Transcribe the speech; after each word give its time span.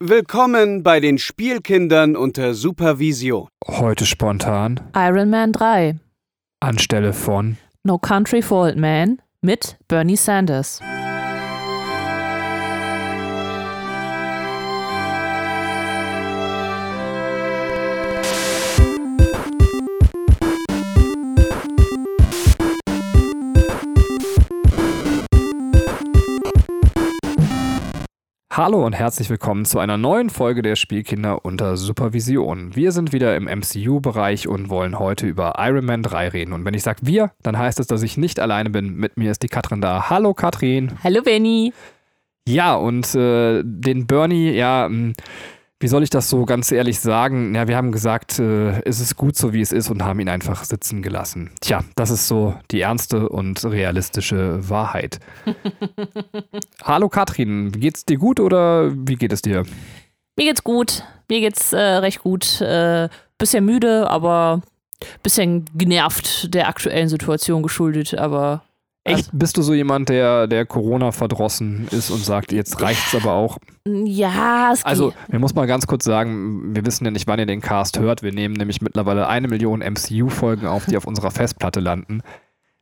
Willkommen 0.00 0.84
bei 0.84 1.00
den 1.00 1.18
Spielkindern 1.18 2.14
unter 2.14 2.54
Supervision. 2.54 3.48
Heute 3.66 4.06
spontan 4.06 4.78
Iron 4.94 5.28
Man 5.28 5.50
3. 5.52 5.96
anstelle 6.60 7.12
von 7.12 7.56
No 7.82 7.98
Country 7.98 8.40
for 8.40 8.66
Old 8.66 8.76
Men 8.76 9.20
mit 9.40 9.76
Bernie 9.88 10.14
Sanders. 10.14 10.80
Hallo 28.58 28.84
und 28.84 28.92
herzlich 28.92 29.30
willkommen 29.30 29.64
zu 29.64 29.78
einer 29.78 29.96
neuen 29.96 30.30
Folge 30.30 30.62
der 30.62 30.74
Spielkinder 30.74 31.44
unter 31.44 31.76
Supervision. 31.76 32.74
Wir 32.74 32.90
sind 32.90 33.12
wieder 33.12 33.36
im 33.36 33.44
MCU-Bereich 33.44 34.48
und 34.48 34.68
wollen 34.68 34.98
heute 34.98 35.28
über 35.28 35.54
Iron 35.58 35.84
Man 35.84 36.02
3 36.02 36.30
reden. 36.30 36.52
Und 36.52 36.64
wenn 36.64 36.74
ich 36.74 36.82
sage 36.82 37.02
wir, 37.04 37.30
dann 37.44 37.56
heißt 37.56 37.78
es, 37.78 37.86
dass 37.86 38.02
ich 38.02 38.16
nicht 38.16 38.40
alleine 38.40 38.70
bin. 38.70 38.96
Mit 38.96 39.16
mir 39.16 39.30
ist 39.30 39.44
die 39.44 39.48
Katrin 39.48 39.80
da. 39.80 40.10
Hallo 40.10 40.34
Katrin. 40.34 40.90
Hallo 41.04 41.22
Benny. 41.22 41.72
Ja, 42.48 42.74
und 42.74 43.14
äh, 43.14 43.62
den 43.64 44.08
Bernie, 44.08 44.50
ja, 44.50 44.88
mh, 44.88 45.12
wie 45.80 45.88
soll 45.88 46.02
ich 46.02 46.10
das 46.10 46.28
so 46.28 46.44
ganz 46.44 46.72
ehrlich 46.72 46.98
sagen? 46.98 47.54
Ja, 47.54 47.68
wir 47.68 47.76
haben 47.76 47.92
gesagt, 47.92 48.38
äh, 48.40 48.80
es 48.82 48.98
ist 48.98 49.16
gut 49.16 49.36
so, 49.36 49.52
wie 49.52 49.60
es 49.60 49.70
ist 49.70 49.90
und 49.90 50.02
haben 50.02 50.18
ihn 50.18 50.28
einfach 50.28 50.64
sitzen 50.64 51.02
gelassen. 51.02 51.50
Tja, 51.60 51.84
das 51.94 52.10
ist 52.10 52.26
so 52.26 52.54
die 52.70 52.80
ernste 52.80 53.28
und 53.28 53.64
realistische 53.64 54.68
Wahrheit. 54.68 55.20
Hallo 56.82 57.08
Katrin, 57.08 57.70
geht's 57.70 58.04
dir 58.04 58.18
gut 58.18 58.40
oder 58.40 58.92
wie 58.92 59.14
geht 59.14 59.32
es 59.32 59.42
dir? 59.42 59.64
Mir 60.36 60.46
geht's 60.46 60.64
gut. 60.64 61.04
Mir 61.28 61.40
geht's 61.40 61.72
äh, 61.72 61.78
recht 61.78 62.22
gut. 62.22 62.60
Äh, 62.60 63.08
bisschen 63.38 63.64
müde, 63.64 64.10
aber 64.10 64.62
bisschen 65.22 65.64
genervt 65.76 66.52
der 66.54 66.68
aktuellen 66.68 67.08
Situation 67.08 67.62
geschuldet, 67.62 68.14
aber 68.14 68.62
Echt, 69.08 69.30
bist 69.32 69.56
du 69.56 69.62
so 69.62 69.74
jemand, 69.74 70.08
der, 70.08 70.46
der 70.46 70.66
Corona 70.66 71.12
verdrossen 71.12 71.88
ist 71.90 72.10
und 72.10 72.24
sagt, 72.24 72.52
jetzt 72.52 72.80
reicht's 72.80 73.14
aber 73.14 73.32
auch? 73.32 73.58
ja, 73.86 74.70
es 74.72 74.84
Also, 74.84 75.08
geht. 75.10 75.16
wir 75.28 75.38
muss 75.38 75.54
mal 75.54 75.66
ganz 75.66 75.86
kurz 75.86 76.04
sagen, 76.04 76.74
wir 76.74 76.84
wissen 76.86 77.04
ja 77.04 77.10
nicht, 77.10 77.26
wann 77.26 77.38
ihr 77.38 77.46
den 77.46 77.60
Cast 77.60 77.98
hört. 77.98 78.22
Wir 78.22 78.32
nehmen 78.32 78.54
nämlich 78.54 78.80
mittlerweile 78.82 79.26
eine 79.28 79.48
Million 79.48 79.80
MCU-Folgen 79.80 80.66
auf, 80.66 80.86
die 80.86 80.96
auf 80.96 81.06
unserer 81.06 81.30
Festplatte 81.30 81.80
landen. 81.80 82.20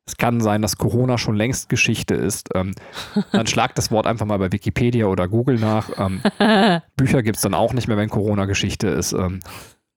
Es 0.09 0.17
kann 0.17 0.41
sein, 0.41 0.63
dass 0.63 0.77
Corona 0.79 1.19
schon 1.19 1.35
längst 1.35 1.69
Geschichte 1.69 2.15
ist. 2.15 2.51
Ähm, 2.55 2.75
dann 3.33 3.47
schlagt 3.49 3.77
das 3.77 3.91
Wort 3.91 4.07
einfach 4.07 4.25
mal 4.27 4.39
bei 4.39 4.53
Wikipedia 4.53 5.07
oder 5.07 5.27
Google 5.27 5.59
nach. 5.59 5.91
Ähm, 5.99 6.21
Bücher 6.97 7.23
gibt 7.25 7.37
es 7.37 7.43
dann 7.43 7.55
auch 7.55 7.73
nicht 7.73 7.89
mehr, 7.89 7.97
wenn 7.97 8.09
Corona 8.09 8.45
Geschichte 8.45 8.87
ist. 8.87 9.13
Ähm, 9.15 9.41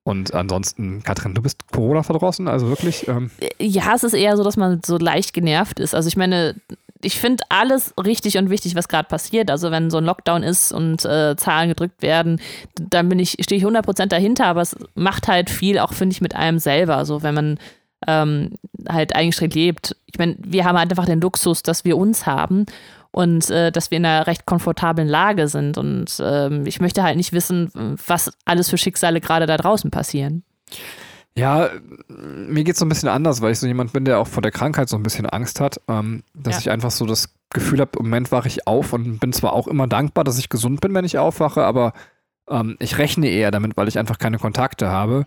und 0.09 0.33
ansonsten, 0.33 1.03
Katrin, 1.03 1.35
du 1.35 1.41
bist 1.41 1.71
Corona 1.71 2.01
verdrossen, 2.01 2.47
also 2.47 2.67
wirklich? 2.67 3.07
Ähm, 3.07 3.29
Ja, 3.59 3.93
es 3.95 4.03
ist 4.03 4.13
eher 4.13 4.35
so, 4.37 4.43
dass 4.43 4.57
man 4.57 4.81
so 4.83 4.97
leicht 4.97 5.33
genervt 5.33 5.79
ist. 5.79 5.93
Also 5.93 6.07
ich 6.07 6.17
meine, 6.17 6.55
ich 7.01 7.19
finde 7.19 7.43
alles 7.49 7.93
richtig 8.03 8.37
und 8.37 8.49
wichtig, 8.49 8.75
was 8.75 8.87
gerade 8.87 9.07
passiert. 9.07 9.51
Also 9.51 9.69
wenn 9.71 9.91
so 9.91 9.97
ein 9.97 10.05
Lockdown 10.05 10.43
ist 10.43 10.71
und 10.71 11.05
äh, 11.05 11.35
Zahlen 11.37 11.69
gedrückt 11.69 12.01
werden, 12.01 12.41
dann 12.75 13.07
bin 13.07 13.19
ich, 13.19 13.37
stehe 13.41 13.59
ich 13.59 13.65
100% 13.65 14.07
dahinter, 14.07 14.47
aber 14.47 14.61
es 14.61 14.75
macht 14.95 15.27
halt 15.27 15.49
viel 15.51 15.79
auch, 15.79 15.93
finde 15.93 16.13
ich, 16.13 16.21
mit 16.21 16.35
einem 16.35 16.59
selber. 16.59 17.05
So 17.05 17.21
wenn 17.21 17.35
man 17.35 17.59
ähm, 18.07 18.51
halt 18.87 19.15
eingeschränkt 19.15 19.55
lebt. 19.55 19.95
Ich 20.05 20.17
meine, 20.17 20.35
wir 20.39 20.65
haben 20.65 20.77
halt 20.77 20.89
einfach 20.91 21.05
den 21.05 21.21
Luxus, 21.21 21.63
dass 21.63 21.85
wir 21.85 21.97
uns 21.97 22.25
haben 22.25 22.65
und 23.11 23.49
äh, 23.49 23.71
dass 23.71 23.91
wir 23.91 23.97
in 23.97 24.05
einer 24.05 24.27
recht 24.27 24.45
komfortablen 24.45 25.07
Lage 25.07 25.47
sind. 25.47 25.77
Und 25.77 26.17
ähm, 26.23 26.65
ich 26.65 26.79
möchte 26.79 27.03
halt 27.03 27.17
nicht 27.17 27.33
wissen, 27.33 27.97
was 28.07 28.31
alles 28.45 28.69
für 28.69 28.77
Schicksale 28.77 29.19
gerade 29.21 29.45
da 29.45 29.57
draußen 29.57 29.91
passieren. 29.91 30.43
Ja, 31.35 31.69
mir 32.07 32.63
geht 32.63 32.73
es 32.73 32.79
so 32.79 32.85
ein 32.85 32.89
bisschen 32.89 33.07
anders, 33.09 33.41
weil 33.41 33.51
ich 33.51 33.59
so 33.59 33.67
jemand 33.67 33.93
bin, 33.93 34.03
der 34.03 34.19
auch 34.19 34.27
vor 34.27 34.41
der 34.41 34.51
Krankheit 34.51 34.89
so 34.89 34.97
ein 34.97 35.03
bisschen 35.03 35.25
Angst 35.25 35.59
hat, 35.59 35.79
ähm, 35.87 36.23
dass 36.33 36.55
Ja. 36.55 36.59
ich 36.61 36.69
einfach 36.71 36.91
so 36.91 37.05
das 37.05 37.29
Gefühl 37.51 37.79
habe, 37.79 37.91
im 37.99 38.05
Moment 38.05 38.31
wache 38.31 38.47
ich 38.47 38.67
auf 38.67 38.93
und 38.93 39.19
bin 39.19 39.31
zwar 39.33 39.53
auch 39.53 39.67
immer 39.67 39.87
dankbar, 39.87 40.23
dass 40.23 40.37
ich 40.37 40.49
gesund 40.49 40.81
bin, 40.81 40.93
wenn 40.93 41.05
ich 41.05 41.17
aufwache, 41.17 41.63
aber 41.63 41.93
ähm, 42.49 42.75
ich 42.79 42.97
rechne 42.97 43.27
eher 43.29 43.51
damit, 43.51 43.77
weil 43.77 43.87
ich 43.87 43.97
einfach 43.99 44.17
keine 44.17 44.37
Kontakte 44.37 44.89
habe 44.89 45.25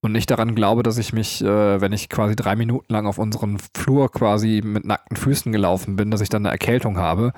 und 0.00 0.12
nicht 0.12 0.30
daran 0.30 0.54
glaube, 0.54 0.82
dass 0.82 0.98
ich 0.98 1.12
mich, 1.12 1.42
äh, 1.42 1.80
wenn 1.80 1.92
ich 1.92 2.08
quasi 2.08 2.36
drei 2.36 2.54
Minuten 2.56 2.92
lang 2.92 3.06
auf 3.06 3.18
unseren 3.18 3.58
Flur 3.76 4.10
quasi 4.10 4.62
mit 4.64 4.84
nackten 4.84 5.16
Füßen 5.16 5.50
gelaufen 5.52 5.96
bin, 5.96 6.10
dass 6.10 6.20
ich 6.20 6.28
dann 6.28 6.44
eine 6.46 6.52
Erkältung 6.52 6.98
habe. 6.98 7.32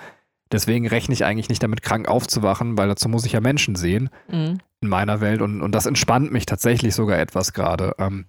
Deswegen 0.53 0.87
rechne 0.89 1.15
ich 1.15 1.25
eigentlich 1.25 1.49
nicht 1.49 1.63
damit, 1.63 1.81
krank 1.81 2.09
aufzuwachen, 2.09 2.77
weil 2.77 2.89
dazu 2.89 3.09
muss 3.09 3.25
ich 3.25 3.33
ja 3.33 3.41
Menschen 3.41 3.77
sehen 3.77 4.11
Mhm. 4.29 4.59
in 4.81 4.89
meiner 4.89 5.21
Welt 5.21 5.43
und, 5.43 5.63
und 5.63 5.73
das 5.75 5.87
entspannt 5.87 6.33
mich 6.33 6.45
tatsächlich 6.47 6.95
sogar 6.95 7.19
etwas 7.19 7.53
gerade. 7.53 7.95
Ähm, 7.99 8.25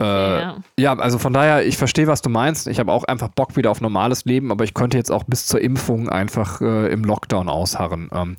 Äh, 0.00 0.40
ja. 0.40 0.56
ja, 0.78 0.98
also 0.98 1.18
von 1.18 1.32
daher, 1.32 1.66
ich 1.66 1.76
verstehe, 1.76 2.06
was 2.06 2.22
du 2.22 2.30
meinst. 2.30 2.66
Ich 2.66 2.78
habe 2.78 2.92
auch 2.92 3.04
einfach 3.04 3.28
Bock 3.28 3.56
wieder 3.56 3.70
auf 3.70 3.80
normales 3.80 4.24
Leben, 4.24 4.50
aber 4.50 4.64
ich 4.64 4.74
könnte 4.74 4.96
jetzt 4.96 5.10
auch 5.10 5.24
bis 5.24 5.46
zur 5.46 5.60
Impfung 5.60 6.08
einfach 6.08 6.60
äh, 6.60 6.92
im 6.92 7.04
Lockdown 7.04 7.48
ausharren. 7.48 8.10
Ähm, 8.12 8.36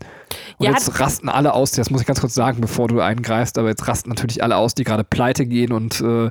und 0.57 0.65
Ja, 0.65 0.71
jetzt 0.71 0.99
rasten 0.99 1.29
alle 1.29 1.53
aus, 1.53 1.71
das 1.71 1.89
muss 1.89 2.01
ich 2.01 2.07
ganz 2.07 2.21
kurz 2.21 2.33
sagen, 2.33 2.61
bevor 2.61 2.87
du 2.87 2.99
eingreifst, 2.99 3.57
aber 3.57 3.69
jetzt 3.69 3.87
rasten 3.87 4.09
natürlich 4.09 4.43
alle 4.43 4.57
aus, 4.57 4.75
die 4.75 4.83
gerade 4.83 5.03
pleite 5.03 5.45
gehen 5.45 5.71
und 5.71 6.01
äh, 6.01 6.29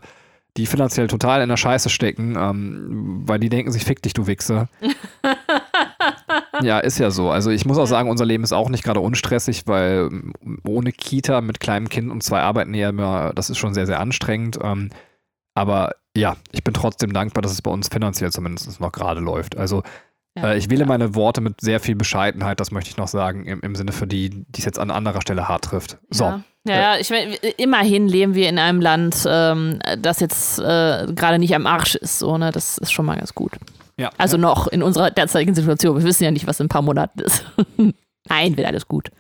die 0.57 0.67
finanziell 0.67 1.07
total 1.07 1.43
in 1.43 1.49
der 1.49 1.57
Scheiße 1.57 1.91
stecken, 1.91 2.37
ähm, 2.39 3.23
weil 3.27 3.39
die 3.39 3.49
denken 3.49 3.71
sich, 3.71 3.85
fick 3.85 4.03
dich, 4.03 4.15
du 4.15 4.27
Wichser. 4.27 4.69
ja, 6.63 6.79
ist 6.79 6.99
ja 6.99 7.11
so. 7.11 7.31
Also 7.31 7.51
ich 7.51 7.67
muss 7.67 7.79
auch 7.79 7.87
sagen, 7.87 8.09
unser 8.09 8.25
Leben 8.25 8.45
ist 8.45 8.53
auch 8.53 8.69
nicht 8.69 8.85
gerade 8.85 9.01
unstressig, 9.01 9.65
weil 9.67 10.09
ähm, 10.11 10.33
ohne 10.67 10.93
Kita 10.93 11.41
mit 11.41 11.61
kleinem 11.61 11.89
Kind 11.89 12.11
und 12.11 12.23
zwei 12.23 12.41
Arbeitnehmer, 12.41 13.33
das 13.35 13.51
ist 13.51 13.59
schon 13.59 13.75
sehr, 13.75 13.87
sehr 13.87 14.01
anstrengend. 14.01 14.59
Ähm, 14.63 14.91
aber 15.56 15.93
ja, 16.17 16.37
ich 16.53 16.62
bin 16.62 16.72
trotzdem 16.75 17.12
dankbar, 17.12 17.43
dass 17.43 17.53
es 17.53 17.62
bei 17.62 17.71
uns 17.71 17.89
finanziell 17.89 18.31
zumindest 18.31 18.81
noch 18.81 18.93
gerade 18.93 19.21
läuft. 19.21 19.56
Also 19.56 19.83
Ja. 20.37 20.53
äh, 20.53 20.59
ich 20.59 20.71
wähle 20.71 20.87
meine 20.87 21.15
Worte 21.15 21.41
mit 21.41 21.61
sehr 21.61 21.81
viel 21.81 21.97
Bescheidenheit, 21.97 22.61
das 22.61 22.71
möchte 22.71 22.91
ich 22.91 22.97
noch 22.97 23.09
sagen, 23.09 23.44
im, 23.47 23.61
im 23.61 23.75
Sinne 23.75 23.93
für 23.93 24.06
die, 24.06 24.31
die 24.31 24.59
es 24.59 24.65
jetzt 24.65 24.78
an 24.78 24.91
anderer 24.91 25.21
Stelle 25.22 25.49
hart 25.49 25.65
trifft. 25.65 25.99
So. 26.11 26.25
Ja. 26.25 26.41
Ja, 26.69 26.75
ja, 26.95 26.99
ich 26.99 27.11
meine, 27.11 27.37
immerhin 27.59 28.09
leben 28.09 28.34
wir 28.34 28.49
in 28.49 28.59
einem 28.59 28.81
Land, 28.81 29.25
ähm, 29.28 29.78
das 30.00 30.19
jetzt 30.19 30.59
äh, 30.59 31.06
gerade 31.15 31.39
nicht 31.39 31.55
am 31.55 31.65
Arsch 31.65 31.95
ist. 31.95 32.19
So, 32.19 32.39
ne? 32.39 32.50
Das 32.50 32.77
ist 32.78 32.91
schon 32.91 33.06
mal 33.06 33.16
ganz 33.16 33.34
gut. 33.37 33.53
Ja. 33.97 34.11
Also 34.19 34.37
noch 34.37 34.66
in 34.66 34.83
unserer 34.83 35.12
derzeitigen 35.12 35.55
Situation. 35.55 35.97
Wir 35.97 36.03
wissen 36.05 36.25
ja 36.25 36.33
nicht, 36.33 36.49
was 36.49 36.59
in 36.59 36.66
ein 36.66 36.69
paar 36.69 36.83
Monaten 36.83 37.21
ist. 37.21 37.45
Nein, 38.28 38.56
wird 38.56 38.66
alles 38.66 38.89
gut. 38.89 39.11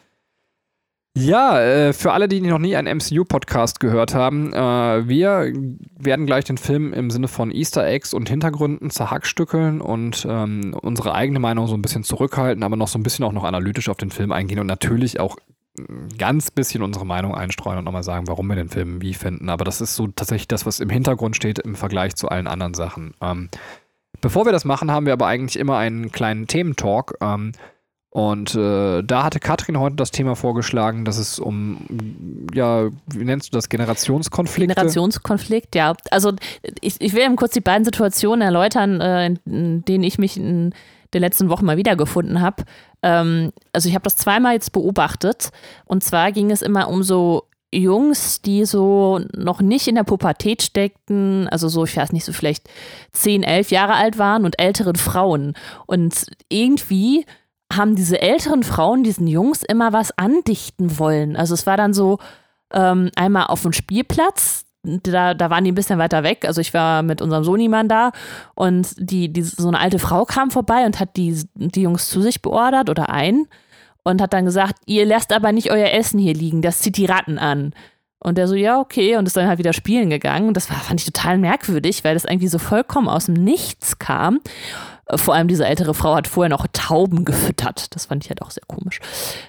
Ja, 1.18 1.58
äh, 1.62 1.94
für 1.94 2.12
alle, 2.12 2.28
die 2.28 2.42
noch 2.42 2.58
nie 2.58 2.76
einen 2.76 2.98
MCU-Podcast 2.98 3.80
gehört 3.80 4.14
haben, 4.14 4.52
äh, 4.52 5.08
wir 5.08 5.50
werden 5.98 6.26
gleich 6.26 6.44
den 6.44 6.58
Film 6.58 6.92
im 6.92 7.10
Sinne 7.10 7.26
von 7.26 7.50
Easter 7.50 7.86
Eggs 7.86 8.12
und 8.12 8.28
Hintergründen 8.28 8.90
zerhackstückeln 8.90 9.80
und 9.80 10.26
ähm, 10.28 10.76
unsere 10.78 11.14
eigene 11.14 11.38
Meinung 11.38 11.68
so 11.68 11.74
ein 11.74 11.80
bisschen 11.80 12.04
zurückhalten, 12.04 12.62
aber 12.62 12.76
noch 12.76 12.88
so 12.88 12.98
ein 12.98 13.02
bisschen 13.02 13.24
auch 13.24 13.32
noch 13.32 13.44
analytisch 13.44 13.88
auf 13.88 13.96
den 13.96 14.10
Film 14.10 14.30
eingehen 14.30 14.58
und 14.58 14.66
natürlich 14.66 15.18
auch 15.18 15.38
ein 15.78 16.10
ganz 16.18 16.50
bisschen 16.50 16.82
unsere 16.82 17.06
Meinung 17.06 17.34
einstreuen 17.34 17.78
und 17.78 17.86
nochmal 17.86 18.02
sagen, 18.02 18.28
warum 18.28 18.46
wir 18.48 18.56
den 18.56 18.68
Film 18.68 19.00
wie 19.00 19.14
finden. 19.14 19.48
Aber 19.48 19.64
das 19.64 19.80
ist 19.80 19.96
so 19.96 20.08
tatsächlich 20.08 20.48
das, 20.48 20.66
was 20.66 20.80
im 20.80 20.90
Hintergrund 20.90 21.34
steht 21.34 21.58
im 21.60 21.76
Vergleich 21.76 22.14
zu 22.14 22.28
allen 22.28 22.46
anderen 22.46 22.74
Sachen. 22.74 23.14
Ähm, 23.22 23.48
bevor 24.20 24.44
wir 24.44 24.52
das 24.52 24.66
machen, 24.66 24.90
haben 24.90 25.06
wir 25.06 25.14
aber 25.14 25.28
eigentlich 25.28 25.58
immer 25.58 25.78
einen 25.78 26.12
kleinen 26.12 26.46
Thementalk. 26.46 27.16
Ähm, 27.22 27.52
und 28.10 28.54
äh, 28.54 29.02
da 29.02 29.24
hatte 29.24 29.40
Katrin 29.40 29.78
heute 29.78 29.96
das 29.96 30.10
Thema 30.10 30.36
vorgeschlagen, 30.36 31.04
dass 31.04 31.18
es 31.18 31.38
um, 31.38 32.46
ja, 32.54 32.88
wie 33.08 33.24
nennst 33.24 33.52
du 33.52 33.56
das, 33.56 33.68
Generationskonflikte? 33.68 34.74
Generationskonflikt, 34.74 35.74
ja. 35.74 35.94
Also 36.10 36.32
ich, 36.80 37.00
ich 37.00 37.12
will 37.12 37.22
eben 37.22 37.36
kurz 37.36 37.52
die 37.52 37.60
beiden 37.60 37.84
Situationen 37.84 38.40
erläutern, 38.40 39.00
äh, 39.00 39.26
in, 39.26 39.38
in 39.44 39.84
denen 39.84 40.04
ich 40.04 40.18
mich 40.18 40.38
in 40.38 40.72
den 41.12 41.20
letzten 41.20 41.50
Wochen 41.50 41.66
mal 41.66 41.76
wiedergefunden 41.76 42.40
habe. 42.40 42.64
Ähm, 43.02 43.52
also 43.72 43.88
ich 43.88 43.94
habe 43.94 44.04
das 44.04 44.16
zweimal 44.16 44.54
jetzt 44.54 44.72
beobachtet. 44.72 45.50
Und 45.84 46.02
zwar 46.02 46.32
ging 46.32 46.50
es 46.50 46.62
immer 46.62 46.88
um 46.88 47.02
so 47.02 47.44
Jungs, 47.72 48.40
die 48.40 48.64
so 48.64 49.20
noch 49.36 49.60
nicht 49.60 49.88
in 49.88 49.96
der 49.96 50.04
Pubertät 50.04 50.62
steckten, 50.62 51.48
also 51.48 51.68
so, 51.68 51.84
ich 51.84 51.96
weiß 51.96 52.12
nicht, 52.12 52.24
so 52.24 52.32
vielleicht 52.32 52.68
10, 53.12 53.42
11 53.42 53.70
Jahre 53.70 53.94
alt 53.94 54.18
waren 54.18 54.44
und 54.44 54.58
älteren 54.58 54.96
Frauen. 54.96 55.54
Und 55.86 56.26
irgendwie 56.48 57.26
haben 57.72 57.96
diese 57.96 58.20
älteren 58.20 58.62
Frauen 58.62 59.02
diesen 59.02 59.26
Jungs 59.26 59.62
immer 59.62 59.92
was 59.92 60.16
andichten 60.16 60.98
wollen. 60.98 61.36
Also 61.36 61.54
es 61.54 61.66
war 61.66 61.76
dann 61.76 61.92
so 61.92 62.18
ähm, 62.72 63.10
einmal 63.16 63.46
auf 63.46 63.62
dem 63.62 63.72
Spielplatz, 63.72 64.64
da, 64.82 65.34
da 65.34 65.50
waren 65.50 65.64
die 65.64 65.72
ein 65.72 65.76
bisschen 65.76 65.98
weiter 65.98 66.22
weg. 66.22 66.44
Also 66.46 66.60
ich 66.60 66.72
war 66.72 67.02
mit 67.02 67.20
unserem 67.20 67.44
Sohnemann 67.44 67.88
da 67.88 68.12
und 68.54 68.94
die, 68.98 69.32
die, 69.32 69.42
so 69.42 69.68
eine 69.68 69.80
alte 69.80 69.98
Frau 69.98 70.24
kam 70.24 70.50
vorbei 70.50 70.86
und 70.86 71.00
hat 71.00 71.16
die, 71.16 71.44
die 71.54 71.82
Jungs 71.82 72.08
zu 72.08 72.20
sich 72.22 72.40
beordert 72.40 72.88
oder 72.88 73.10
ein 73.10 73.46
und 74.04 74.22
hat 74.22 74.32
dann 74.32 74.44
gesagt, 74.44 74.76
ihr 74.86 75.04
lasst 75.04 75.32
aber 75.32 75.50
nicht 75.50 75.70
euer 75.70 75.90
Essen 75.90 76.20
hier 76.20 76.34
liegen, 76.34 76.62
das 76.62 76.80
zieht 76.80 76.96
die 76.96 77.06
Ratten 77.06 77.38
an. 77.38 77.74
Und 78.18 78.38
der 78.38 78.48
so, 78.48 78.54
ja, 78.54 78.80
okay, 78.80 79.16
und 79.16 79.26
ist 79.26 79.36
dann 79.36 79.46
halt 79.46 79.58
wieder 79.58 79.72
spielen 79.72 80.08
gegangen. 80.08 80.54
Das 80.54 80.70
war, 80.70 80.78
fand 80.78 81.00
ich 81.00 81.06
total 81.06 81.38
merkwürdig, 81.38 82.02
weil 82.02 82.14
das 82.14 82.24
irgendwie 82.24 82.48
so 82.48 82.58
vollkommen 82.58 83.08
aus 83.08 83.26
dem 83.26 83.34
Nichts 83.34 83.98
kam. 83.98 84.40
Vor 85.14 85.34
allem 85.34 85.46
diese 85.46 85.64
ältere 85.64 85.94
Frau 85.94 86.16
hat 86.16 86.26
vorher 86.26 86.50
noch 86.50 86.66
Tauben 86.72 87.24
gefüttert. 87.24 87.94
Das 87.94 88.06
fand 88.06 88.24
ich 88.24 88.30
halt 88.30 88.42
auch 88.42 88.50
sehr 88.50 88.64
komisch. 88.66 88.98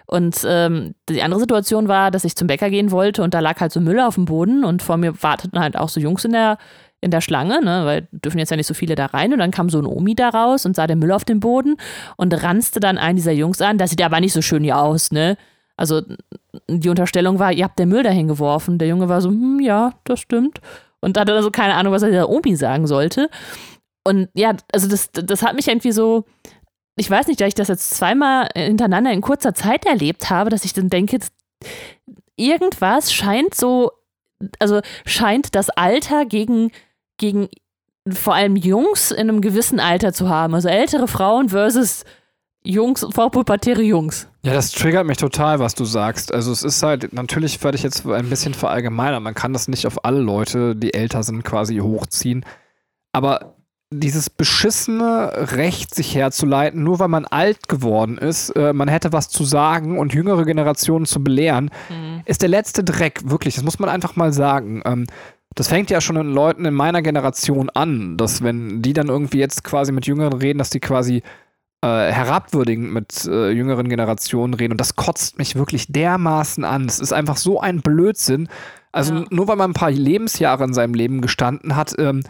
Und 0.05 0.45
ähm, 0.47 0.93
die 1.09 1.23
andere 1.23 1.39
Situation 1.39 1.87
war, 1.87 2.11
dass 2.11 2.25
ich 2.25 2.35
zum 2.35 2.47
Bäcker 2.47 2.69
gehen 2.69 2.91
wollte 2.91 3.23
und 3.23 3.33
da 3.33 3.39
lag 3.39 3.59
halt 3.59 3.71
so 3.71 3.79
Müll 3.79 3.99
auf 3.99 4.15
dem 4.15 4.25
Boden 4.25 4.63
und 4.63 4.83
vor 4.83 4.97
mir 4.97 5.23
warteten 5.23 5.59
halt 5.59 5.75
auch 5.75 5.89
so 5.89 5.99
Jungs 5.99 6.25
in 6.25 6.31
der 6.31 6.57
in 6.99 7.11
der 7.11 7.21
Schlange, 7.21 7.63
ne, 7.63 7.85
weil 7.85 8.07
dürfen 8.11 8.39
jetzt 8.39 8.49
ja 8.49 8.57
nicht 8.57 8.65
so 8.65 8.73
viele 8.73 8.95
da 8.95 9.05
rein. 9.07 9.31
Und 9.31 9.39
dann 9.39 9.51
kam 9.51 9.69
so 9.69 9.79
ein 9.79 9.85
Omi 9.85 10.15
da 10.15 10.29
raus 10.29 10.65
und 10.65 10.75
sah 10.75 10.87
den 10.87 10.99
Müll 10.99 11.11
auf 11.11 11.25
dem 11.25 11.39
Boden 11.39 11.77
und 12.15 12.33
ranzte 12.43 12.79
dann 12.79 12.97
einen 12.97 13.17
dieser 13.17 13.33
Jungs 13.33 13.61
an. 13.61 13.77
Das 13.77 13.91
sieht 13.91 14.01
aber 14.01 14.19
nicht 14.19 14.33
so 14.33 14.41
schön 14.41 14.63
hier 14.63 14.79
aus, 14.79 15.11
ne? 15.11 15.37
Also 15.75 16.01
die 16.67 16.89
Unterstellung 16.89 17.37
war, 17.37 17.51
ihr 17.51 17.63
habt 17.63 17.77
den 17.77 17.89
Müll 17.89 18.01
dahin 18.01 18.27
geworfen. 18.27 18.79
Der 18.79 18.87
Junge 18.87 19.09
war 19.09 19.21
so, 19.21 19.29
hm, 19.29 19.59
ja, 19.61 19.93
das 20.05 20.19
stimmt. 20.19 20.59
Und 20.99 21.19
hatte 21.19 21.33
also 21.33 21.51
keine 21.51 21.75
Ahnung, 21.75 21.93
was 21.93 22.01
er 22.01 22.09
der 22.09 22.29
Omi 22.29 22.55
sagen 22.55 22.87
sollte. 22.87 23.29
Und 24.07 24.29
ja, 24.33 24.55
also 24.71 24.87
das, 24.87 25.09
das 25.11 25.41
hat 25.43 25.55
mich 25.55 25.67
irgendwie 25.67 25.91
so, 25.91 26.23
ich 26.95 27.11
weiß 27.11 27.27
nicht, 27.27 27.41
da 27.41 27.45
ich 27.45 27.55
das 27.55 27.67
jetzt 27.67 27.89
zweimal 27.89 28.47
hintereinander 28.55 29.11
in 29.11 29.19
kurzer 29.19 29.53
Zeit 29.53 29.85
erlebt 29.85 30.29
habe, 30.29 30.49
dass 30.49 30.63
ich 30.63 30.71
dann 30.71 30.89
denke, 30.89 31.19
irgendwas 32.37 33.11
scheint 33.11 33.53
so, 33.53 33.91
also 34.59 34.79
scheint 35.05 35.55
das 35.55 35.69
Alter 35.69 36.25
gegen, 36.25 36.71
gegen 37.17 37.49
vor 38.09 38.33
allem 38.33 38.55
Jungs 38.55 39.11
in 39.11 39.29
einem 39.29 39.41
gewissen 39.41 39.81
Alter 39.81 40.13
zu 40.13 40.29
haben. 40.29 40.55
Also 40.55 40.69
ältere 40.69 41.09
Frauen 41.09 41.49
versus 41.49 42.05
Jungs, 42.63 43.05
vorpubertäre 43.11 43.81
Jungs. 43.81 44.29
Ja, 44.43 44.53
das 44.53 44.71
triggert 44.71 45.05
mich 45.05 45.17
total, 45.17 45.59
was 45.59 45.75
du 45.75 45.83
sagst. 45.83 46.33
Also 46.33 46.53
es 46.53 46.63
ist 46.63 46.81
halt, 46.81 47.11
natürlich 47.11 47.61
werde 47.61 47.75
ich 47.75 47.83
jetzt 47.83 48.05
ein 48.05 48.29
bisschen 48.29 48.53
verallgemeinern. 48.53 49.21
Man 49.21 49.33
kann 49.33 49.51
das 49.51 49.67
nicht 49.67 49.85
auf 49.85 50.05
alle 50.05 50.21
Leute, 50.21 50.77
die 50.77 50.93
älter 50.93 51.23
sind, 51.23 51.43
quasi 51.43 51.79
hochziehen. 51.79 52.45
Aber 53.11 53.56
dieses 53.89 54.29
beschissene 54.29 55.31
Recht, 55.53 55.95
sich 55.95 56.13
herzuleiten, 56.13 56.83
nur 56.83 56.99
weil 56.99 57.07
man 57.07 57.25
alt 57.25 57.69
geworden 57.69 58.17
ist, 58.17 58.49
äh, 58.49 58.73
man 58.73 58.89
hätte 58.89 59.13
was 59.13 59.29
zu 59.29 59.45
sagen 59.45 59.97
und 59.97 60.13
jüngere 60.13 60.43
Generationen 60.43 61.05
zu 61.05 61.23
belehren, 61.23 61.71
mhm. 61.89 62.21
ist 62.25 62.41
der 62.41 62.49
letzte 62.49 62.83
Dreck, 62.83 63.21
wirklich. 63.25 63.55
Das 63.55 63.63
muss 63.63 63.79
man 63.79 63.89
einfach 63.89 64.15
mal 64.17 64.33
sagen. 64.33 64.81
Ähm, 64.85 65.07
das 65.55 65.69
fängt 65.69 65.89
ja 65.89 66.01
schon 66.01 66.17
in 66.17 66.33
Leuten 66.33 66.65
in 66.65 66.73
meiner 66.73 67.01
Generation 67.01 67.69
an, 67.69 68.17
dass 68.17 68.43
wenn 68.43 68.81
die 68.81 68.93
dann 68.93 69.07
irgendwie 69.07 69.39
jetzt 69.39 69.63
quasi 69.63 69.91
mit 69.91 70.05
Jüngeren 70.05 70.33
reden, 70.33 70.59
dass 70.59 70.69
die 70.69 70.81
quasi 70.81 71.23
äh, 71.81 72.11
herabwürdigend 72.11 72.91
mit 72.91 73.25
äh, 73.25 73.51
jüngeren 73.51 73.87
Generationen 73.87 74.53
reden. 74.53 74.73
Und 74.73 74.81
das 74.81 74.95
kotzt 74.95 75.37
mich 75.37 75.55
wirklich 75.55 75.87
dermaßen 75.87 76.63
an. 76.63 76.85
Es 76.85 76.99
ist 76.99 77.13
einfach 77.13 77.37
so 77.37 77.59
ein 77.59 77.81
Blödsinn. 77.81 78.49
Also 78.91 79.13
ja. 79.13 79.25
nur 79.29 79.47
weil 79.47 79.55
man 79.55 79.71
ein 79.71 79.75
paar 79.75 79.91
Lebensjahre 79.91 80.63
in 80.63 80.73
seinem 80.73 80.93
Leben 80.93 81.21
gestanden 81.21 81.75
hat, 81.75 81.95
ähm, 81.97 82.23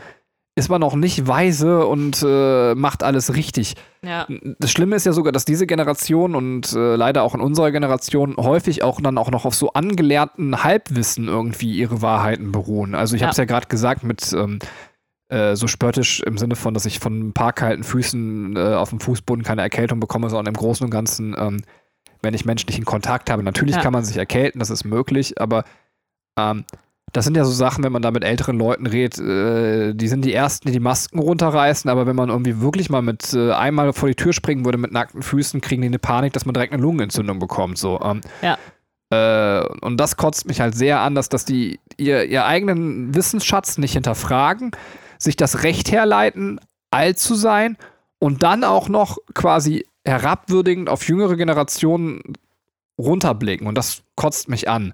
ist 0.58 0.70
man 0.70 0.82
noch 0.82 0.96
nicht 0.96 1.28
weise 1.28 1.86
und 1.86 2.26
äh, 2.28 2.74
macht 2.74 3.04
alles 3.04 3.36
richtig. 3.36 3.76
Ja. 4.02 4.28
Das 4.58 4.72
Schlimme 4.72 4.96
ist 4.96 5.06
ja 5.06 5.14
sogar, 5.14 5.32
dass 5.32 5.46
diese 5.46 5.68
Generation 5.68 6.34
und 6.34 6.74
äh, 6.74 6.96
leider 6.96 7.22
auch 7.22 7.36
in 7.36 7.42
unserer 7.42 7.72
Generation 7.72 8.36
häufig 8.38 8.82
auch 8.82 9.00
dann 9.00 9.20
auch 9.20 9.30
noch 9.30 9.46
auf 9.46 9.54
so 9.54 9.74
angelernten 9.74 10.64
Halbwissen 10.64 11.28
irgendwie 11.28 11.74
ihre 11.74 12.02
Wahrheiten 12.02 12.52
beruhen. 12.52 12.96
Also 12.96 13.14
ich 13.14 13.22
ja. 13.22 13.28
habe 13.28 13.34
es 13.34 13.38
ja 13.38 13.46
gerade 13.46 13.68
gesagt 13.68 14.04
mit 14.04 14.34
ähm, 14.34 14.58
äh, 15.30 15.56
so 15.56 15.68
spöttisch 15.68 16.22
im 16.22 16.40
Sinne 16.40 16.56
von, 16.56 16.74
dass 16.74 16.88
ich 16.88 16.98
von 16.98 17.28
ein 17.28 17.34
paar 17.34 17.54
kalten 17.54 17.84
Füßen 17.84 18.56
äh, 18.56 18.74
auf 18.74 18.90
dem 18.90 19.00
Fußboden 19.00 19.44
keine 19.44 19.62
Erkältung 19.62 20.00
bekomme, 20.00 20.32
sondern 20.32 20.56
im 20.56 20.58
Großen 20.58 20.84
und 20.84 20.90
Ganzen, 20.90 21.36
ähm, 21.38 21.62
wenn 22.24 22.34
ich 22.34 22.46
menschlichen 22.46 22.84
Kontakt 22.84 23.30
habe. 23.30 23.44
Natürlich 23.44 23.76
ja. 23.76 23.82
kann 23.84 23.94
man 23.94 24.04
sich 24.04 24.18
erkälten, 24.18 24.58
das 24.58 24.72
ist 24.72 24.86
möglich, 24.86 25.40
aber 25.40 25.66
ähm, 26.36 26.66
das 27.14 27.26
sind 27.26 27.38
ja 27.38 27.46
so 27.46 27.52
Sachen, 27.52 27.84
wenn 27.84 27.92
man 27.92 28.02
da 28.02 28.12
mit 28.12 28.24
älteren 28.24 28.58
Leuten 28.58 28.86
redet, 28.86 29.18
äh, 29.20 29.94
die 29.94 30.08
sind 30.08 30.26
die 30.26 30.34
Ersten, 30.34 30.68
die 30.68 30.74
die 30.74 30.80
Masken 30.80 31.20
runterreißen, 31.20 31.90
aber 31.90 32.06
wenn 32.06 32.16
man 32.16 32.30
irgendwie 32.30 32.60
wirklich 32.60 32.90
mal 32.90 33.02
mit 33.02 33.34
äh, 33.34 33.54
einmal 33.54 33.94
vor 33.94 34.10
die 34.10 34.16
Tür 34.16 34.34
springen 34.34 34.66
würde 34.66 34.78
mit 34.78 34.92
nackten 34.92 35.22
Füßen, 35.22 35.62
kriegen 35.62 35.82
die 35.82 35.88
eine 35.88 36.00
Panik, 36.00 36.34
dass 36.34 36.46
man 36.46 36.54
direkt 36.54 36.74
eine 36.74 36.82
Lungenentzündung 36.82 37.40
bekommt. 37.40 37.78
So. 37.78 38.00
Ähm, 38.02 38.22
ja. 38.42 38.58
Äh, 39.10 39.66
und 39.82 39.98
das 39.98 40.18
kotzt 40.18 40.48
mich 40.48 40.60
halt 40.60 40.76
sehr 40.76 41.00
an, 41.00 41.16
dass, 41.16 41.30
dass 41.30 41.46
die 41.46 41.80
ihr, 41.96 42.26
ihr 42.26 42.46
eigenen 42.46 43.16
Wissensschatz 43.16 43.78
nicht 43.78 43.94
hinterfragen, 43.94 44.72
sich 45.18 45.38
das 45.38 45.64
Recht 45.64 45.92
herleiten, 45.92 46.60
alt 46.92 47.20
zu 47.20 47.36
sein 47.36 47.78
und 48.20 48.44
dann 48.44 48.64
auch 48.64 48.90
noch 48.90 49.18
quasi 49.34 49.86
herabwürdigend 50.06 50.90
auf 50.90 51.08
jüngere 51.08 51.38
Generationen 51.38 52.22
runterblicken. 52.98 53.68
Und 53.68 53.78
das 53.78 54.04
kotzt 54.16 54.50
mich 54.50 54.70
an. 54.70 54.94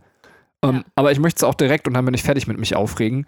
Ähm, 0.64 0.76
ja. 0.78 0.84
Aber 0.96 1.12
ich 1.12 1.20
möchte 1.20 1.38
es 1.38 1.44
auch 1.44 1.56
direkt 1.56 1.88
und 1.88 1.94
dann 1.94 2.06
bin 2.06 2.14
ich 2.14 2.24
fertig 2.24 2.48
mit 2.48 2.58
mich 2.58 2.76
aufregen. 2.76 3.28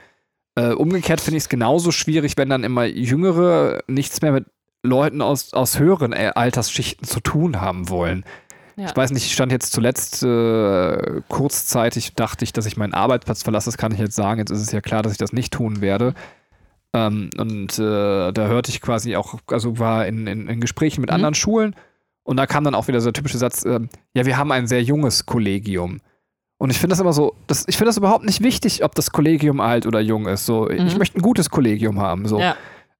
Äh, 0.56 0.72
umgekehrt 0.72 1.22
finde 1.22 1.38
ich 1.38 1.44
es 1.44 1.50
genauso 1.50 1.92
schwierig, 1.92 2.38
wenn 2.38 2.50
dann 2.50 2.64
immer 2.64 2.86
Jüngere 2.86 3.84
nichts 3.88 4.22
mehr 4.22 4.32
mit 4.32 4.46
Leuten 4.84 5.22
aus, 5.22 5.54
aus 5.54 5.80
höheren 5.80 6.14
äh, 6.14 6.32
Altersschichten 6.34 7.08
zu 7.08 7.20
tun 7.20 7.60
haben 7.60 7.90
wollen. 7.90 8.24
Ja. 8.78 8.88
Ich 8.88 8.96
weiß 8.96 9.12
nicht, 9.12 9.26
ich 9.26 9.34
stand 9.34 9.52
jetzt 9.52 9.72
zuletzt 9.72 10.24
äh, 10.24 11.22
kurzzeitig, 11.30 12.14
dachte 12.14 12.44
ich, 12.44 12.54
dass 12.54 12.66
ich 12.66 12.78
meinen 12.78 12.94
Arbeitsplatz 12.94 13.44
verlasse. 13.44 13.70
Das 13.70 13.78
kann 13.78 13.94
ich 13.94 14.00
jetzt 14.00 14.16
sagen. 14.16 14.40
Jetzt 14.40 14.52
ist 14.52 14.62
es 14.62 14.72
ja 14.72 14.82
klar, 14.82 15.02
dass 15.02 15.14
ich 15.14 15.18
das 15.18 15.34
nicht 15.34 15.54
tun 15.54 15.82
werde. 15.82 16.14
Ähm, 16.94 17.30
und 17.38 17.78
äh, 17.80 18.32
da 18.32 18.48
hörte 18.48 18.72
ich 18.72 18.82
quasi 18.82 19.16
auch, 19.16 19.36
also 19.48 19.80
war 19.80 20.08
in, 20.08 20.28
in, 20.28 20.48
in 20.48 20.62
Gesprächen 20.62 21.02
mit 21.02 21.10
mhm. 21.10 21.16
anderen 21.16 21.36
Schulen 21.36 21.76
und 22.24 22.38
da 22.38 22.48
kam 22.48 22.64
dann 22.64 22.76
auch 22.76 22.88
wieder 22.88 23.02
so 23.02 23.12
der 23.12 23.14
typische 23.14 23.38
Satz, 23.38 23.66
äh, 23.66 23.82
ja, 24.14 24.26
wir 24.26 24.38
haben 24.38 24.52
ein 24.52 24.68
sehr 24.68 24.82
junges 24.82 25.26
Kollegium. 25.26 26.00
Und 26.66 26.72
ich 26.72 26.80
finde 26.80 26.94
das 26.94 27.00
immer 27.00 27.14
so, 27.14 27.36
das, 27.46 27.66
ich 27.68 27.78
finde 27.78 27.90
das 27.90 27.98
überhaupt 27.98 28.26
nicht 28.26 28.42
wichtig, 28.42 28.84
ob 28.84 28.96
das 28.96 29.12
Kollegium 29.12 29.60
alt 29.60 29.86
oder 29.86 30.00
jung 30.00 30.26
ist. 30.26 30.48
So, 30.48 30.64
mhm. 30.64 30.88
ich 30.88 30.98
möchte 30.98 31.20
ein 31.20 31.22
gutes 31.22 31.52
Kollegium 31.52 32.02
haben. 32.02 32.28
So. 32.28 32.40
Ja. 32.40 32.56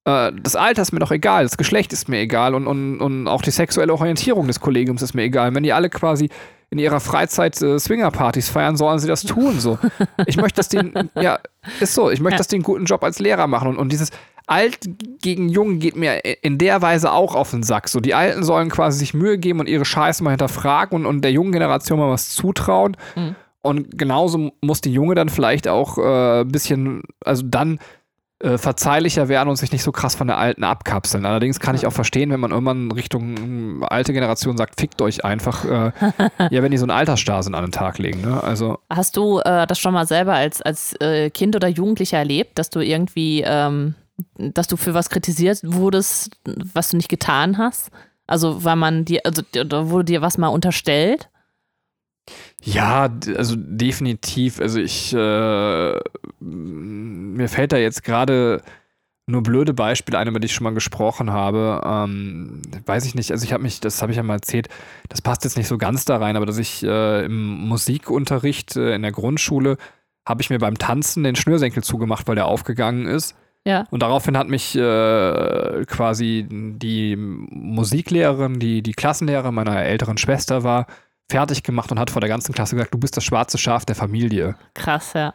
Äh, 0.06 0.34
das 0.40 0.56
Alter 0.56 0.84
ist 0.84 0.92
mir 0.92 1.00
doch 1.00 1.10
egal, 1.10 1.46
das 1.46 1.58
Geschlecht 1.58 1.92
ist 1.92 2.08
mir 2.08 2.20
egal 2.20 2.54
und, 2.54 2.68
und, 2.68 3.02
und 3.02 3.28
auch 3.28 3.42
die 3.42 3.50
sexuelle 3.50 3.92
Orientierung 3.92 4.46
des 4.46 4.60
Kollegiums 4.60 5.02
ist 5.02 5.16
mir 5.16 5.24
egal. 5.24 5.56
Wenn 5.56 5.64
die 5.64 5.74
alle 5.74 5.90
quasi 5.90 6.30
in 6.70 6.78
ihrer 6.78 7.00
Freizeit 7.00 7.60
äh, 7.64 7.80
Swingerpartys 7.80 8.50
feiern, 8.50 8.78
sollen 8.78 9.00
sie 9.00 9.08
das 9.08 9.24
tun. 9.24 9.60
So. 9.60 9.80
Ich 10.28 10.38
möchte, 10.38 10.58
dass 10.58 10.70
die, 10.70 10.94
ja, 11.16 11.40
ist 11.80 11.96
so, 11.96 12.12
ich 12.12 12.20
möchte, 12.20 12.38
dass 12.38 12.48
die 12.48 12.58
einen 12.58 12.64
guten 12.64 12.86
Job 12.86 13.04
als 13.04 13.18
Lehrer 13.18 13.48
machen. 13.48 13.70
Und, 13.70 13.78
und 13.78 13.92
dieses 13.92 14.12
Alt 14.46 14.78
gegen 15.24 15.50
Jung 15.50 15.80
geht 15.80 15.96
mir 15.96 16.24
in 16.44 16.60
der 16.60 16.84
Weise 16.84 17.12
auch 17.12 17.34
auf 17.34 17.50
den 17.50 17.64
Sack. 17.64 17.90
So, 17.90 18.00
die 18.00 18.14
Alten 18.14 18.44
sollen 18.44 18.70
quasi 18.70 19.00
sich 19.00 19.16
Mühe 19.16 19.40
geben 19.40 19.60
und 19.60 19.68
ihre 19.68 19.86
Scheiße 19.86 20.24
mal 20.24 20.30
hinterfragen 20.30 20.96
und, 20.96 21.08
und 21.08 21.22
der 21.24 21.32
jungen 21.32 21.52
Generation 21.52 21.98
mal 21.98 22.12
was 22.12 22.30
zutrauen. 22.30 22.96
Mhm. 23.16 23.36
Und 23.66 23.98
genauso 23.98 24.52
muss 24.62 24.82
die 24.82 24.94
Junge 24.94 25.16
dann 25.16 25.30
vielleicht 25.30 25.68
auch 25.68 25.98
ein 25.98 26.42
äh, 26.42 26.46
bisschen, 26.46 27.02
also 27.24 27.44
dann 27.46 27.80
äh, 28.40 28.58
verzeihlicher 28.58 29.28
werden 29.28 29.50
und 29.50 29.56
sich 29.56 29.72
nicht 29.72 29.82
so 29.82 29.92
krass 29.92 30.14
von 30.14 30.28
der 30.28 30.38
alten 30.38 30.64
abkapseln. 30.64 31.26
Allerdings 31.26 31.60
kann 31.60 31.76
ich 31.76 31.88
auch 31.88 31.94
verstehen, 31.94 32.30
wenn 32.32 32.40
man 32.40 32.52
irgendwann 32.52 32.92
Richtung 32.92 33.38
hm, 33.38 33.86
alte 33.90 34.14
Generation 34.14 34.56
sagt, 34.56 34.80
fickt 34.80 35.02
euch 35.02 35.26
einfach, 35.26 35.66
äh, 35.66 35.92
ja, 36.52 36.62
wenn 36.62 36.70
die 36.72 36.78
so 36.78 36.84
einen 36.84 36.92
Altersstarrsinn 36.92 37.56
an 37.56 37.64
den 37.64 37.72
Tag 37.72 37.98
legen. 37.98 38.22
Ne? 38.22 38.44
Also, 38.44 38.78
Hast 38.90 39.18
du 39.18 39.40
äh, 39.40 39.66
das 39.66 39.80
schon 39.80 39.94
mal 39.94 40.06
selber 40.06 40.34
als, 40.34 40.62
als 40.62 40.94
äh, 41.02 41.30
Kind 41.30 41.56
oder 41.56 41.70
Jugendlicher 41.70 42.18
erlebt, 42.18 42.60
dass 42.60 42.70
du 42.70 42.82
irgendwie, 42.82 43.42
ähm, 43.46 43.96
dass 44.38 44.68
du 44.68 44.78
für 44.78 44.94
was 44.94 45.10
kritisiert 45.10 45.62
wurdest, 45.64 46.38
was 46.74 46.90
du 46.90 46.98
nicht 46.98 47.10
getan 47.10 47.58
hast? 47.58 47.90
Also, 48.28 48.64
weil 48.64 48.76
man 48.76 49.06
dir, 49.06 49.22
also 49.24 49.42
wurde 49.90 50.06
dir 50.06 50.22
was 50.22 50.38
mal 50.38 50.50
unterstellt? 50.50 51.30
Ja, 52.66 53.10
also 53.38 53.56
definitiv. 53.58 54.60
Also 54.60 54.80
ich, 54.80 55.14
äh, 55.14 56.00
mir 56.40 57.48
fällt 57.48 57.72
da 57.72 57.78
jetzt 57.78 58.04
gerade 58.04 58.64
nur 59.28 59.44
blöde 59.44 59.74
Beispiele 59.74 60.18
ein, 60.18 60.28
über 60.28 60.40
die 60.40 60.48
ich 60.48 60.54
schon 60.54 60.64
mal 60.64 60.74
gesprochen 60.74 61.32
habe. 61.32 61.82
Ähm, 61.86 62.64
weiß 62.86 63.06
ich 63.06 63.14
nicht, 63.14 63.32
also 63.32 63.46
ich 63.46 63.54
habe 63.54 63.62
mich, 63.62 63.80
das 63.82 64.02
habe 64.02 64.12
ich 64.12 64.18
ja 64.18 64.24
mal 64.24 64.36
erzählt, 64.36 64.70
das 65.10 65.22
passt 65.22 65.44
jetzt 65.44 65.58
nicht 65.58 65.68
so 65.68 65.78
ganz 65.78 66.06
da 66.06 66.18
rein, 66.18 66.36
aber 66.36 66.48
dass 66.48 66.58
ich 66.58 66.84
äh, 66.84 67.26
im 67.26 67.68
Musikunterricht 67.68 68.76
äh, 68.76 68.96
in 68.96 69.04
der 69.04 69.12
Grundschule 69.12 69.78
habe 70.28 70.42
ich 70.42 70.50
mir 70.50 70.58
beim 70.58 70.78
Tanzen 70.78 71.24
den 71.24 71.36
Schnürsenkel 71.36 71.84
zugemacht, 71.84 72.28
weil 72.28 72.36
der 72.36 72.48
aufgegangen 72.48 73.06
ist. 73.06 73.36
Ja. 73.64 73.86
Und 73.92 74.02
daraufhin 74.02 74.38
hat 74.38 74.48
mich 74.48 74.76
äh, 74.76 75.86
quasi 75.86 76.48
die 76.50 77.16
Musiklehrerin, 77.16 78.60
die 78.60 78.82
die 78.82 78.94
Klassenlehrerin 78.94 79.54
meiner 79.54 79.84
älteren 79.84 80.18
Schwester 80.18 80.64
war, 80.64 80.88
fertig 81.30 81.64
gemacht 81.64 81.92
und 81.92 82.00
hat 82.00 82.12
vor 82.12 82.22
der 82.22 82.30
ganzen 82.30 82.54
Klasse 82.54 82.76
gesagt, 82.76 82.94
du 82.94 82.98
bist 82.98 83.18
das 83.18 83.24
schwarze 83.24 83.58
Schaf 83.58 83.86
der 83.86 83.96
Familie. 83.96 84.56
Krass, 84.74 85.14
ja. 85.14 85.34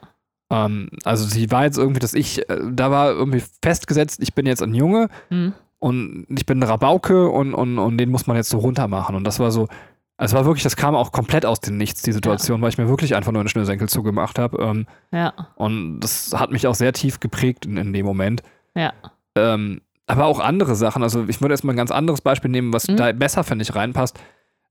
Ähm, 0.51 0.91
also 1.05 1.25
sie 1.25 1.51
war 1.51 1.65
jetzt 1.65 1.79
irgendwie, 1.79 2.01
dass 2.01 2.15
ich, 2.15 2.49
äh, 2.49 2.59
da 2.73 2.91
war 2.91 3.11
irgendwie 3.11 3.43
festgesetzt, 3.63 4.21
ich 4.23 4.35
bin 4.35 4.47
jetzt 4.47 4.63
ein 4.63 4.75
Junge 4.75 5.09
mhm. 5.31 5.55
und 5.79 6.27
ich 6.29 6.47
bin 6.47 6.59
ein 6.59 6.65
Rabauke 6.65 7.29
und, 7.29 7.55
und, 7.55 7.79
und 7.79 7.99
den 7.99 8.11
muss 8.11 8.27
man 8.27 8.37
jetzt 8.37 8.51
so 8.51 8.59
runter 8.59 8.89
machen. 8.89 9.15
Und 9.15 9.25
das 9.25 9.39
war 9.39 9.51
so, 9.51 9.69
also 10.17 10.35
es 10.35 10.39
war 10.39 10.45
wirklich, 10.45 10.65
das 10.65 10.77
kam 10.77 10.95
auch 10.95 11.13
komplett 11.13 11.47
aus 11.47 11.61
dem 11.61 11.77
Nichts, 11.77 12.03
die 12.03 12.13
Situation, 12.13 12.59
ja. 12.59 12.63
weil 12.63 12.69
ich 12.69 12.79
mir 12.79 12.89
wirklich 12.89 13.15
einfach 13.15 13.33
nur 13.33 13.41
einen 13.41 13.49
Schnürsenkel 13.49 13.89
zugemacht 13.89 14.39
habe. 14.39 14.63
Ähm, 14.63 14.87
ja. 15.13 15.33
Und 15.55 16.01
das 16.01 16.35
hat 16.35 16.51
mich 16.51 16.67
auch 16.67 16.75
sehr 16.75 16.93
tief 16.93 17.21
geprägt 17.21 17.65
in, 17.65 17.77
in 17.77 17.93
dem 17.93 18.05
Moment. 18.05 18.43
Ja. 18.75 18.93
Ähm, 19.35 19.81
aber 20.07 20.27
auch 20.27 20.41
andere 20.41 20.75
Sachen. 20.75 21.03
Also 21.03 21.25
ich 21.29 21.41
würde 21.41 21.55
erstmal 21.55 21.75
ein 21.75 21.79
ganz 21.79 21.93
anderes 21.93 22.21
Beispiel 22.21 22.51
nehmen, 22.51 22.73
was 22.73 22.89
mhm. 22.89 22.97
da 22.97 23.13
besser, 23.13 23.45
finde 23.45 23.63
ich, 23.63 23.75
reinpasst. 23.75 24.19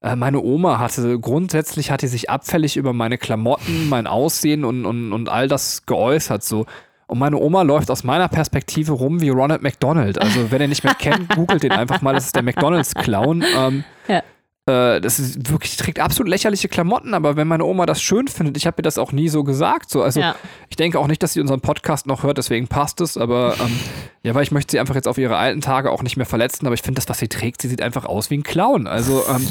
Äh, 0.02 0.16
meine 0.16 0.42
Oma 0.42 0.80
hatte, 0.80 1.20
grundsätzlich 1.20 1.92
hat 1.92 2.02
die 2.02 2.08
sich 2.08 2.30
abfällig 2.30 2.78
über 2.78 2.94
meine 2.94 3.18
Klamotten, 3.18 3.90
mein 3.90 4.08
Aussehen 4.08 4.64
und, 4.64 4.86
und, 4.86 5.12
und 5.12 5.30
all 5.30 5.48
das 5.48 5.86
geäußert, 5.86 6.44
so. 6.44 6.66
Und 7.08 7.18
meine 7.18 7.38
Oma 7.38 7.64
läuft 7.64 7.90
aus 7.90 8.04
meiner 8.04 8.28
Perspektive 8.28 8.92
rum 8.94 9.20
wie 9.20 9.30
Ronald 9.30 9.64
McDonald. 9.64 10.22
Also, 10.22 10.52
wenn 10.52 10.62
ihr 10.62 10.68
nicht 10.68 10.84
mehr 10.84 10.94
kennt, 10.94 11.28
googelt 11.36 11.64
den 11.64 11.72
einfach 11.72 12.02
mal. 12.02 12.14
Das 12.14 12.28
ist 12.28 12.36
der 12.36 12.44
McDonalds-Clown. 12.44 13.44
Ähm, 13.58 13.84
Ja. 14.08 14.22
Äh, 14.70 15.02
das 15.02 15.20
ist 15.20 15.52
wirklich, 15.52 15.76
trägt 15.78 16.00
absolut 16.00 16.30
lächerliche 16.30 16.70
Klamotten, 16.70 17.14
aber 17.14 17.36
wenn 17.36 17.48
meine 17.48 17.66
Oma 17.66 17.86
das 17.86 18.02
schön 18.02 18.28
findet, 18.28 18.56
ich 18.58 18.68
habe 18.68 18.80
ihr 18.80 18.84
das 18.84 18.98
auch 18.98 19.12
nie 19.12 19.28
so 19.28 19.44
gesagt. 19.44 19.90
So, 19.90 20.04
also 20.04 20.20
Ja. 20.20 20.36
ich 20.70 20.76
denke 20.78 21.00
auch 21.00 21.08
nicht, 21.08 21.22
dass 21.24 21.34
sie 21.34 21.42
unseren 21.42 21.60
Podcast 21.62 22.08
noch 22.08 22.24
hört, 22.24 22.38
deswegen 22.38 22.68
passt 22.68 23.02
es, 23.02 23.18
aber 23.18 23.56
ähm, 23.60 23.80
ja, 24.24 24.36
weil 24.36 24.44
ich 24.44 24.52
möchte 24.52 24.72
sie 24.72 24.80
einfach 24.80 24.96
jetzt 24.96 25.08
auf 25.08 25.18
ihre 25.18 25.38
alten 25.38 25.62
Tage 25.62 25.92
auch 25.92 26.04
nicht 26.04 26.16
mehr 26.18 26.26
verletzen, 26.26 26.66
aber 26.68 26.74
ich 26.76 26.82
finde 26.82 27.00
das, 27.00 27.10
was 27.10 27.18
sie 27.20 27.28
trägt, 27.28 27.62
sie 27.62 27.68
sieht 27.68 27.82
einfach 27.82 28.06
aus 28.06 28.30
wie 28.30 28.38
ein 28.38 28.44
Clown. 28.44 28.88
Also, 28.88 29.24
ähm, 29.30 29.48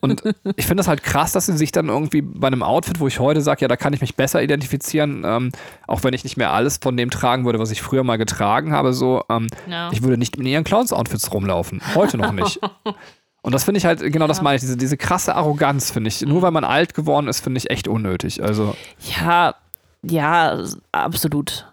und 0.00 0.22
ich 0.56 0.66
finde 0.66 0.80
das 0.80 0.88
halt 0.88 1.02
krass, 1.02 1.32
dass 1.32 1.46
sie 1.46 1.56
sich 1.56 1.72
dann 1.72 1.88
irgendwie 1.88 2.22
bei 2.22 2.46
einem 2.48 2.62
Outfit, 2.62 3.00
wo 3.00 3.06
ich 3.08 3.18
heute 3.18 3.40
sage, 3.40 3.62
ja, 3.62 3.68
da 3.68 3.76
kann 3.76 3.92
ich 3.92 4.00
mich 4.00 4.14
besser 4.16 4.42
identifizieren, 4.42 5.22
ähm, 5.24 5.52
auch 5.86 6.04
wenn 6.04 6.14
ich 6.14 6.24
nicht 6.24 6.36
mehr 6.36 6.52
alles 6.52 6.78
von 6.82 6.96
dem 6.96 7.10
tragen 7.10 7.44
würde, 7.44 7.58
was 7.58 7.70
ich 7.70 7.80
früher 7.82 8.04
mal 8.04 8.18
getragen 8.18 8.72
habe, 8.72 8.92
so, 8.92 9.22
ähm, 9.30 9.46
Ja. 9.68 9.90
ich 9.92 10.02
würde 10.02 10.18
nicht 10.18 10.36
in 10.36 10.46
ihren 10.46 10.64
Clowns-Outfits 10.64 11.32
rumlaufen. 11.32 11.80
Heute 11.94 12.18
noch 12.18 12.32
nicht. 12.32 12.60
Und 13.42 13.52
das 13.52 13.64
finde 13.64 13.78
ich 13.78 13.84
halt, 13.84 14.00
genau 14.00 14.28
das 14.28 14.40
meine 14.40 14.54
ich, 14.54 14.60
diese, 14.60 14.76
diese 14.76 14.96
krasse 14.96 15.34
Arroganz, 15.34 15.90
finde 15.90 16.08
ich. 16.08 16.22
Nur 16.22 16.42
weil 16.42 16.52
man 16.52 16.64
alt 16.64 16.94
geworden 16.94 17.26
ist, 17.26 17.40
finde 17.40 17.58
ich 17.58 17.70
echt 17.70 17.88
unnötig. 17.88 18.42
Also, 18.42 18.76
Ja, 19.20 19.56
ja, 20.02 20.62
absolut. 20.92 21.66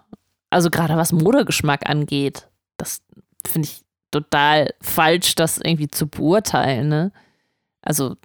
Also 0.50 0.68
gerade 0.68 0.96
was 0.96 1.12
Modegeschmack 1.12 1.88
angeht, 1.88 2.48
das 2.76 3.02
finde 3.46 3.68
ich 3.68 3.82
total 4.10 4.74
falsch, 4.80 5.36
das 5.36 5.58
irgendwie 5.58 5.88
zu 5.88 6.08
beurteilen. 6.08 6.88
Ne? 6.88 7.12
Also 7.82 8.16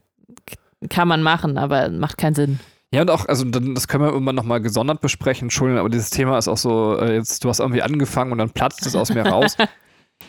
kann 0.89 1.07
man 1.07 1.21
machen, 1.21 1.59
aber 1.59 1.89
macht 1.89 2.17
keinen 2.17 2.33
Sinn. 2.35 2.59
ja, 2.91 3.01
und 3.01 3.11
auch, 3.11 3.27
also 3.27 3.45
dann, 3.45 3.75
das 3.75 3.87
können 3.87 4.03
wir 4.03 4.11
irgendwann 4.11 4.35
nochmal 4.35 4.61
gesondert 4.61 5.01
besprechen, 5.01 5.45
Entschuldigung, 5.45 5.79
aber 5.79 5.89
dieses 5.89 6.09
Thema 6.09 6.37
ist 6.37 6.47
auch 6.47 6.57
so, 6.57 6.97
äh, 6.99 7.15
jetzt, 7.15 7.43
du 7.43 7.49
hast 7.49 7.59
irgendwie 7.59 7.83
angefangen 7.83 8.31
und 8.31 8.39
dann 8.39 8.49
platzt 8.49 8.85
es 8.87 8.95
aus 8.95 9.13
mir 9.13 9.25
raus. 9.25 9.55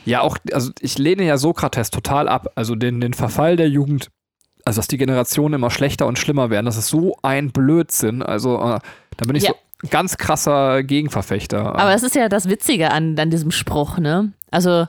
Ja, 0.05 0.21
auch, 0.21 0.38
also 0.52 0.71
ich 0.81 0.99
lehne 0.99 1.25
ja 1.25 1.37
Sokrates 1.37 1.90
total 1.90 2.28
ab, 2.28 2.49
also 2.55 2.75
den, 2.75 3.00
den 3.00 3.12
Verfall 3.12 3.57
der 3.57 3.69
Jugend, 3.69 4.09
also 4.64 4.78
dass 4.78 4.88
die 4.88 4.99
Generationen 4.99 5.55
immer 5.55 5.71
schlechter 5.71 6.07
und 6.07 6.19
schlimmer 6.19 6.50
werden, 6.50 6.66
das 6.66 6.76
ist 6.76 6.88
so 6.88 7.16
ein 7.23 7.50
Blödsinn, 7.50 8.23
also 8.23 8.57
äh, 8.57 8.78
da 9.16 9.26
bin 9.26 9.37
ich 9.37 9.45
Ja. 9.45 9.50
so 9.50 9.88
ganz 9.90 10.16
krasser 10.16 10.83
Gegenverfechter. 10.83 11.78
Aber 11.78 11.93
es 11.93 12.02
ist 12.02 12.14
ja 12.14 12.28
das 12.28 12.49
Witzige 12.49 12.90
an, 12.93 13.19
an 13.19 13.31
diesem 13.31 13.50
Spruch, 13.50 13.99
ne? 13.99 14.33
Also, 14.50 14.87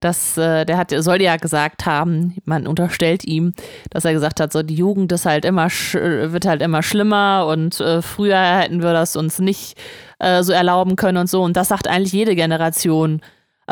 das, 0.00 0.36
äh, 0.36 0.64
der 0.64 0.78
hat, 0.78 0.92
soll 0.96 1.22
ja 1.22 1.36
gesagt 1.36 1.86
haben, 1.86 2.36
man 2.44 2.66
unterstellt 2.66 3.24
ihm, 3.24 3.52
dass 3.90 4.04
er 4.04 4.12
gesagt 4.12 4.40
hat, 4.40 4.52
so 4.52 4.62
die 4.64 4.74
Jugend 4.74 5.12
ist 5.12 5.26
halt 5.26 5.44
immer 5.44 5.68
wird 5.68 6.44
halt 6.44 6.60
immer 6.60 6.82
schlimmer 6.82 7.46
und 7.48 7.80
äh, 7.80 8.02
früher 8.02 8.40
hätten 8.40 8.82
wir 8.82 8.92
das 8.92 9.14
uns 9.14 9.38
nicht 9.38 9.78
äh, 10.18 10.42
so 10.42 10.52
erlauben 10.52 10.96
können 10.96 11.18
und 11.18 11.30
so. 11.30 11.42
Und 11.42 11.56
das 11.56 11.68
sagt 11.68 11.86
eigentlich 11.86 12.12
jede 12.12 12.34
Generation. 12.34 13.20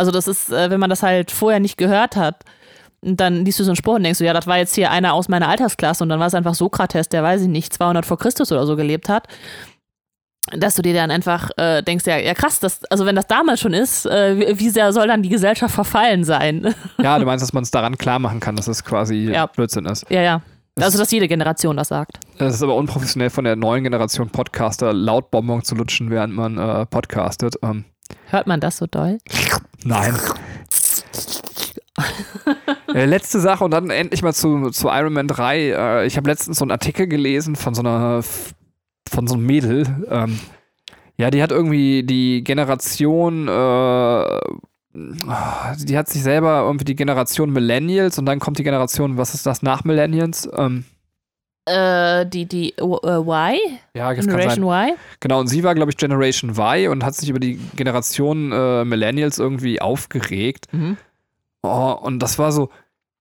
Also, 0.00 0.10
das 0.12 0.26
ist, 0.26 0.50
äh, 0.50 0.70
wenn 0.70 0.80
man 0.80 0.88
das 0.90 1.02
halt 1.02 1.30
vorher 1.30 1.60
nicht 1.60 1.76
gehört 1.76 2.16
hat, 2.16 2.42
dann 3.02 3.44
liest 3.44 3.58
du 3.60 3.64
so 3.64 3.70
einen 3.70 3.76
Spruch 3.76 3.94
und 3.96 4.02
denkst 4.02 4.18
du, 4.18 4.24
ja, 4.24 4.32
das 4.32 4.46
war 4.46 4.56
jetzt 4.58 4.74
hier 4.74 4.90
einer 4.90 5.12
aus 5.14 5.28
meiner 5.28 5.48
Altersklasse 5.48 6.02
und 6.02 6.08
dann 6.08 6.20
war 6.20 6.26
es 6.26 6.34
einfach 6.34 6.54
Sokrates, 6.54 7.08
der, 7.08 7.22
weiß 7.22 7.42
ich 7.42 7.48
nicht, 7.48 7.72
200 7.72 8.04
vor 8.06 8.18
Christus 8.18 8.50
oder 8.52 8.66
so 8.66 8.76
gelebt 8.76 9.08
hat 9.08 9.28
dass 10.52 10.74
du 10.74 10.82
dir 10.82 10.94
dann 10.94 11.10
einfach 11.12 11.50
äh, 11.58 11.82
denkst, 11.82 12.06
ja, 12.06 12.16
ja 12.16 12.34
krass, 12.34 12.58
das, 12.58 12.82
also 12.86 13.06
wenn 13.06 13.14
das 13.14 13.26
damals 13.28 13.60
schon 13.60 13.74
ist, 13.74 14.06
äh, 14.06 14.58
wie, 14.58 14.70
sehr 14.70 14.92
soll 14.92 15.06
dann 15.06 15.22
die 15.22 15.28
Gesellschaft 15.28 15.72
verfallen 15.74 16.24
sein? 16.24 16.74
Ja, 17.00 17.18
du 17.18 17.24
meinst, 17.26 17.42
dass 17.42 17.52
man 17.52 17.62
es 17.62 17.70
daran 17.70 17.96
klar 17.98 18.18
machen 18.18 18.40
kann, 18.40 18.56
dass 18.56 18.66
es 18.66 18.82
quasi 18.82 19.30
Ja. 19.32 19.46
Blödsinn 19.46 19.84
ist. 19.86 20.06
ja, 20.10 20.22
ja. 20.22 20.42
Das- 20.74 20.86
Also, 20.86 20.98
dass 20.98 21.10
jede 21.12 21.28
Generation 21.28 21.76
das 21.76 21.88
sagt. 21.88 22.18
Es 22.38 22.54
ist 22.54 22.62
aber 22.62 22.74
unprofessionell 22.74 23.30
von 23.30 23.44
der 23.44 23.54
neuen 23.54 23.84
Generation 23.84 24.30
Podcaster 24.30 24.92
laut 24.92 25.30
Bonbon 25.30 25.62
zu 25.62 25.74
lutschen, 25.74 26.10
während 26.10 26.34
man 26.34 26.58
äh, 26.58 26.86
podcastet. 26.86 27.56
Ähm, 27.62 27.84
Hört 28.30 28.46
man 28.48 28.58
das 28.60 28.78
so 28.78 28.86
doll? 28.86 29.18
nein. 29.84 30.14
äh, 32.94 33.04
letzte 33.04 33.40
Sache 33.40 33.64
und 33.64 33.70
dann 33.72 33.90
endlich 33.90 34.22
mal 34.22 34.32
zu, 34.32 34.70
zu 34.70 34.88
Iron 34.88 35.12
Man 35.12 35.28
3. 35.28 35.58
Äh, 35.58 36.06
ich 36.06 36.16
habe 36.16 36.30
letztens 36.30 36.58
so 36.58 36.64
einen 36.64 36.70
Artikel 36.72 37.06
gelesen 37.06 37.56
von 37.56 37.74
so 37.74 37.82
einer 37.82 38.22
von 39.08 39.26
so 39.26 39.34
einem 39.34 39.46
Mädel. 39.46 40.06
Ähm, 40.08 40.38
ja, 41.16 41.30
die 41.30 41.42
hat 41.42 41.50
irgendwie 41.50 42.02
die 42.02 42.42
Generation, 42.44 43.48
äh, 43.48 44.40
die 44.94 45.98
hat 45.98 46.08
sich 46.08 46.22
selber 46.22 46.62
irgendwie 46.64 46.84
die 46.84 46.96
Generation 46.96 47.50
Millennials 47.52 48.18
und 48.18 48.26
dann 48.26 48.38
kommt 48.38 48.58
die 48.58 48.64
Generation, 48.64 49.16
was 49.18 49.34
ist 49.34 49.46
das, 49.46 49.62
nach 49.62 49.84
Millennials? 49.84 50.48
Ähm, 50.56 50.84
Äh, 51.66 52.26
die, 52.26 52.46
die 52.46 52.70
äh, 52.78 52.82
Y? 52.82 53.58
ja, 53.94 54.14
das 54.14 54.26
kann 54.26 54.38
sein. 54.38 54.38
Generation 54.38 54.64
Y? 54.64 54.96
Genau, 55.20 55.40
und 55.40 55.46
sie 55.46 55.62
war, 55.62 55.74
glaube 55.74 55.90
ich, 55.90 55.96
Generation 55.96 56.50
Y 56.50 56.88
und 56.88 57.04
hat 57.04 57.14
sich 57.14 57.28
über 57.28 57.38
die 57.38 57.58
Generation 57.76 58.52
äh, 58.52 58.84
Millennials 58.84 59.38
irgendwie 59.38 59.80
aufgeregt. 59.80 60.66
Mhm. 60.72 60.96
Oh, 61.62 61.96
und 62.00 62.20
das 62.20 62.38
war 62.38 62.52
so, 62.52 62.70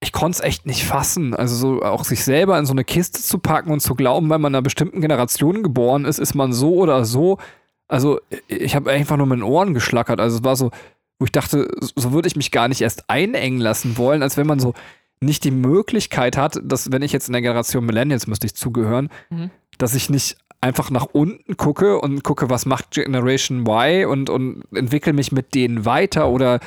ich 0.00 0.12
konnte 0.12 0.38
es 0.38 0.44
echt 0.44 0.66
nicht 0.66 0.84
fassen. 0.84 1.34
Also 1.34 1.54
so 1.54 1.82
auch 1.82 2.04
sich 2.04 2.24
selber 2.24 2.58
in 2.58 2.66
so 2.66 2.72
eine 2.72 2.84
Kiste 2.84 3.20
zu 3.20 3.38
packen 3.38 3.70
und 3.70 3.80
zu 3.80 3.94
glauben, 3.94 4.30
weil 4.30 4.38
man 4.38 4.52
in 4.52 4.56
einer 4.56 4.62
bestimmten 4.62 5.00
Generation 5.00 5.62
geboren 5.62 6.06
ist, 6.06 6.18
ist 6.18 6.34
man 6.34 6.52
so 6.52 6.74
oder 6.76 7.04
so. 7.04 7.38
Also 7.86 8.20
ich 8.48 8.74
habe 8.74 8.90
einfach 8.90 9.16
nur 9.16 9.26
mit 9.26 9.38
den 9.38 9.42
Ohren 9.42 9.74
geschlackert. 9.74 10.20
Also 10.20 10.38
es 10.38 10.44
war 10.44 10.56
so, 10.56 10.70
wo 11.18 11.26
ich 11.26 11.32
dachte, 11.32 11.68
so 11.80 12.12
würde 12.12 12.28
ich 12.28 12.36
mich 12.36 12.50
gar 12.50 12.68
nicht 12.68 12.80
erst 12.80 13.10
einengen 13.10 13.60
lassen 13.60 13.98
wollen, 13.98 14.22
als 14.22 14.38
wenn 14.38 14.46
man 14.46 14.58
so 14.58 14.72
nicht 15.20 15.44
die 15.44 15.50
Möglichkeit 15.50 16.36
hat, 16.36 16.58
dass 16.62 16.90
wenn 16.92 17.02
ich 17.02 17.12
jetzt 17.12 17.28
in 17.28 17.32
der 17.34 17.42
Generation 17.42 17.84
Millennials 17.84 18.26
müsste 18.26 18.46
ich 18.46 18.54
zugehören, 18.54 19.10
Mhm. 19.30 19.50
dass 19.78 19.94
ich 19.94 20.08
nicht 20.10 20.36
einfach 20.62 20.90
nach 20.90 21.06
unten 21.12 21.56
gucke 21.56 21.98
und 22.00 22.22
gucke, 22.22 22.50
was 22.50 22.66
macht 22.66 22.90
Generation 22.92 23.66
Y 23.66 24.06
und, 24.06 24.28
und 24.30 24.64
entwickle 24.74 25.12
mich 25.14 25.32
mit 25.32 25.54
denen 25.54 25.84
weiter 25.86 26.28
oder 26.28 26.60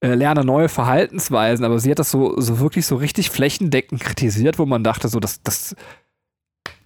äh, 0.00 0.14
lerne 0.14 0.44
neue 0.44 0.68
Verhaltensweisen. 0.68 1.64
Aber 1.64 1.78
sie 1.78 1.90
hat 1.90 1.98
das 1.98 2.10
so, 2.10 2.38
so 2.40 2.60
wirklich 2.60 2.86
so 2.86 2.96
richtig 2.96 3.30
flächendeckend 3.30 4.00
kritisiert, 4.02 4.58
wo 4.58 4.66
man 4.66 4.84
dachte, 4.84 5.08
so, 5.08 5.18
das, 5.18 5.42
das 5.42 5.74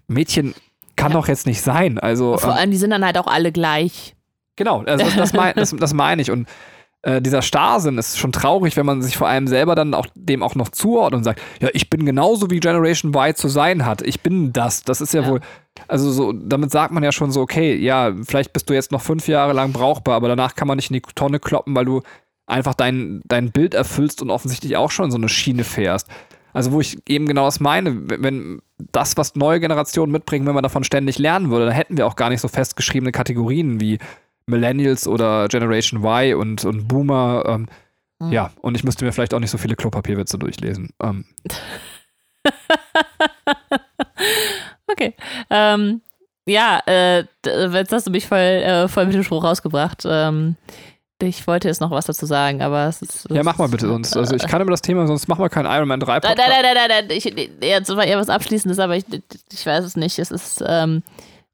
Mädchen 0.09 0.55
kann 0.97 1.13
Ja. 1.13 1.19
doch 1.19 1.29
jetzt 1.29 1.47
nicht 1.47 1.63
sein. 1.63 1.99
Also 1.99 2.37
Vor 2.39 2.51
ähm, 2.53 2.57
allem, 2.59 2.71
die 2.71 2.77
sind 2.77 2.91
dann 2.91 3.05
halt 3.05 3.19
auch 3.19 3.27
alle 3.27 3.53
gleich. 3.53 4.15
Genau, 4.57 4.83
also 4.83 5.05
das, 5.05 5.17
das, 5.17 5.33
mein, 5.33 5.55
das, 5.57 5.75
das 5.77 5.95
meine 5.95 6.23
ich. 6.23 6.31
Und 6.31 6.47
äh, 7.03 7.21
dieser 7.21 7.43
Starrsinn 7.43 7.99
ist 7.99 8.19
schon 8.19 8.33
traurig, 8.33 8.77
wenn 8.77 8.87
man 8.87 9.03
sich 9.03 9.17
vor 9.17 9.29
allem 9.29 9.47
selber 9.49 9.75
dann 9.75 9.93
auch 9.95 10.07
dem 10.15 10.43
auch 10.43 10.55
noch 10.55 10.69
zuordnet 10.69 11.19
und 11.19 11.25
sagt, 11.25 11.41
ja, 11.61 11.69
ich 11.73 11.91
bin 11.91 12.07
genauso 12.07 12.51
wie 12.51 12.61
Generation 12.61 13.13
Y 13.13 13.35
zu 13.35 13.49
sein 13.49 13.85
hat. 13.85 14.03
Ich 14.03 14.21
bin 14.21 14.53
das. 14.53 14.85
Das 14.85 15.01
ist 15.01 15.13
ja, 15.13 15.23
Ja. 15.23 15.29
wohl, 15.29 15.41
also 15.89 16.11
so, 16.13 16.33
damit 16.33 16.71
sagt 16.71 16.93
man 16.93 17.03
ja 17.03 17.11
schon 17.13 17.33
so, 17.33 17.41
okay, 17.41 17.75
ja, 17.77 18.13
vielleicht 18.25 18.53
bist 18.53 18.71
du 18.71 18.75
jetzt 18.75 18.93
noch 18.93 19.01
fünf 19.03 19.27
Jahre 19.27 19.53
lang 19.53 19.73
brauchbar, 19.73 20.15
aber 20.15 20.29
danach 20.29 20.55
kann 20.55 20.69
man 20.69 20.77
nicht 20.77 20.91
in 20.91 20.95
die 20.95 21.03
Tonne 21.15 21.41
kloppen, 21.41 21.75
weil 21.75 21.85
du 21.85 22.03
einfach 22.47 22.75
dein, 22.75 23.21
dein 23.25 23.51
Bild 23.51 23.75
erfüllst 23.75 24.23
und 24.23 24.31
offensichtlich 24.31 24.77
auch 24.77 24.91
schon 24.91 25.11
so 25.11 25.17
eine 25.17 25.29
Schiene 25.29 25.65
fährst. 25.65 26.09
Also 26.53 26.73
wo 26.73 26.81
ich 26.81 26.99
eben 27.09 27.27
genau 27.27 27.47
das 27.47 27.61
meine, 27.61 27.97
wenn 28.21 28.61
das, 28.93 29.17
was 29.17 29.35
neue 29.37 29.59
Generationen 29.59 30.13
mitbringen, 30.13 30.47
wenn 30.47 30.55
man 30.55 30.63
davon 30.63 30.85
ständig 30.85 31.19
lernen 31.19 31.51
würde, 31.51 31.67
dann 31.67 31.75
hätten 31.75 31.97
wir 31.97 32.07
auch 32.07 32.17
gar 32.17 32.29
nicht 32.29 32.43
so 32.43 32.49
festgeschriebene 32.49 33.11
Kategorien 33.11 33.81
wie 33.81 33.99
Millennials 34.47 35.07
oder 35.09 35.49
Generation 35.49 36.03
Y 36.05 36.35
und, 36.35 36.65
und 36.65 36.89
Boomer. 36.89 37.45
Ähm, 37.47 37.67
Mhm. 38.23 38.33
Ja, 38.33 38.51
und 38.61 38.77
ich 38.77 38.85
müsste 38.85 39.05
mir 39.05 39.11
vielleicht 39.13 39.35
auch 39.35 39.41
nicht 39.41 39.51
so 39.51 39.59
viele 39.59 39.75
Klopapierwitze 39.75 40.39
durchlesen. 40.39 40.91
Ähm, 41.03 41.25
Okay. 44.87 45.15
Ähm, 45.49 46.03
ja, 46.47 46.81
äh, 46.87 47.25
jetzt 47.45 47.93
hast 47.93 48.07
du 48.07 48.11
mich 48.11 48.27
voll, 48.27 48.39
äh, 48.39 48.89
voll 48.89 49.07
mit 49.07 49.15
dem 49.15 49.23
Spruch 49.25 49.43
rausgebracht. 49.43 50.03
Ähm, 50.07 50.57
ich 51.23 51.47
wollte 51.47 51.69
jetzt 51.69 51.81
noch 51.81 51.91
was 51.91 52.05
dazu 52.07 52.27
sagen, 52.27 52.63
aber 52.63 52.87
es 52.89 53.01
ist. 53.01 53.27
ja, 53.31 53.43
mach 53.43 53.57
mal 53.57 53.69
bitte 53.69 53.87
sonst. 53.87 54.17
Also 54.17 54.35
ich 54.37 54.43
kann 54.49 54.61
über 54.61 54.73
das 54.73 54.83
Thema, 54.83 55.07
sonst 55.07 55.29
machen 55.29 55.43
wir 55.43 55.49
keinen 55.49 55.67
Iron 55.67 55.89
Man 55.89 56.01
3 56.01 56.07
Nein, 56.13 56.21
Podcast. 56.21 56.39
nein, 56.39 56.63
nein, 56.63 56.75
nein, 56.75 56.89
nein, 56.89 57.07
nein. 57.09 57.17
Ich, 57.17 57.25
jetzt 57.67 57.97
war 57.97 58.05
eher 58.05 58.19
was 58.19 58.29
Abschließendes, 58.29 58.79
aber 58.79 58.97
ich, 58.97 59.05
ich 59.53 59.65
weiß 59.65 59.85
es 59.85 59.97
nicht. 59.97 60.19
Es 60.19 60.31
ist, 60.31 60.63
ähm, 60.67 61.03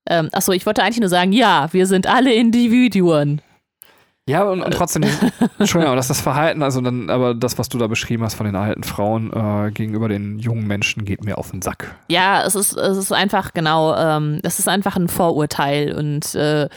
ähm, 0.09 0.29
achso, 0.33 0.53
ich 0.53 0.67
wollte 0.67 0.83
eigentlich 0.83 1.01
nur 1.01 1.09
sagen, 1.09 1.33
ja, 1.33 1.69
wir 1.73 1.87
sind 1.87 2.07
alle 2.07 2.33
Individuen. 2.35 3.41
Ja, 4.29 4.43
und, 4.43 4.61
und 4.61 4.75
trotzdem, 4.75 5.05
Entschuldigung, 5.59 5.87
aber 5.87 5.97
das 5.97 6.07
ist 6.07 6.19
das 6.19 6.21
Verhalten, 6.21 6.63
also 6.63 6.83
dann, 6.83 7.09
aber 7.09 7.35
das, 7.35 7.59
was 7.59 7.71
du 7.71 7.79
da 7.79 7.87
beschrieben 7.87 8.23
hast 8.23 8.35
von 8.35 8.45
den 8.45 8.57
alten 8.57 8.83
Frauen 8.83 9.33
äh, 9.33 9.71
gegenüber 9.71 10.07
den 10.09 10.39
jungen 10.39 10.67
Menschen, 10.67 11.07
geht 11.07 11.25
mir 11.25 11.39
auf 11.39 11.51
den 11.51 11.63
Sack. 11.63 11.95
Ja, 12.09 12.43
es 12.45 12.55
ist, 12.55 12.77
es 12.77 12.99
ist 12.99 13.11
einfach 13.11 13.55
genau, 13.55 13.97
ähm, 13.97 14.41
es 14.43 14.59
ist 14.59 14.69
einfach 14.69 14.97
ein 14.97 15.09
Vorurteil 15.09 15.95
und 15.95 16.35
äh, 16.35 16.69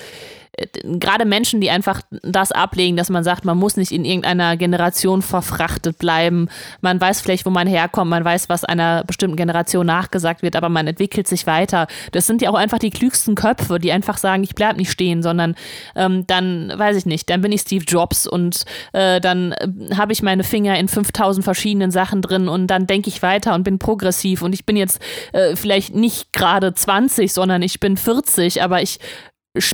gerade 0.83 1.25
Menschen, 1.25 1.61
die 1.61 1.69
einfach 1.69 2.01
das 2.23 2.51
ablegen, 2.51 2.97
dass 2.97 3.09
man 3.09 3.23
sagt, 3.23 3.45
man 3.45 3.57
muss 3.57 3.77
nicht 3.77 3.91
in 3.91 4.05
irgendeiner 4.05 4.57
Generation 4.57 5.21
verfrachtet 5.21 5.97
bleiben. 5.97 6.49
Man 6.81 6.99
weiß 6.99 7.21
vielleicht, 7.21 7.45
wo 7.45 7.49
man 7.49 7.67
herkommt, 7.67 8.09
man 8.09 8.25
weiß, 8.25 8.49
was 8.49 8.63
einer 8.63 9.03
bestimmten 9.03 9.37
Generation 9.37 9.85
nachgesagt 9.85 10.41
wird, 10.41 10.55
aber 10.55 10.69
man 10.69 10.87
entwickelt 10.87 11.27
sich 11.27 11.47
weiter. 11.47 11.87
Das 12.11 12.27
sind 12.27 12.41
ja 12.41 12.49
auch 12.49 12.55
einfach 12.55 12.79
die 12.79 12.89
klügsten 12.89 13.35
Köpfe, 13.35 13.79
die 13.79 13.91
einfach 13.91 14.17
sagen, 14.17 14.43
ich 14.43 14.55
bleib 14.55 14.77
nicht 14.77 14.91
stehen, 14.91 15.23
sondern 15.23 15.55
ähm, 15.95 16.25
dann, 16.27 16.71
weiß 16.75 16.97
ich 16.97 17.05
nicht, 17.05 17.29
dann 17.29 17.41
bin 17.41 17.51
ich 17.51 17.61
Steve 17.61 17.85
Jobs 17.85 18.27
und 18.27 18.65
äh, 18.93 19.19
dann 19.21 19.53
äh, 19.53 19.95
habe 19.95 20.13
ich 20.13 20.21
meine 20.21 20.43
Finger 20.43 20.77
in 20.77 20.87
5000 20.87 21.43
verschiedenen 21.43 21.91
Sachen 21.91 22.21
drin 22.21 22.47
und 22.47 22.67
dann 22.67 22.87
denke 22.87 23.09
ich 23.09 23.21
weiter 23.21 23.55
und 23.55 23.63
bin 23.63 23.79
progressiv 23.79 24.41
und 24.41 24.53
ich 24.53 24.65
bin 24.65 24.75
jetzt 24.75 25.01
äh, 25.33 25.55
vielleicht 25.55 25.95
nicht 25.95 26.33
gerade 26.33 26.73
20, 26.73 27.31
sondern 27.33 27.61
ich 27.61 27.79
bin 27.79 27.97
40, 27.97 28.61
aber 28.61 28.81
ich 28.81 28.99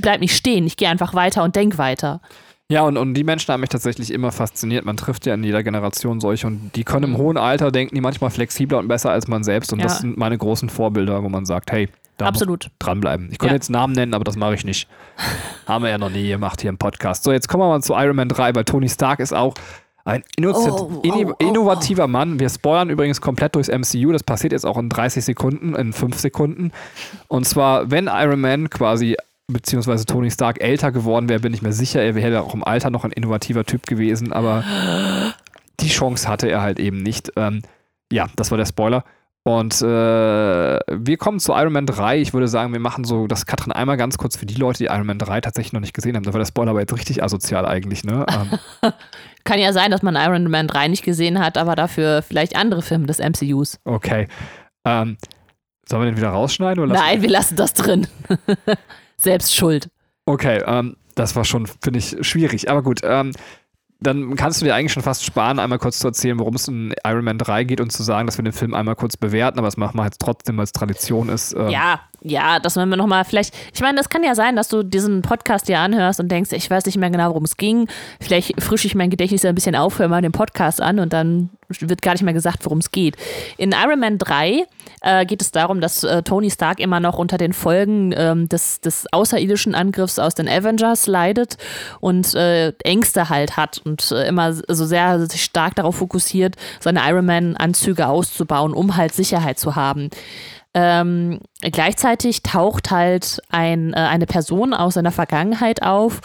bleib 0.01 0.19
nicht 0.21 0.35
stehen, 0.35 0.65
ich 0.65 0.77
gehe 0.77 0.89
einfach 0.89 1.13
weiter 1.13 1.43
und 1.43 1.55
denk 1.55 1.77
weiter. 1.77 2.21
Ja, 2.69 2.81
und, 2.81 2.97
und 2.97 3.13
die 3.13 3.23
Menschen 3.23 3.53
haben 3.53 3.61
mich 3.61 3.69
tatsächlich 3.69 4.11
immer 4.11 4.33
fasziniert. 4.33 4.83
Man 4.83 4.97
trifft 4.97 5.25
ja 5.25 5.33
in 5.33 5.43
jeder 5.43 5.63
Generation 5.63 6.19
solche 6.19 6.47
und 6.47 6.71
die 6.75 6.83
können 6.83 7.05
im 7.05 7.11
Mhm. 7.11 7.17
hohen 7.17 7.37
Alter 7.37 7.71
denken, 7.71 7.95
die 7.95 8.01
manchmal 8.01 8.29
flexibler 8.29 8.79
und 8.79 8.89
besser 8.89 9.09
als 9.11 9.27
man 9.29 9.43
selbst. 9.45 9.71
Und 9.71 9.79
Ja. 9.79 9.85
das 9.85 9.99
sind 9.99 10.17
meine 10.17 10.37
großen 10.37 10.67
Vorbilder, 10.69 11.23
wo 11.23 11.29
man 11.29 11.45
sagt, 11.45 11.71
hey, 11.71 11.87
da 12.17 12.25
Absolut. 12.25 12.69
dranbleiben. 12.79 13.29
Ich 13.31 13.37
könnte 13.39 13.53
Ja. 13.53 13.57
jetzt 13.57 13.69
Namen 13.69 13.93
nennen, 13.93 14.13
aber 14.13 14.25
das 14.25 14.35
mache 14.35 14.55
ich 14.55 14.65
nicht. 14.65 14.89
Haben 15.65 15.83
wir 15.85 15.91
ja 15.91 15.97
noch 15.97 16.09
nie 16.09 16.27
gemacht 16.27 16.59
hier 16.59 16.69
im 16.69 16.77
Podcast. 16.77 17.23
So, 17.23 17.31
jetzt 17.31 17.47
kommen 17.47 17.63
wir 17.63 17.69
mal 17.69 17.81
zu 17.81 17.93
Iron 17.93 18.15
Man 18.17 18.27
3, 18.27 18.53
weil 18.55 18.65
Tony 18.65 18.89
Stark 18.89 19.19
ist 19.21 19.33
auch 19.33 19.53
ein 20.03 20.23
innozi- 20.37 20.69
Oh, 20.71 21.01
inno- 21.03 21.31
oh, 21.31 21.35
oh. 21.39 21.47
innovativer 21.47 22.07
Mann. 22.07 22.39
Wir 22.39 22.49
spoilern 22.49 22.89
übrigens 22.89 23.21
komplett 23.21 23.55
durchs 23.55 23.69
MCU. 23.69 24.11
Das 24.11 24.23
passiert 24.23 24.51
jetzt 24.51 24.65
auch 24.65 24.77
in 24.77 24.89
30 24.89 25.23
Sekunden, 25.23 25.75
in 25.75 25.93
5 25.93 26.17
Sekunden. 26.19 26.71
Und 27.29 27.45
zwar, 27.45 27.91
wenn 27.91 28.07
Iron 28.11 28.41
Man 28.41 28.69
quasi 28.69 29.15
beziehungsweise 29.47 30.05
Tony 30.05 30.29
Stark 30.31 30.61
älter 30.61 30.91
geworden 30.91 31.29
wäre, 31.29 31.39
bin 31.39 31.53
ich 31.53 31.61
mir 31.61 31.73
sicher, 31.73 32.01
er 32.01 32.15
wäre 32.15 32.41
auch 32.43 32.53
im 32.53 32.63
Alter 32.63 32.89
noch 32.89 33.03
ein 33.05 33.11
innovativer 33.11 33.63
Typ 33.65 33.85
gewesen, 33.87 34.33
aber 34.33 34.63
die 35.79 35.89
Chance 35.89 36.27
hatte 36.27 36.47
er 36.49 36.61
halt 36.61 36.79
eben 36.79 37.01
nicht. 37.03 37.31
Ähm, 37.35 37.61
ja, 38.11 38.27
das 38.35 38.51
war 38.51 38.57
der 38.57 38.65
Spoiler. 38.65 39.03
Und 39.43 39.81
äh, 39.81 39.85
wir 39.85 41.17
kommen 41.17 41.39
zu 41.39 41.53
Iron 41.53 41.71
Man 41.71 41.85
3. 41.85 42.19
Ich 42.19 42.33
würde 42.33 42.49
sagen, 42.49 42.73
wir 42.73 42.81
machen 42.81 43.05
so 43.05 43.27
das 43.27 43.45
Katrin 43.45 43.71
einmal 43.71 43.95
ganz 43.95 44.17
kurz 44.17 44.35
für 44.35 44.45
die 44.45 44.55
Leute, 44.55 44.79
die 44.79 44.85
Iron 44.87 45.05
Man 45.05 45.19
3 45.19 45.39
tatsächlich 45.39 45.71
noch 45.71 45.79
nicht 45.79 45.93
gesehen 45.93 46.17
haben. 46.17 46.23
Da 46.23 46.33
war 46.33 46.39
der 46.39 46.45
Spoiler 46.45 46.71
aber 46.71 46.81
jetzt 46.81 46.93
richtig 46.97 47.23
asozial 47.23 47.65
eigentlich, 47.65 48.03
ne? 48.03 48.25
Ähm, 48.29 48.91
Kann 49.45 49.59
ja 49.59 49.71
sein, 49.71 49.89
dass 49.91 50.01
man 50.01 50.17
Iron 50.17 50.49
Man 50.51 50.67
3 50.67 50.89
nicht 50.89 51.03
gesehen 51.05 51.39
hat, 51.39 51.57
aber 51.57 51.75
dafür 51.77 52.23
vielleicht 52.23 52.57
andere 52.57 52.81
Filme 52.81 53.05
des 53.07 53.19
MCUs. 53.19 53.79
okay. 53.85 54.27
Ähm, 54.85 55.15
sollen 55.87 56.01
wir 56.03 56.11
den 56.11 56.17
wieder 56.17 56.29
rausschneiden? 56.29 56.83
Oder 56.83 56.93
lassen- 56.93 57.05
Nein, 57.05 57.21
wir 57.21 57.29
lassen 57.29 57.55
das 57.55 57.73
drin. 57.73 58.07
Selbst 59.19 59.55
schuld. 59.55 59.89
Okay, 60.25 60.61
ähm, 60.65 60.97
das 61.15 61.35
war 61.35 61.45
schon, 61.45 61.67
finde 61.67 61.99
ich, 61.99 62.17
schwierig. 62.21 62.69
Aber 62.69 62.83
gut, 62.83 63.01
ähm, 63.03 63.31
dann 63.99 64.35
kannst 64.35 64.61
du 64.61 64.65
dir 64.65 64.75
eigentlich 64.75 64.93
schon 64.93 65.01
fast 65.01 65.25
sparen, 65.25 65.57
einmal 65.57 65.79
kurz 65.79 65.99
zu 65.99 66.07
erzählen, 66.07 66.37
worum 66.37 66.55
es 66.55 66.67
in 66.67 66.93
Iron 67.03 67.25
Man 67.25 67.39
3 67.39 67.63
geht 67.63 67.81
und 67.81 67.91
zu 67.91 68.03
sagen, 68.03 68.27
dass 68.27 68.37
wir 68.37 68.43
den 68.43 68.53
Film 68.53 68.73
einmal 68.73 68.95
kurz 68.95 69.17
bewerten, 69.17 69.57
aber 69.57 69.67
das 69.67 69.77
machen 69.77 69.97
wir 69.97 70.03
jetzt 70.05 70.21
trotzdem, 70.21 70.57
weil 70.57 70.65
es 70.65 70.71
Tradition 70.71 71.29
ist. 71.29 71.53
Ähm, 71.53 71.69
Ja, 71.69 72.01
ja, 72.21 72.59
das 72.59 72.75
wollen 72.75 72.89
wir 72.89 72.97
nochmal 72.97 73.25
vielleicht. 73.25 73.53
Ich 73.73 73.81
meine, 73.81 73.99
es 73.99 74.09
kann 74.09 74.23
ja 74.23 74.35
sein, 74.35 74.55
dass 74.55 74.67
du 74.69 74.83
diesen 74.83 75.21
Podcast 75.21 75.67
dir 75.67 75.79
anhörst 75.79 76.19
und 76.19 76.29
denkst, 76.29 76.51
ich 76.51 76.69
weiß 76.69 76.85
nicht 76.85 76.97
mehr 76.97 77.09
genau, 77.09 77.29
worum 77.29 77.43
es 77.43 77.57
ging. 77.57 77.87
Vielleicht 78.19 78.61
frische 78.61 78.87
ich 78.87 78.95
mein 78.95 79.09
Gedächtnis 79.09 79.45
ein 79.45 79.55
bisschen 79.55 79.75
auf, 79.75 79.99
höre 79.99 80.07
mal 80.07 80.21
den 80.21 80.31
Podcast 80.31 80.81
an 80.81 80.99
und 80.99 81.13
dann 81.13 81.49
wird 81.67 82.01
gar 82.01 82.13
nicht 82.13 82.23
mehr 82.23 82.33
gesagt, 82.33 82.65
worum 82.65 82.79
es 82.79 82.91
geht. 82.91 83.17
In 83.57 83.73
Iron 83.73 83.99
Man 83.99 84.17
3 84.17 84.65
äh, 85.01 85.25
geht 85.25 85.41
es 85.41 85.51
darum, 85.51 85.81
dass 85.81 86.03
äh, 86.03 86.23
Tony 86.23 86.49
Stark 86.49 86.79
immer 86.79 86.99
noch 86.99 87.17
unter 87.17 87.37
den 87.37 87.53
Folgen 87.53 88.13
ähm, 88.15 88.49
des, 88.49 88.81
des 88.81 89.05
außerirdischen 89.11 89.75
Angriffs 89.75 90.17
aus 90.17 90.33
den 90.33 90.47
Avengers 90.47 91.07
leidet 91.07 91.57
und 91.99 92.33
äh, 92.35 92.71
Ängste 92.83 93.29
halt 93.29 93.57
hat 93.57 93.79
und 93.83 94.11
äh, 94.11 94.27
immer 94.27 94.53
so 94.53 94.85
sehr 94.85 95.19
sich 95.27 95.43
stark 95.43 95.75
darauf 95.75 95.97
fokussiert, 95.97 96.55
seine 96.79 97.01
Iron 97.07 97.25
Man-Anzüge 97.25 98.07
auszubauen, 98.07 98.73
um 98.73 98.95
halt 98.95 99.13
Sicherheit 99.13 99.59
zu 99.59 99.75
haben. 99.75 100.09
Ähm, 100.73 101.39
gleichzeitig 101.61 102.43
taucht 102.43 102.91
halt 102.91 103.41
ein, 103.49 103.93
äh, 103.93 103.97
eine 103.97 104.25
Person 104.25 104.73
aus 104.73 104.95
seiner 104.95 105.11
Vergangenheit 105.11 105.81
auf. 105.81 106.21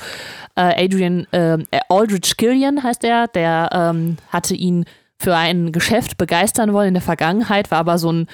Äh, 0.56 0.84
Adrian 0.84 1.26
äh, 1.32 1.58
Aldrich 1.88 2.36
Killian 2.36 2.82
heißt 2.82 3.04
er. 3.04 3.28
Der 3.28 3.70
ähm, 3.72 4.16
hatte 4.30 4.54
ihn 4.54 4.84
für 5.18 5.36
ein 5.36 5.72
Geschäft 5.72 6.18
begeistern 6.18 6.72
wollen 6.72 6.88
in 6.88 6.94
der 6.94 7.02
Vergangenheit, 7.02 7.70
war 7.70 7.78
aber 7.78 7.96
so 7.98 8.12
ein 8.12 8.26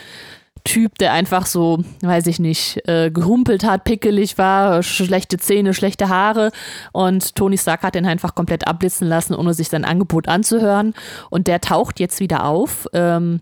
Typ, 0.64 0.98
der 0.98 1.12
einfach 1.12 1.46
so, 1.46 1.82
weiß 2.02 2.26
ich 2.26 2.40
nicht, 2.40 2.86
äh, 2.88 3.10
gehumpelt 3.10 3.64
hat, 3.64 3.84
pickelig 3.84 4.38
war, 4.38 4.82
schlechte 4.82 5.38
Zähne, 5.38 5.72
schlechte 5.72 6.08
Haare. 6.08 6.50
Und 6.92 7.34
Tony 7.36 7.56
Stark 7.56 7.82
hat 7.82 7.96
ihn 7.96 8.06
einfach 8.06 8.34
komplett 8.34 8.66
abblitzen 8.66 9.08
lassen, 9.08 9.34
ohne 9.34 9.54
sich 9.54 9.68
sein 9.68 9.84
Angebot 9.84 10.28
anzuhören. 10.28 10.94
Und 11.30 11.46
der 11.46 11.60
taucht 11.60 12.00
jetzt 12.00 12.20
wieder 12.20 12.44
auf. 12.44 12.86
Ähm, 12.92 13.40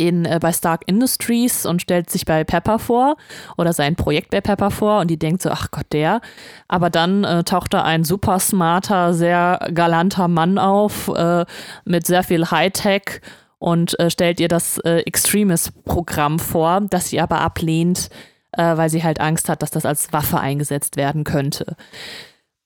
in, 0.00 0.24
äh, 0.24 0.38
bei 0.40 0.52
Stark 0.52 0.82
Industries 0.86 1.66
und 1.66 1.82
stellt 1.82 2.10
sich 2.10 2.24
bei 2.24 2.42
Pepper 2.42 2.78
vor 2.78 3.16
oder 3.56 3.72
sein 3.72 3.96
Projekt 3.96 4.30
bei 4.30 4.40
Pepper 4.40 4.70
vor 4.70 5.00
und 5.00 5.08
die 5.08 5.18
denkt 5.18 5.42
so, 5.42 5.50
ach 5.50 5.70
Gott, 5.70 5.86
der. 5.92 6.20
Aber 6.68 6.90
dann 6.90 7.24
äh, 7.24 7.44
taucht 7.44 7.74
da 7.74 7.82
ein 7.82 8.04
super 8.04 8.38
smarter, 8.38 9.12
sehr 9.12 9.68
galanter 9.74 10.26
Mann 10.28 10.58
auf 10.58 11.08
äh, 11.08 11.44
mit 11.84 12.06
sehr 12.06 12.22
viel 12.22 12.50
Hightech 12.50 13.20
und 13.58 13.98
äh, 14.00 14.10
stellt 14.10 14.40
ihr 14.40 14.48
das 14.48 14.78
äh, 14.78 15.00
Extremis-Programm 15.00 16.38
vor, 16.38 16.80
das 16.88 17.10
sie 17.10 17.20
aber 17.20 17.42
ablehnt, 17.42 18.08
äh, 18.52 18.76
weil 18.76 18.88
sie 18.88 19.04
halt 19.04 19.20
Angst 19.20 19.50
hat, 19.50 19.62
dass 19.62 19.70
das 19.70 19.84
als 19.84 20.12
Waffe 20.14 20.40
eingesetzt 20.40 20.96
werden 20.96 21.24
könnte. 21.24 21.76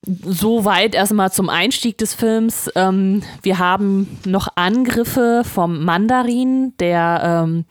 Soweit 0.07 0.95
erstmal 0.95 1.33
zum 1.33 1.49
Einstieg 1.49 1.97
des 1.99 2.15
Films. 2.15 2.71
Ähm, 2.75 3.23
wir 3.43 3.59
haben 3.59 4.19
noch 4.27 4.49
Angriffe 4.55 5.43
vom 5.45 5.83
Mandarin, 5.85 6.75
der 6.79 7.45
ähm, 7.45 7.65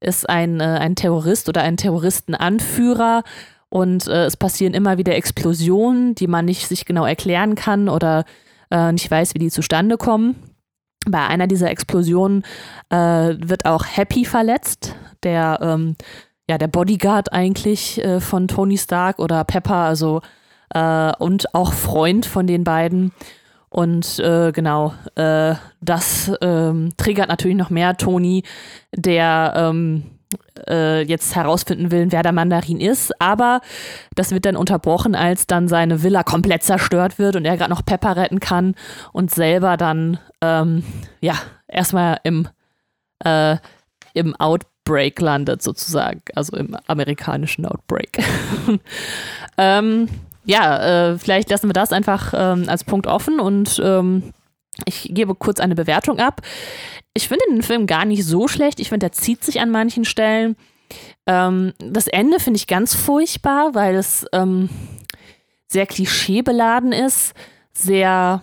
ist 0.00 0.28
ein, 0.28 0.60
äh, 0.60 0.64
ein 0.64 0.96
Terrorist 0.96 1.48
oder 1.48 1.62
ein 1.62 1.76
Terroristenanführer 1.76 3.22
und 3.70 4.06
äh, 4.06 4.24
es 4.24 4.36
passieren 4.36 4.74
immer 4.74 4.98
wieder 4.98 5.14
Explosionen, 5.14 6.14
die 6.14 6.26
man 6.26 6.44
nicht 6.44 6.68
sich 6.68 6.84
genau 6.84 7.04
erklären 7.04 7.54
kann 7.54 7.88
oder 7.88 8.24
äh, 8.70 8.92
nicht 8.92 9.10
weiß, 9.10 9.34
wie 9.34 9.38
die 9.38 9.50
zustande 9.50 9.96
kommen. 9.96 10.36
Bei 11.06 11.26
einer 11.26 11.46
dieser 11.46 11.70
Explosionen 11.70 12.42
äh, 12.90 12.96
wird 12.96 13.64
auch 13.64 13.84
Happy 13.86 14.24
verletzt, 14.24 14.94
der, 15.22 15.58
ähm, 15.62 15.96
ja, 16.48 16.58
der 16.58 16.68
Bodyguard 16.68 17.32
eigentlich 17.32 18.02
äh, 18.04 18.20
von 18.20 18.48
Tony 18.48 18.76
Stark 18.76 19.18
oder 19.18 19.44
Pepper, 19.44 19.76
also 19.76 20.20
äh, 20.74 21.12
und 21.18 21.54
auch 21.54 21.72
Freund 21.72 22.26
von 22.26 22.46
den 22.46 22.64
beiden. 22.64 23.12
Und 23.70 24.18
äh, 24.18 24.50
genau, 24.52 24.94
äh, 25.14 25.54
das 25.80 26.32
ähm, 26.40 26.90
triggert 26.96 27.28
natürlich 27.28 27.56
noch 27.56 27.70
mehr 27.70 27.96
Tony, 27.96 28.42
der 28.94 29.52
ähm, 29.56 30.04
äh, 30.66 31.02
jetzt 31.02 31.34
herausfinden 31.36 31.90
will, 31.90 32.06
wer 32.10 32.22
der 32.22 32.32
Mandarin 32.32 32.80
ist. 32.80 33.20
Aber 33.20 33.60
das 34.14 34.30
wird 34.30 34.46
dann 34.46 34.56
unterbrochen, 34.56 35.14
als 35.14 35.46
dann 35.46 35.68
seine 35.68 36.02
Villa 36.02 36.22
komplett 36.22 36.62
zerstört 36.62 37.18
wird 37.18 37.36
und 37.36 37.44
er 37.44 37.56
gerade 37.56 37.70
noch 37.70 37.84
Pepper 37.84 38.16
retten 38.16 38.40
kann 38.40 38.74
und 39.12 39.30
selber 39.30 39.76
dann, 39.76 40.18
ähm, 40.40 40.82
ja, 41.20 41.34
erstmal 41.66 42.20
im, 42.24 42.48
äh, 43.24 43.56
im 44.14 44.34
Outbreak 44.36 45.20
landet, 45.20 45.62
sozusagen. 45.62 46.22
Also 46.34 46.56
im 46.56 46.76
amerikanischen 46.86 47.66
Outbreak. 47.66 48.18
ähm, 49.58 50.08
ja, 50.48 51.10
äh, 51.10 51.18
vielleicht 51.18 51.50
lassen 51.50 51.68
wir 51.68 51.74
das 51.74 51.92
einfach 51.92 52.32
ähm, 52.34 52.68
als 52.68 52.82
Punkt 52.82 53.06
offen 53.06 53.38
und 53.38 53.80
ähm, 53.84 54.32
ich 54.86 55.10
gebe 55.12 55.34
kurz 55.34 55.60
eine 55.60 55.74
Bewertung 55.74 56.20
ab. 56.20 56.40
Ich 57.12 57.28
finde 57.28 57.44
den 57.50 57.62
Film 57.62 57.86
gar 57.86 58.06
nicht 58.06 58.24
so 58.24 58.48
schlecht. 58.48 58.80
Ich 58.80 58.88
finde, 58.88 59.04
der 59.04 59.12
zieht 59.12 59.44
sich 59.44 59.60
an 59.60 59.70
manchen 59.70 60.06
Stellen. 60.06 60.56
Ähm, 61.26 61.74
das 61.78 62.06
Ende 62.06 62.40
finde 62.40 62.56
ich 62.56 62.66
ganz 62.66 62.94
furchtbar, 62.94 63.74
weil 63.74 63.96
es 63.96 64.24
ähm, 64.32 64.70
sehr 65.66 65.86
klischeebeladen 65.86 66.92
ist, 66.92 67.34
sehr 67.74 68.40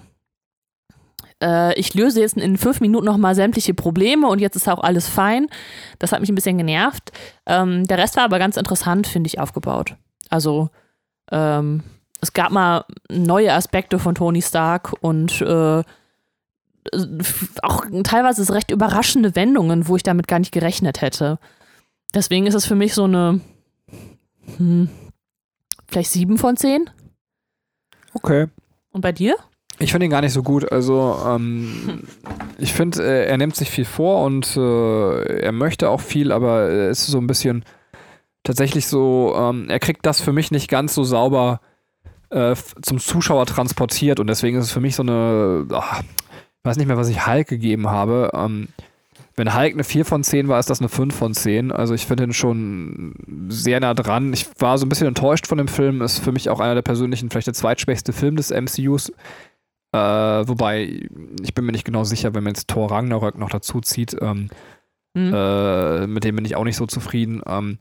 äh, 1.41 1.73
ich 1.79 1.95
löse 1.95 2.21
jetzt 2.21 2.37
in 2.37 2.57
fünf 2.57 2.81
Minuten 2.81 3.05
nochmal 3.05 3.33
sämtliche 3.33 3.73
Probleme 3.73 4.27
und 4.27 4.39
jetzt 4.39 4.55
ist 4.55 4.69
auch 4.69 4.83
alles 4.83 5.09
fein. 5.09 5.47
Das 5.97 6.11
hat 6.11 6.19
mich 6.19 6.29
ein 6.29 6.35
bisschen 6.35 6.59
genervt. 6.59 7.11
Ähm, 7.47 7.87
der 7.87 7.97
Rest 7.97 8.15
war 8.15 8.25
aber 8.25 8.37
ganz 8.37 8.57
interessant, 8.57 9.07
finde 9.07 9.27
ich, 9.27 9.39
aufgebaut. 9.39 9.95
Also 10.29 10.69
ähm, 11.31 11.83
es 12.25 12.33
gab 12.33 12.51
mal 12.51 12.85
neue 13.07 13.53
Aspekte 13.53 13.99
von 13.99 14.15
Tony 14.15 14.41
Stark 14.41 14.93
und 15.01 15.41
äh, 15.41 15.83
auch 17.61 17.85
teilweise 18.03 18.51
recht 18.51 18.71
überraschende 18.71 19.35
Wendungen, 19.35 19.87
wo 19.87 19.95
ich 19.95 20.01
damit 20.01 20.27
gar 20.27 20.39
nicht 20.39 20.51
gerechnet 20.51 21.01
hätte. 21.01 21.37
Deswegen 22.15 22.47
ist 22.47 22.55
es 22.55 22.65
für 22.65 22.73
mich 22.73 22.95
so 22.95 23.03
eine 23.03 23.41
hm, 24.57 24.89
vielleicht 25.87 26.09
sieben 26.09 26.39
von 26.39 26.57
zehn. 26.57 26.89
Okay. 28.13 28.47
Und 28.89 29.01
bei 29.01 29.11
dir? 29.11 29.35
Ich 29.77 29.91
finde 29.91 30.05
ihn 30.05 30.11
gar 30.11 30.21
nicht 30.21 30.33
so 30.33 30.41
gut. 30.41 30.71
Also, 30.71 31.15
ähm, 31.27 32.07
ich 32.57 32.73
finde, 32.73 33.03
äh, 33.03 33.27
er 33.27 33.37
nimmt 33.37 33.55
sich 33.55 33.69
viel 33.69 33.85
vor 33.85 34.23
und 34.23 34.57
äh, 34.57 35.41
er 35.41 35.51
möchte 35.51 35.89
auch 35.89 36.01
viel, 36.01 36.31
aber 36.31 36.69
er 36.69 36.89
ist 36.89 37.05
so 37.05 37.19
ein 37.19 37.27
bisschen 37.27 37.65
tatsächlich 38.41 38.87
so, 38.87 39.35
ähm, 39.37 39.69
er 39.69 39.79
kriegt 39.79 40.07
das 40.07 40.21
für 40.21 40.33
mich 40.33 40.49
nicht 40.49 40.69
ganz 40.69 40.95
so 40.95 41.03
sauber 41.03 41.61
äh, 42.29 42.55
zum 42.81 42.99
Zuschauer 42.99 43.45
transportiert 43.45 44.19
und 44.19 44.27
deswegen 44.27 44.57
ist 44.57 44.65
es 44.65 44.71
für 44.71 44.79
mich 44.81 44.95
so 44.95 45.03
eine, 45.03 45.67
ach, 45.71 46.01
ich 46.01 46.65
weiß 46.65 46.77
nicht 46.77 46.87
mehr, 46.87 46.97
was 46.97 47.09
ich 47.09 47.27
Hulk 47.27 47.47
gegeben 47.47 47.89
habe. 47.89 48.31
Ähm, 48.33 48.69
wenn 49.35 49.53
Hulk 49.53 49.73
eine 49.73 49.83
4 49.83 50.05
von 50.05 50.23
10 50.23 50.47
war, 50.47 50.59
ist 50.59 50.69
das 50.69 50.79
eine 50.79 50.89
5 50.89 51.13
von 51.13 51.33
10. 51.33 51.71
Also 51.71 51.93
ich 51.93 52.05
finde 52.05 52.23
ihn 52.23 52.33
schon 52.33 53.13
sehr 53.49 53.79
nah 53.81 53.93
dran. 53.93 54.31
Ich 54.33 54.47
war 54.59 54.77
so 54.77 54.85
ein 54.85 54.89
bisschen 54.89 55.07
enttäuscht 55.07 55.45
von 55.47 55.57
dem 55.57 55.67
Film. 55.67 56.01
Ist 56.01 56.19
für 56.19 56.31
mich 56.31 56.49
auch 56.49 56.61
einer 56.61 56.75
der 56.75 56.81
persönlichen, 56.81 57.29
vielleicht 57.29 57.47
der 57.47 57.53
zweitschwächste 57.53 58.13
Film 58.13 58.37
des 58.37 58.51
MCUs. 58.51 59.09
Äh, 59.91 59.97
wobei, 59.97 61.07
ich 61.43 61.53
bin 61.53 61.65
mir 61.65 61.73
nicht 61.73 61.85
genau 61.85 62.05
sicher, 62.05 62.33
wenn 62.33 62.43
man 62.43 62.53
jetzt 62.53 62.69
Thor 62.69 62.89
Ragnarök 62.89 63.37
noch 63.37 63.49
dazu 63.49 63.81
zieht, 63.81 64.15
ähm, 64.21 64.49
Hm. 65.15 65.33
äh, 65.33 66.07
mit 66.07 66.25
dem 66.25 66.35
bin 66.35 66.45
ich 66.45 66.55
auch 66.57 66.65
nicht 66.65 66.75
so 66.75 66.85
zufrieden. 66.85 67.41
Ähm, 67.47 67.77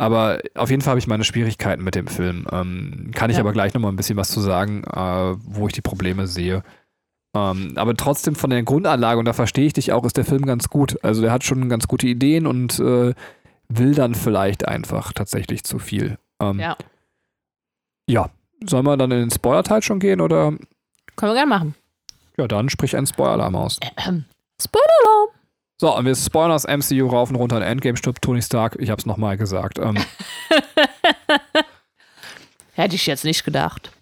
Aber 0.00 0.40
auf 0.54 0.70
jeden 0.70 0.80
Fall 0.80 0.92
habe 0.92 1.00
ich 1.00 1.06
meine 1.08 1.24
Schwierigkeiten 1.24 1.82
mit 1.84 1.94
dem 1.96 2.06
Film. 2.06 2.46
Ähm, 2.52 3.10
kann 3.14 3.30
ich 3.30 3.36
Ja. 3.36 3.42
aber 3.42 3.52
gleich 3.52 3.74
nochmal 3.74 3.92
ein 3.92 3.96
bisschen 3.96 4.16
was 4.16 4.30
zu 4.30 4.40
sagen, 4.40 4.84
äh, 4.84 5.34
wo 5.44 5.66
ich 5.66 5.72
die 5.74 5.80
Probleme 5.82 6.26
sehe. 6.28 6.62
Ähm, 7.36 7.72
aber 7.76 7.94
trotzdem 7.94 8.34
von 8.36 8.48
der 8.50 8.62
Grundanlage, 8.62 9.18
und 9.18 9.24
da 9.26 9.32
verstehe 9.32 9.66
ich 9.66 9.72
dich 9.74 9.92
auch, 9.92 10.04
ist 10.04 10.16
der 10.16 10.24
Film 10.24 10.46
ganz 10.46 10.70
gut. 10.70 11.02
Also 11.04 11.20
der 11.20 11.32
hat 11.32 11.44
schon 11.44 11.68
ganz 11.68 11.88
gute 11.88 12.06
Ideen 12.06 12.46
und 12.46 12.78
äh, 12.78 13.12
will 13.68 13.94
dann 13.94 14.14
vielleicht 14.14 14.66
einfach 14.66 15.12
tatsächlich 15.12 15.64
zu 15.64 15.78
viel. 15.78 16.16
Ähm, 16.40 16.58
Ja. 16.60 16.76
ja. 18.08 18.30
Sollen 18.64 18.86
wir 18.86 18.96
dann 18.96 19.10
in 19.10 19.18
den 19.20 19.30
Spoiler-Teil 19.30 19.82
schon 19.82 19.98
gehen 20.00 20.20
oder? 20.20 20.52
Können 21.16 21.32
wir 21.32 21.34
gerne 21.34 21.46
machen. 21.50 21.74
Ja, 22.36 22.46
dann 22.48 22.68
sprich 22.70 22.96
einen 22.96 23.06
Spoiler-Alarm 23.06 23.56
aus. 23.56 23.78
Ähm, 24.06 24.24
Spoiler-Alarm. 24.62 25.28
So, 25.80 25.96
und 25.96 26.04
wir 26.06 26.16
spoilern 26.16 26.50
das 26.50 26.66
MCU 26.66 27.06
rauf 27.06 27.30
und 27.30 27.36
runter 27.36 27.58
in 27.58 27.62
Endgame 27.62 27.96
stirbt 27.96 28.22
Tony 28.22 28.42
Stark. 28.42 28.76
Ich 28.80 28.90
hab's 28.90 29.06
nochmal 29.06 29.36
gesagt. 29.36 29.78
Ähm, 29.78 29.96
Hätte 32.74 32.96
ich 32.96 33.06
jetzt 33.06 33.24
nicht 33.24 33.44
gedacht. 33.44 33.92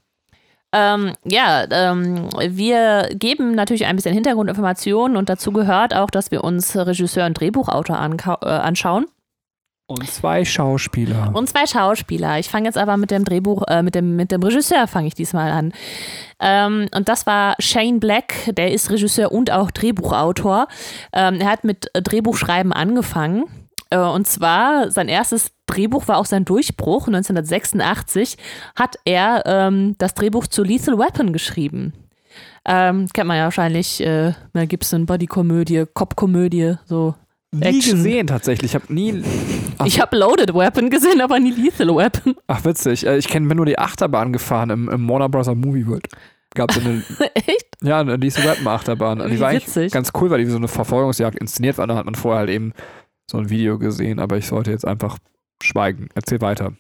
Ähm, 0.73 1.13
ja, 1.25 1.67
ähm, 1.71 2.29
wir 2.39 3.11
geben 3.15 3.55
natürlich 3.55 3.87
ein 3.87 3.97
bisschen 3.97 4.15
Hintergrundinformationen 4.15 5.17
und 5.17 5.29
dazu 5.29 5.53
gehört 5.53 5.95
auch, 5.95 6.11
dass 6.11 6.31
wir 6.31 6.45
uns 6.45 6.75
Regisseur 6.77 7.27
und 7.27 7.39
Drehbuchautor 7.39 7.97
äh, 7.97 8.47
anschauen. 8.47 9.07
Und 9.87 10.09
zwei 10.11 10.45
Schauspieler. 10.45 11.31
Und 11.33 11.49
zwei 11.49 11.67
Schauspieler. 11.67 12.39
Ich 12.39 12.49
fange 12.49 12.67
jetzt 12.67 12.79
aber 12.79 12.97
mit 12.97 13.11
dem 13.11 13.25
Drehbuch, 13.25 13.63
äh, 13.69 13.83
mit 13.83 13.95
dem, 13.95 14.17
mit 14.17 14.33
dem 14.33 14.43
Regisseur 14.43 14.87
fange 14.89 15.07
ich 15.07 15.15
diesmal 15.15 15.51
an. 15.53 15.73
Ähm, 16.41 16.89
und 16.95 17.09
das 17.09 17.27
war 17.27 17.55
Shane 17.61 18.01
Black, 18.01 18.35
der 18.57 18.73
ist 18.73 18.91
Regisseur 18.91 19.31
und 19.31 19.51
auch 19.51 19.71
Drehbuchautor. 19.71 20.67
Ähm, 21.13 21.37
er 21.41 21.51
hat 21.51 21.65
mit 21.65 21.91
Drehbuchschreiben 21.95 22.73
angefangen. 22.73 23.45
Äh, 23.91 23.99
und 23.99 24.27
zwar 24.27 24.91
sein 24.91 25.09
erstes 25.09 25.53
Drehbuch 25.67 26.09
war 26.09 26.19
auch 26.19 26.27
sein 26.27 26.45
Durchbruch. 26.45 27.07
1986 27.07 28.37
hat 28.75 28.97
er 29.05 29.45
ähm, 29.47 29.95
das 29.99 30.15
Drehbuch 30.15 30.49
zu 30.49 30.65
Lethal 30.65 30.99
Weapon 30.99 31.33
geschrieben. 31.33 31.93
Ähm, 32.65 33.07
kennt 33.13 33.29
man 33.29 33.37
ja 33.37 33.45
wahrscheinlich, 33.45 34.05
äh, 34.05 34.33
Mel 34.53 34.67
Gibson, 34.67 35.07
Bodykomödie, 35.07 35.85
Cop-Komödie, 35.95 36.75
so. 36.87 37.15
nie 37.53 37.63
Action. 37.63 37.99
gesehen 37.99 38.27
tatsächlich. 38.27 38.73
Ich 38.73 38.75
habe 38.75 38.93
nie. 38.93 39.23
Ach. 39.79 39.87
Ich 39.87 40.01
habe 40.01 40.17
Loaded 40.17 40.55
Weapon 40.55 40.91
gesehen, 40.91 41.21
aber 41.21 41.39
nie 41.39 41.53
Lethal 41.53 41.89
Weapon. 41.95 42.35
Ach, 42.47 42.65
witzig. 42.65 43.07
Äh, 43.07 43.19
Ich 43.19 43.29
kenne 43.29 43.55
nur 43.55 43.67
die 43.67 43.79
Achterbahn 43.79 44.33
gefahren 44.33 44.71
im, 44.71 44.89
im 44.89 45.09
Warner 45.09 45.29
Bros. 45.29 45.47
Movie 45.49 45.87
World. 45.87 46.07
Gab 46.55 46.71
es 46.71 46.79
eine, 46.79 47.03
Echt? 47.35 47.67
ja, 47.83 48.01
eine 48.01 48.17
Lisa 48.17 48.43
Weapon 48.43 48.67
Achterbahn. 48.69 49.19
Die 49.31 49.41
war 49.41 49.49
eigentlich 49.49 49.67
witzig. 49.67 49.93
ganz 49.93 50.11
cool, 50.21 50.31
weil 50.31 50.39
die 50.45 50.47
so 50.51 50.57
eine 50.57 50.69
Verfolgungsjagd 50.69 51.39
inszeniert 51.39 51.77
war. 51.79 51.87
Da 51.87 51.97
hat 51.97 52.07
man 52.07 52.15
vorher 52.15 52.41
halt 52.41 52.51
eben 52.51 52.73
so 53.31 53.39
ein 53.39 53.51
Video 53.51 53.79
gesehen, 53.79 54.19
aber 54.21 54.37
ich 54.39 54.47
sollte 54.47 54.71
jetzt 54.71 54.87
einfach 54.87 55.19
schweigen. 55.63 56.09
Erzähl 56.15 56.41
weiter. 56.41 56.73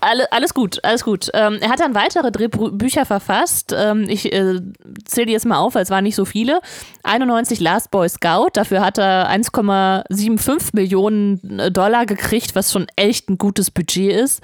Alle, 0.00 0.30
alles 0.30 0.54
gut, 0.54 0.84
alles 0.84 1.04
gut. 1.04 1.30
Ähm, 1.34 1.58
er 1.60 1.70
hat 1.70 1.80
dann 1.80 1.94
weitere 1.94 2.30
Drehbücher 2.30 3.06
verfasst. 3.06 3.74
Ähm, 3.76 4.06
ich 4.08 4.32
äh, 4.32 4.60
zähle 5.04 5.26
die 5.26 5.32
jetzt 5.32 5.46
mal 5.46 5.58
auf, 5.58 5.74
weil 5.74 5.82
es 5.82 5.90
waren 5.90 6.04
nicht 6.04 6.16
so 6.16 6.24
viele. 6.24 6.60
91 7.02 7.60
Last 7.60 7.90
Boy 7.90 8.08
Scout, 8.08 8.50
dafür 8.54 8.80
hat 8.84 8.98
er 8.98 9.30
1,75 9.30 10.70
Millionen 10.74 11.58
äh, 11.58 11.70
Dollar 11.70 12.06
gekriegt, 12.06 12.54
was 12.54 12.72
schon 12.72 12.86
echt 12.96 13.30
ein 13.30 13.38
gutes 13.38 13.70
Budget 13.70 14.12
ist. 14.12 14.42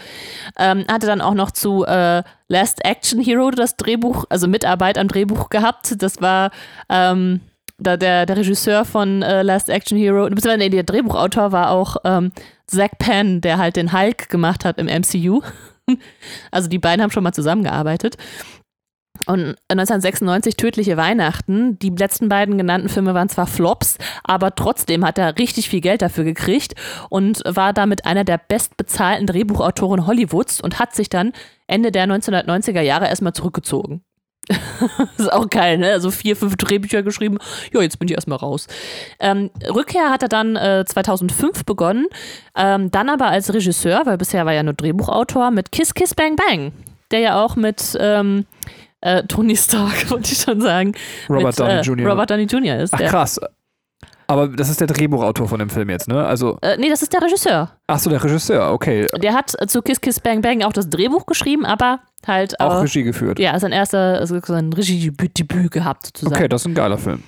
Ähm, 0.58 0.84
hatte 0.90 1.06
dann 1.06 1.20
auch 1.20 1.34
noch 1.34 1.50
zu 1.50 1.84
äh, 1.84 2.22
Last 2.48 2.84
Action 2.84 3.20
Hero 3.20 3.50
das 3.50 3.76
Drehbuch, 3.76 4.24
also 4.28 4.48
Mitarbeit 4.48 4.98
am 4.98 5.08
Drehbuch 5.08 5.50
gehabt. 5.50 6.02
Das 6.02 6.20
war 6.20 6.50
ähm, 6.88 7.40
da 7.78 7.96
der, 7.96 8.26
der 8.26 8.36
Regisseur 8.36 8.84
von 8.84 9.22
äh, 9.22 9.42
Last 9.42 9.68
Action 9.68 9.98
Hero, 9.98 10.28
beziehungsweise 10.28 10.70
der 10.70 10.82
Drehbuchautor 10.82 11.52
war 11.52 11.70
auch 11.70 11.96
ähm, 12.04 12.32
Zack 12.66 12.98
Penn, 12.98 13.40
der 13.40 13.58
halt 13.58 13.76
den 13.76 13.92
Hulk 13.92 14.28
gemacht 14.28 14.64
hat 14.64 14.78
im 14.78 14.86
MCU. 14.86 15.42
Also 16.52 16.68
die 16.68 16.78
beiden 16.78 17.02
haben 17.02 17.10
schon 17.10 17.24
mal 17.24 17.32
zusammengearbeitet. 17.32 18.16
Und 19.26 19.56
1996 19.68 20.56
Tödliche 20.56 20.96
Weihnachten. 20.96 21.78
Die 21.78 21.90
letzten 21.90 22.28
beiden 22.28 22.58
genannten 22.58 22.88
Filme 22.88 23.14
waren 23.14 23.28
zwar 23.28 23.46
Flops, 23.46 23.98
aber 24.24 24.54
trotzdem 24.54 25.04
hat 25.04 25.18
er 25.18 25.38
richtig 25.38 25.68
viel 25.68 25.80
Geld 25.80 26.02
dafür 26.02 26.24
gekriegt 26.24 26.74
und 27.08 27.42
war 27.44 27.72
damit 27.72 28.04
einer 28.04 28.24
der 28.24 28.38
bestbezahlten 28.38 29.26
Drehbuchautoren 29.26 30.06
Hollywoods 30.06 30.60
und 30.60 30.78
hat 30.78 30.94
sich 30.94 31.08
dann 31.08 31.32
Ende 31.66 31.92
der 31.92 32.06
1990er 32.06 32.80
Jahre 32.80 33.06
erstmal 33.06 33.32
zurückgezogen. 33.32 34.02
ist 35.18 35.32
auch 35.32 35.48
geil, 35.48 35.78
ne? 35.78 35.92
Also 35.92 36.10
vier, 36.10 36.36
fünf 36.36 36.56
Drehbücher 36.56 37.02
geschrieben. 37.02 37.38
Ja, 37.72 37.80
jetzt 37.80 37.98
bin 37.98 38.08
ich 38.08 38.14
erstmal 38.14 38.38
raus. 38.38 38.66
Ähm, 39.20 39.50
Rückkehr 39.68 40.10
hat 40.10 40.22
er 40.22 40.28
dann 40.28 40.56
äh, 40.56 40.84
2005 40.86 41.64
begonnen, 41.64 42.06
ähm, 42.56 42.90
dann 42.90 43.08
aber 43.08 43.26
als 43.26 43.52
Regisseur, 43.52 44.02
weil 44.04 44.18
bisher 44.18 44.44
war 44.44 44.52
er 44.52 44.62
nur 44.62 44.74
Drehbuchautor, 44.74 45.50
mit 45.50 45.72
Kiss 45.72 45.94
Kiss 45.94 46.14
Bang 46.14 46.36
Bang, 46.36 46.72
der 47.10 47.20
ja 47.20 47.42
auch 47.42 47.56
mit 47.56 47.96
ähm, 48.00 48.46
äh, 49.00 49.22
Tony 49.24 49.56
Stark, 49.56 50.10
wollte 50.10 50.32
ich 50.32 50.38
schon 50.38 50.60
sagen, 50.60 50.92
Robert 51.28 51.44
mit, 51.44 51.60
Downey 51.60 51.72
äh, 51.72 51.80
Jr. 51.80 52.10
Robert 52.10 52.30
Downey 52.30 52.44
Jr. 52.44 52.78
ist. 52.78 52.94
Ach 52.94 52.98
der. 52.98 53.08
krass. 53.08 53.40
Aber 54.32 54.48
das 54.48 54.70
ist 54.70 54.80
der 54.80 54.86
Drehbuchautor 54.86 55.46
von 55.46 55.58
dem 55.58 55.68
Film 55.68 55.90
jetzt, 55.90 56.08
ne? 56.08 56.24
Also, 56.24 56.56
Äh, 56.62 56.78
nee, 56.78 56.88
das 56.88 57.02
ist 57.02 57.12
der 57.12 57.20
Regisseur. 57.20 57.70
ach 57.86 57.98
so, 57.98 58.08
der 58.08 58.24
Regisseur, 58.24 58.72
okay. 58.72 59.06
Der 59.16 59.34
hat 59.34 59.54
äh, 59.60 59.66
zu 59.66 59.82
Kiss 59.82 60.00
Kiss 60.00 60.20
Bang 60.20 60.40
Bang 60.40 60.62
auch 60.62 60.72
das 60.72 60.88
Drehbuch 60.88 61.26
geschrieben, 61.26 61.66
aber 61.66 62.00
halt 62.26 62.58
Auch 62.58 62.76
auch. 62.76 62.82
Regie 62.82 63.02
geführt. 63.02 63.38
Ja, 63.38 63.58
sein 63.60 63.72
erster, 63.72 64.18
also 64.18 64.40
sein 64.42 64.72
Regiedebüt 64.72 65.38
Debüt 65.38 65.70
gehabt, 65.70 66.06
sozusagen. 66.06 66.34
Okay, 66.34 66.48
das 66.48 66.62
ist 66.62 66.66
ein 66.68 66.74
geiler 66.74 66.96
Film. 66.96 67.22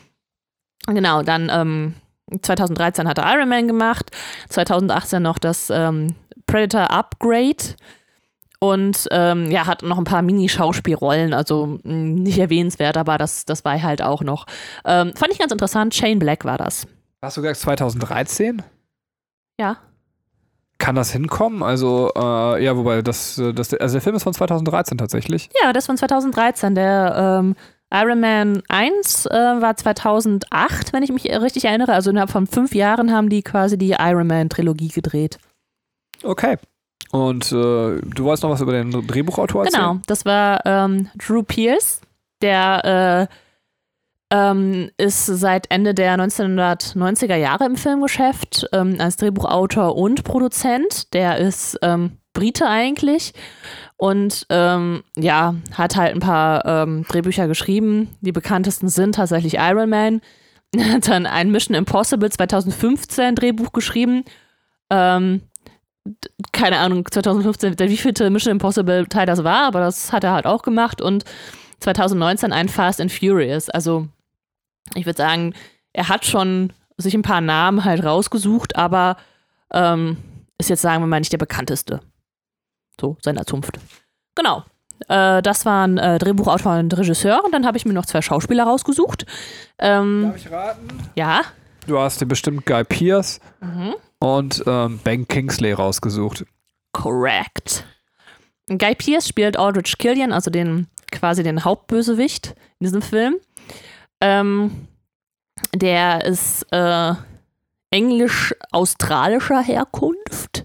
Genau, 0.86 1.22
dann 1.22 1.50
ähm, 1.52 1.94
2013 2.40 3.06
hat 3.06 3.18
er 3.18 3.34
Iron 3.34 3.50
Man 3.50 3.66
gemacht, 3.68 4.10
2018 4.48 5.22
noch 5.22 5.38
das 5.38 5.68
ähm, 5.70 6.14
Predator 6.46 6.90
Upgrade 6.90 7.74
und 8.60 9.08
ähm, 9.10 9.50
ja, 9.50 9.66
hat 9.66 9.82
noch 9.82 9.98
ein 9.98 10.04
paar 10.04 10.22
Mini-Schauspielrollen, 10.22 11.34
also 11.34 11.78
mh, 11.82 11.92
nicht 12.22 12.38
erwähnenswert, 12.38 12.96
aber 12.96 13.18
das, 13.18 13.44
das 13.44 13.64
war 13.64 13.80
halt 13.82 14.02
auch 14.02 14.22
noch. 14.22 14.46
Ähm, 14.84 15.12
fand 15.14 15.32
ich 15.32 15.38
ganz 15.38 15.52
interessant, 15.52 15.94
Shane 15.94 16.18
Black 16.18 16.44
war 16.44 16.58
das. 16.58 16.86
Hast 17.22 17.36
du 17.36 17.42
gesagt 17.42 17.60
2013? 17.60 18.62
Ja. 19.58 19.78
Kann 20.78 20.96
das 20.96 21.12
hinkommen? 21.12 21.62
Also, 21.62 22.10
äh, 22.16 22.62
ja, 22.62 22.76
wobei, 22.76 23.02
das, 23.02 23.38
äh, 23.38 23.52
das, 23.52 23.72
also 23.74 23.94
der 23.94 24.02
Film 24.02 24.16
ist 24.16 24.24
von 24.24 24.34
2013 24.34 24.98
tatsächlich. 24.98 25.48
Ja, 25.62 25.72
das 25.72 25.86
von 25.86 25.96
2013. 25.96 26.74
Der 26.74 27.40
ähm, 27.40 27.54
Iron 27.92 28.20
Man 28.20 28.62
1 28.68 29.26
äh, 29.26 29.30
war 29.30 29.76
2008, 29.76 30.92
wenn 30.92 31.02
ich 31.02 31.12
mich 31.12 31.24
richtig 31.26 31.64
erinnere. 31.64 31.92
Also 31.92 32.10
innerhalb 32.10 32.30
von 32.30 32.46
fünf 32.46 32.74
Jahren 32.74 33.12
haben 33.12 33.28
die 33.28 33.42
quasi 33.42 33.78
die 33.78 33.96
Iron 33.98 34.26
Man-Trilogie 34.26 34.88
gedreht. 34.88 35.38
Okay. 36.22 36.56
Und 37.14 37.52
äh, 37.52 38.00
du 38.00 38.24
wolltest 38.24 38.42
noch 38.42 38.50
was 38.50 38.60
über 38.60 38.72
den 38.72 38.90
Drehbuchautor 38.90 39.66
erzählen? 39.66 39.84
Genau, 39.84 40.00
das 40.08 40.24
war 40.24 40.66
ähm, 40.66 41.08
Drew 41.16 41.44
Pierce, 41.44 42.00
der 42.42 43.28
äh, 43.30 44.36
ähm, 44.36 44.90
ist 44.96 45.26
seit 45.26 45.70
Ende 45.70 45.94
der 45.94 46.18
1990er 46.18 47.36
Jahre 47.36 47.66
im 47.66 47.76
Filmgeschäft 47.76 48.66
ähm, 48.72 48.96
als 48.98 49.16
Drehbuchautor 49.16 49.94
und 49.94 50.24
Produzent. 50.24 51.14
Der 51.14 51.38
ist 51.38 51.78
ähm, 51.82 52.18
Brite 52.32 52.66
eigentlich 52.66 53.32
und 53.96 54.44
ähm, 54.50 55.04
ja, 55.16 55.54
hat 55.72 55.94
halt 55.94 56.14
ein 56.16 56.20
paar 56.20 56.64
ähm, 56.66 57.04
Drehbücher 57.08 57.46
geschrieben. 57.46 58.08
Die 58.22 58.32
bekanntesten 58.32 58.88
sind 58.88 59.14
tatsächlich 59.14 59.54
Iron 59.58 59.88
Man. 59.88 60.20
Hat 60.76 61.06
dann 61.06 61.26
ein 61.26 61.52
Mission 61.52 61.76
Impossible 61.76 62.28
2015 62.28 63.36
Drehbuch 63.36 63.70
geschrieben. 63.70 64.24
Ähm, 64.90 65.42
keine 66.52 66.78
Ahnung, 66.78 67.06
2015, 67.10 67.76
der 67.76 67.88
wievielte 67.88 68.28
Mission 68.30 68.52
Impossible 68.52 69.06
Teil 69.06 69.26
das 69.26 69.42
war, 69.44 69.66
aber 69.66 69.80
das 69.80 70.12
hat 70.12 70.24
er 70.24 70.32
halt 70.32 70.46
auch 70.46 70.62
gemacht 70.62 71.00
und 71.00 71.24
2019 71.80 72.52
ein 72.52 72.68
Fast 72.68 73.00
and 73.00 73.12
Furious. 73.12 73.68
Also 73.70 74.08
ich 74.94 75.06
würde 75.06 75.16
sagen, 75.16 75.54
er 75.92 76.08
hat 76.08 76.24
schon 76.24 76.72
sich 76.96 77.14
ein 77.14 77.22
paar 77.22 77.40
Namen 77.40 77.84
halt 77.84 78.04
rausgesucht, 78.04 78.76
aber 78.76 79.16
ähm, 79.72 80.18
ist 80.58 80.70
jetzt 80.70 80.82
sagen 80.82 81.02
wir 81.02 81.06
mal 81.06 81.18
nicht 81.20 81.32
der 81.32 81.38
bekannteste. 81.38 82.00
So, 83.00 83.16
seiner 83.22 83.44
Zunft. 83.46 83.78
Genau. 84.34 84.62
Äh, 85.08 85.42
das 85.42 85.66
waren 85.66 85.98
äh, 85.98 86.18
Drehbuchautor 86.18 86.78
und 86.78 86.96
Regisseur 86.96 87.42
und 87.44 87.52
dann 87.52 87.66
habe 87.66 87.76
ich 87.76 87.84
mir 87.84 87.92
noch 87.92 88.06
zwei 88.06 88.22
Schauspieler 88.22 88.64
rausgesucht. 88.64 89.26
Ähm, 89.78 90.22
Darf 90.28 90.36
ich 90.36 90.50
raten? 90.50 90.86
ja. 91.16 91.40
Du 91.86 91.98
hast 91.98 92.20
dir 92.20 92.26
bestimmt 92.26 92.64
Guy 92.64 92.84
Pearce 92.84 93.40
Mhm. 93.60 93.94
Und 94.24 94.62
ähm, 94.66 94.98
Ben 95.04 95.28
Kingsley 95.28 95.72
rausgesucht. 95.72 96.46
Correct. 96.92 97.84
Guy 98.68 98.94
Pearce 98.94 99.28
spielt 99.28 99.58
Aldrich 99.58 99.98
Killian, 99.98 100.32
also 100.32 100.50
den 100.50 100.86
quasi 101.10 101.42
den 101.42 101.64
Hauptbösewicht 101.64 102.54
in 102.78 102.84
diesem 102.84 103.02
Film. 103.02 103.36
Ähm, 104.20 104.88
der 105.74 106.24
ist 106.24 106.66
äh, 106.72 107.12
englisch-australischer 107.90 109.60
Herkunft. 109.60 110.64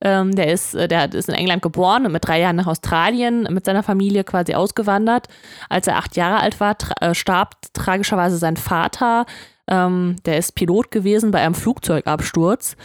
Ähm, 0.00 0.34
der 0.34 0.52
ist, 0.52 0.74
äh, 0.74 0.88
der 0.88 1.12
ist 1.12 1.28
in 1.28 1.34
England 1.34 1.62
geboren 1.62 2.06
und 2.06 2.12
mit 2.12 2.26
drei 2.26 2.40
Jahren 2.40 2.56
nach 2.56 2.66
Australien 2.66 3.48
mit 3.50 3.64
seiner 3.64 3.82
Familie 3.82 4.24
quasi 4.24 4.54
ausgewandert. 4.54 5.28
Als 5.68 5.86
er 5.86 5.96
acht 5.96 6.16
Jahre 6.16 6.40
alt 6.40 6.60
war, 6.60 6.78
tra 6.78 6.94
äh, 7.00 7.14
starb 7.14 7.56
tragischerweise 7.72 8.36
sein 8.38 8.56
Vater. 8.56 9.26
Ähm, 9.68 10.16
der 10.24 10.38
ist 10.38 10.54
Pilot 10.54 10.90
gewesen 10.90 11.30
bei 11.30 11.40
einem 11.40 11.54
Flugzeugabsturz. 11.54 12.76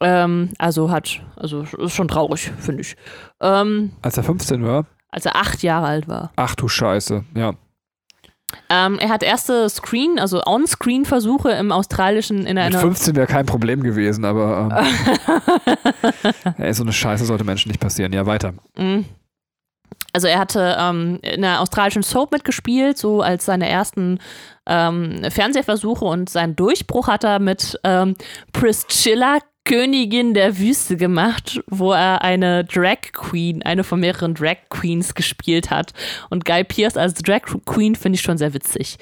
Ähm, 0.00 0.50
also 0.58 0.90
hat, 0.90 1.22
also 1.36 1.62
ist 1.62 1.94
schon 1.94 2.08
traurig, 2.08 2.52
finde 2.58 2.82
ich. 2.82 2.96
Ähm, 3.40 3.92
Als 4.02 4.16
er 4.16 4.24
15 4.24 4.64
war? 4.64 4.86
als 5.10 5.24
er 5.24 5.36
acht 5.36 5.62
Jahre 5.62 5.86
alt 5.86 6.08
war. 6.08 6.32
Ach 6.36 6.54
du 6.54 6.68
Scheiße, 6.68 7.24
ja. 7.34 7.54
Ähm, 8.68 8.98
er 8.98 9.08
hat 9.08 9.22
erste 9.22 9.68
Screen, 9.70 10.18
also 10.18 10.42
On-Screen-Versuche 10.44 11.50
im 11.52 11.72
australischen 11.72 12.38
in 12.38 12.54
Mit 12.54 12.58
einer 12.58 12.78
15 12.78 13.16
wäre 13.16 13.26
kein 13.26 13.46
Problem 13.46 13.82
gewesen, 13.82 14.24
aber 14.24 14.70
ähm, 14.70 16.52
ey, 16.58 16.72
so 16.74 16.82
eine 16.82 16.92
Scheiße 16.92 17.24
sollte 17.24 17.44
Menschen 17.44 17.70
nicht 17.70 17.80
passieren. 17.80 18.12
Ja, 18.12 18.26
weiter. 18.26 18.52
Mm. 18.76 19.00
Also 20.12 20.28
er 20.28 20.38
hatte 20.38 20.76
ähm, 20.78 21.18
in 21.22 21.44
einer 21.44 21.60
australischen 21.60 22.02
Soap 22.02 22.32
mitgespielt, 22.32 22.96
so 22.96 23.20
als 23.20 23.44
seine 23.44 23.68
ersten 23.68 24.18
ähm, 24.66 25.22
Fernsehversuche 25.30 26.04
und 26.06 26.30
seinen 26.30 26.56
Durchbruch 26.56 27.08
hat 27.08 27.22
er 27.24 27.38
mit 27.38 27.78
ähm, 27.84 28.14
Priscilla, 28.52 29.40
Königin 29.66 30.32
der 30.32 30.58
Wüste 30.58 30.96
gemacht, 30.96 31.60
wo 31.66 31.92
er 31.92 32.22
eine 32.22 32.64
Drag 32.64 33.12
Queen, 33.12 33.62
eine 33.62 33.84
von 33.84 34.00
mehreren 34.00 34.32
Drag 34.34 34.56
Queens 34.70 35.14
gespielt 35.14 35.70
hat. 35.70 35.92
Und 36.30 36.44
Guy 36.44 36.64
Pearce 36.64 36.96
als 36.96 37.14
Drag 37.14 37.42
Queen 37.66 37.94
finde 37.94 38.16
ich 38.16 38.22
schon 38.22 38.38
sehr 38.38 38.54
witzig. 38.54 38.96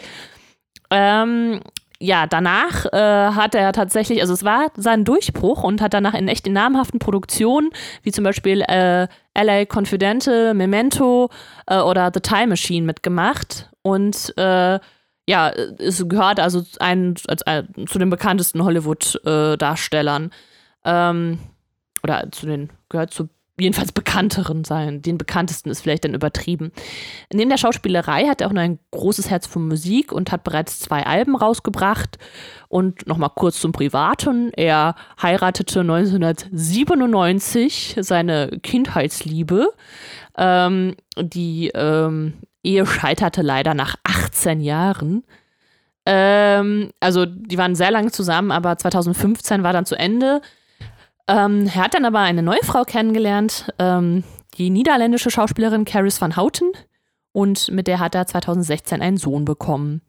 Ähm, 0.90 1.60
ja, 2.04 2.26
danach 2.26 2.84
äh, 2.92 2.98
hat 3.34 3.54
er 3.54 3.72
tatsächlich, 3.72 4.20
also 4.20 4.34
es 4.34 4.44
war 4.44 4.70
sein 4.76 5.04
Durchbruch 5.04 5.62
und 5.62 5.80
hat 5.80 5.94
danach 5.94 6.12
in 6.14 6.28
echt 6.28 6.46
in 6.46 6.52
namhaften 6.52 6.98
Produktionen, 6.98 7.70
wie 8.02 8.12
zum 8.12 8.24
Beispiel 8.24 8.60
äh, 8.60 9.08
LA 9.34 9.64
Confidential, 9.64 10.52
Memento 10.52 11.30
äh, 11.66 11.78
oder 11.78 12.10
The 12.12 12.20
Time 12.20 12.48
Machine 12.48 12.86
mitgemacht. 12.86 13.70
Und 13.82 14.36
äh, 14.36 14.78
ja, 15.26 15.50
es 15.78 16.06
gehört 16.06 16.40
also 16.40 16.62
ein, 16.78 17.14
als, 17.26 17.40
äh, 17.42 17.64
zu 17.86 17.98
den 17.98 18.10
bekanntesten 18.10 18.62
Hollywood-Darstellern. 18.62 20.30
ähm, 20.84 21.38
oder 22.02 22.30
zu 22.32 22.44
den, 22.44 22.68
gehört 22.90 23.14
zu 23.14 23.30
jedenfalls 23.58 23.92
bekannteren 23.92 24.64
sein. 24.64 25.02
Den 25.02 25.16
bekanntesten 25.16 25.70
ist 25.70 25.82
vielleicht 25.82 26.04
dann 26.04 26.14
übertrieben. 26.14 26.72
Neben 27.32 27.50
der 27.50 27.58
Schauspielerei 27.58 28.26
hat 28.26 28.40
er 28.40 28.48
auch 28.48 28.52
noch 28.52 28.62
ein 28.62 28.80
großes 28.90 29.30
Herz 29.30 29.46
für 29.46 29.60
Musik 29.60 30.10
und 30.10 30.32
hat 30.32 30.42
bereits 30.42 30.80
zwei 30.80 31.06
Alben 31.06 31.36
rausgebracht. 31.36 32.18
Und 32.68 33.06
nochmal 33.06 33.30
kurz 33.34 33.60
zum 33.60 33.72
Privaten. 33.72 34.52
Er 34.54 34.96
heiratete 35.22 35.80
1997 35.80 37.96
seine 38.00 38.58
Kindheitsliebe. 38.62 39.68
Ähm, 40.36 40.96
die 41.16 41.70
ähm, 41.74 42.34
Ehe 42.64 42.86
scheiterte 42.86 43.42
leider 43.42 43.74
nach 43.74 43.94
18 44.02 44.60
Jahren. 44.60 45.22
Ähm, 46.06 46.90
also 46.98 47.24
die 47.24 47.56
waren 47.56 47.76
sehr 47.76 47.90
lange 47.90 48.10
zusammen, 48.10 48.50
aber 48.50 48.76
2015 48.76 49.62
war 49.62 49.72
dann 49.72 49.86
zu 49.86 49.96
Ende. 49.96 50.40
Ähm, 51.26 51.66
er 51.66 51.84
hat 51.84 51.94
dann 51.94 52.04
aber 52.04 52.20
eine 52.20 52.42
neue 52.42 52.62
Frau 52.62 52.84
kennengelernt, 52.84 53.72
ähm, 53.78 54.24
die 54.58 54.70
niederländische 54.70 55.30
Schauspielerin 55.30 55.84
Caris 55.84 56.20
van 56.20 56.36
Houten. 56.36 56.72
Und 57.32 57.70
mit 57.70 57.86
der 57.86 57.98
hat 57.98 58.14
er 58.14 58.26
2016 58.26 59.02
einen 59.02 59.16
Sohn 59.16 59.44
bekommen. 59.44 60.02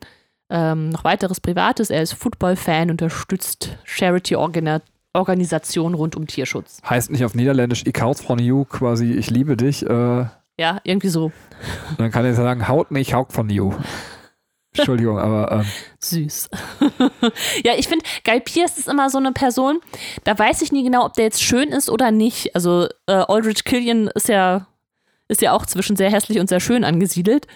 Ähm, 0.49 0.89
noch 0.89 1.03
weiteres 1.03 1.41
Privates, 1.41 1.89
er 1.89 2.03
ist 2.03 2.13
Football-Fan, 2.13 2.91
unterstützt 2.91 3.77
Charity-Organisationen 3.83 5.95
rund 5.95 6.15
um 6.15 6.27
Tierschutz. 6.27 6.77
Heißt 6.87 7.09
nicht 7.09 7.25
auf 7.25 7.33
Niederländisch, 7.33 7.81
ich 7.87 7.99
haut 7.99 8.19
von 8.19 8.37
you, 8.37 8.63
quasi, 8.65 9.13
ich 9.13 9.31
liebe 9.31 9.57
dich. 9.57 9.83
Äh, 9.83 10.25
Ja, 10.59 10.79
irgendwie 10.83 11.09
so 11.09 11.31
dann 11.97 12.11
kann 12.11 12.25
er 12.25 12.35
sagen, 12.35 12.67
haut 12.67 12.91
nicht, 12.91 13.15
haut 13.15 13.33
von 13.33 13.49
you. 13.49 13.73
Entschuldigung, 14.77 15.19
aber 15.19 15.51
ähm, 15.51 15.65
süß. 15.99 16.49
ja, 17.63 17.73
ich 17.77 17.87
finde, 17.87 18.05
Guy 18.23 18.39
Pearce 18.39 18.77
ist 18.77 18.87
immer 18.87 19.09
so 19.09 19.17
eine 19.17 19.31
Person, 19.31 19.79
da 20.23 20.37
weiß 20.37 20.61
ich 20.61 20.71
nie 20.71 20.83
genau, 20.83 21.05
ob 21.05 21.13
der 21.13 21.25
jetzt 21.25 21.43
schön 21.43 21.69
ist 21.69 21.89
oder 21.89 22.11
nicht. 22.11 22.55
Also 22.55 22.87
äh, 23.07 23.13
Aldrich 23.13 23.63
Killian 23.63 24.07
ist 24.15 24.27
ja, 24.27 24.67
ist 25.27 25.41
ja 25.41 25.53
auch 25.53 25.65
zwischen 25.65 25.95
sehr 25.95 26.11
hässlich 26.11 26.39
und 26.39 26.49
sehr 26.49 26.59
schön 26.59 26.83
angesiedelt. 26.83 27.47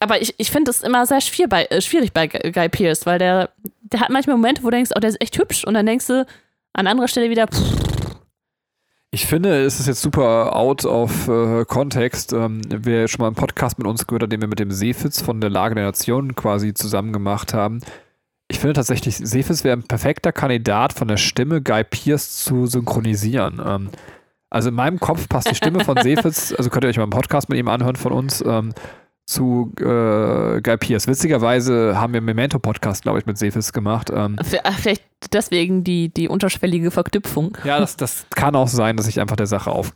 Aber 0.00 0.20
ich, 0.20 0.34
ich 0.38 0.50
finde 0.50 0.70
es 0.70 0.82
immer 0.82 1.06
sehr 1.06 1.20
schwierig 1.20 1.50
bei, 1.50 1.64
äh, 1.66 1.80
schwierig 1.80 2.12
bei 2.12 2.26
Guy 2.26 2.68
Pearce, 2.68 3.06
weil 3.06 3.18
der, 3.18 3.50
der 3.82 4.00
hat 4.00 4.10
manchmal 4.10 4.36
Momente, 4.36 4.62
wo 4.62 4.70
du 4.70 4.76
denkst, 4.76 4.90
oh, 4.94 5.00
der 5.00 5.10
ist 5.10 5.20
echt 5.20 5.38
hübsch. 5.38 5.64
Und 5.64 5.74
dann 5.74 5.86
denkst 5.86 6.06
du 6.06 6.26
an 6.72 6.86
anderer 6.86 7.08
Stelle 7.08 7.30
wieder, 7.30 7.46
pff, 7.46 7.93
ich 9.14 9.26
finde, 9.26 9.64
es 9.64 9.78
ist 9.78 9.86
jetzt 9.86 10.02
super 10.02 10.56
out 10.56 10.84
of 10.84 11.28
äh, 11.28 11.64
Kontext. 11.66 12.32
Ähm, 12.32 12.62
wer 12.68 13.06
schon 13.06 13.22
mal 13.22 13.28
einen 13.28 13.36
Podcast 13.36 13.78
mit 13.78 13.86
uns 13.86 14.08
gehört 14.08 14.24
hat, 14.24 14.32
den 14.32 14.40
wir 14.40 14.48
mit 14.48 14.58
dem 14.58 14.72
Seefitz 14.72 15.22
von 15.22 15.40
der 15.40 15.50
Lage 15.50 15.76
der 15.76 15.84
Nation 15.84 16.34
quasi 16.34 16.74
zusammen 16.74 17.12
gemacht 17.12 17.54
haben. 17.54 17.78
Ich 18.48 18.58
finde 18.58 18.74
tatsächlich, 18.74 19.16
Seefitz 19.16 19.62
wäre 19.62 19.76
ein 19.76 19.84
perfekter 19.84 20.32
Kandidat 20.32 20.92
von 20.92 21.06
der 21.06 21.16
Stimme 21.16 21.62
Guy 21.62 21.84
Pierce 21.84 22.42
zu 22.42 22.66
synchronisieren. 22.66 23.62
Ähm, 23.64 23.90
also 24.50 24.70
in 24.70 24.74
meinem 24.74 24.98
Kopf 24.98 25.28
passt 25.28 25.48
die 25.48 25.54
Stimme 25.54 25.84
von 25.84 25.96
Seefitz, 26.02 26.52
also 26.52 26.68
könnt 26.68 26.84
ihr 26.84 26.88
euch 26.88 26.96
mal 26.96 27.04
einen 27.04 27.10
Podcast 27.10 27.48
mit 27.48 27.58
ihm 27.58 27.68
anhören 27.68 27.96
von 27.96 28.10
uns, 28.10 28.42
ähm, 28.44 28.74
zu 29.26 29.72
äh, 29.78 30.60
Guy 30.60 30.76
Pierce. 30.78 31.06
Witzigerweise 31.08 31.98
haben 31.98 32.12
wir 32.12 32.18
einen 32.18 32.26
Memento-Podcast, 32.26 33.02
glaube 33.02 33.18
ich, 33.18 33.26
mit 33.26 33.38
Seefitz 33.38 33.72
gemacht. 33.72 34.10
Ähm, 34.14 34.36
vielleicht 34.42 35.02
deswegen 35.32 35.84
die, 35.84 36.12
die 36.12 36.28
unterschwellige 36.28 36.90
Verknüpfung. 36.90 37.56
ja, 37.64 37.78
das, 37.78 37.96
das 37.96 38.26
kann 38.34 38.54
auch 38.54 38.68
sein, 38.68 38.96
dass 38.96 39.06
ich 39.08 39.20
einfach 39.20 39.36
der 39.36 39.46
Sache 39.46 39.70
auf 39.70 39.92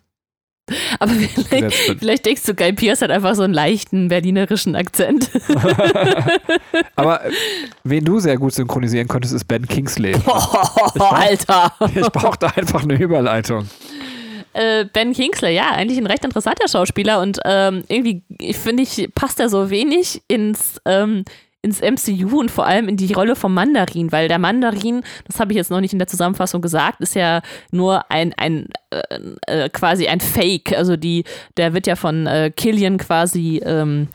Aber 0.98 1.12
vielleicht, 1.12 1.98
vielleicht 1.98 2.26
denkst 2.26 2.42
du, 2.44 2.54
Guy 2.54 2.72
Pearce 2.72 3.02
hat 3.02 3.10
einfach 3.10 3.34
so 3.34 3.42
einen 3.42 3.54
leichten 3.54 4.08
berlinerischen 4.08 4.74
Akzent. 4.76 5.30
Aber 6.96 7.24
äh, 7.24 7.32
wen 7.84 8.04
du 8.04 8.18
sehr 8.18 8.36
gut 8.36 8.52
synchronisieren 8.52 9.08
könntest, 9.08 9.34
ist 9.34 9.44
Ben 9.44 9.66
Kingsley. 9.66 10.14
Alter. 10.98 11.72
Ich 11.94 12.08
brauchte 12.08 12.54
einfach 12.54 12.82
eine 12.82 12.94
Überleitung. 12.94 13.68
Äh, 14.58 14.86
ben 14.92 15.12
Kingsley, 15.12 15.54
ja, 15.54 15.70
eigentlich 15.70 15.98
ein 15.98 16.06
recht 16.08 16.24
interessanter 16.24 16.66
Schauspieler 16.66 17.20
und 17.20 17.38
ähm, 17.44 17.84
irgendwie, 17.86 18.24
finde 18.54 18.82
ich, 18.82 19.08
passt 19.14 19.38
er 19.38 19.48
so 19.48 19.70
wenig 19.70 20.20
ins, 20.26 20.80
ähm, 20.84 21.24
ins 21.62 21.80
MCU 21.80 22.40
und 22.40 22.50
vor 22.50 22.66
allem 22.66 22.88
in 22.88 22.96
die 22.96 23.12
Rolle 23.12 23.36
vom 23.36 23.54
Mandarin, 23.54 24.10
weil 24.10 24.26
der 24.26 24.40
Mandarin, 24.40 25.02
das 25.28 25.38
habe 25.38 25.52
ich 25.52 25.56
jetzt 25.56 25.70
noch 25.70 25.80
nicht 25.80 25.92
in 25.92 26.00
der 26.00 26.08
Zusammenfassung 26.08 26.60
gesagt, 26.60 27.00
ist 27.00 27.14
ja 27.14 27.40
nur 27.70 28.10
ein, 28.10 28.34
ein 28.36 28.66
äh, 28.90 29.20
äh, 29.46 29.68
quasi 29.68 30.08
ein 30.08 30.18
Fake. 30.18 30.76
Also 30.76 30.96
die, 30.96 31.22
der 31.56 31.72
wird 31.72 31.86
ja 31.86 31.94
von 31.94 32.26
äh, 32.26 32.50
Killian 32.50 32.98
quasi 32.98 33.62
ähm, 33.64 34.08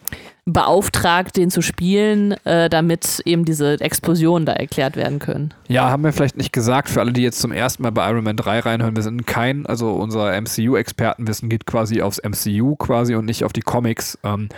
beauftragt, 0.46 1.38
den 1.38 1.50
zu 1.50 1.62
spielen, 1.62 2.34
äh, 2.46 2.70
damit 2.70 3.22
eben 3.26 3.46
diese 3.46 3.80
Explosionen 3.80 4.46
da 4.46 4.54
erklärt 4.54 4.98
werden 4.98 5.20
können. 5.20 5.54
Ja, 5.68 5.90
haben 5.90 6.04
wir 6.04 6.12
vielleicht 6.12 6.36
nicht 6.38 6.52
gesagt, 6.52 6.90
für 6.90 7.00
alle, 7.00 7.14
die 7.14 7.22
jetzt 7.22 7.40
zum 7.40 7.52
ersten 7.52 7.84
Mal 7.84 7.92
bei 7.92 8.10
Iron 8.10 8.26
Man 8.26 8.36
3 8.36 8.60
reinhören, 8.60 8.96
wir 8.96 9.04
sind 9.04 9.26
kein, 9.26 9.66
also 9.66 9.92
unser 9.94 10.40
MCU-Expertenwissen 10.40 11.48
geht 11.48 11.66
quasi 11.66 12.02
aufs 12.02 12.22
MCU 12.22 12.76
quasi 12.76 13.16
und 13.16 13.26
nicht 13.26 13.46
auf 13.46 13.54
die 13.54 13.62
Comics. 13.62 14.20
Ähm, 14.24 14.50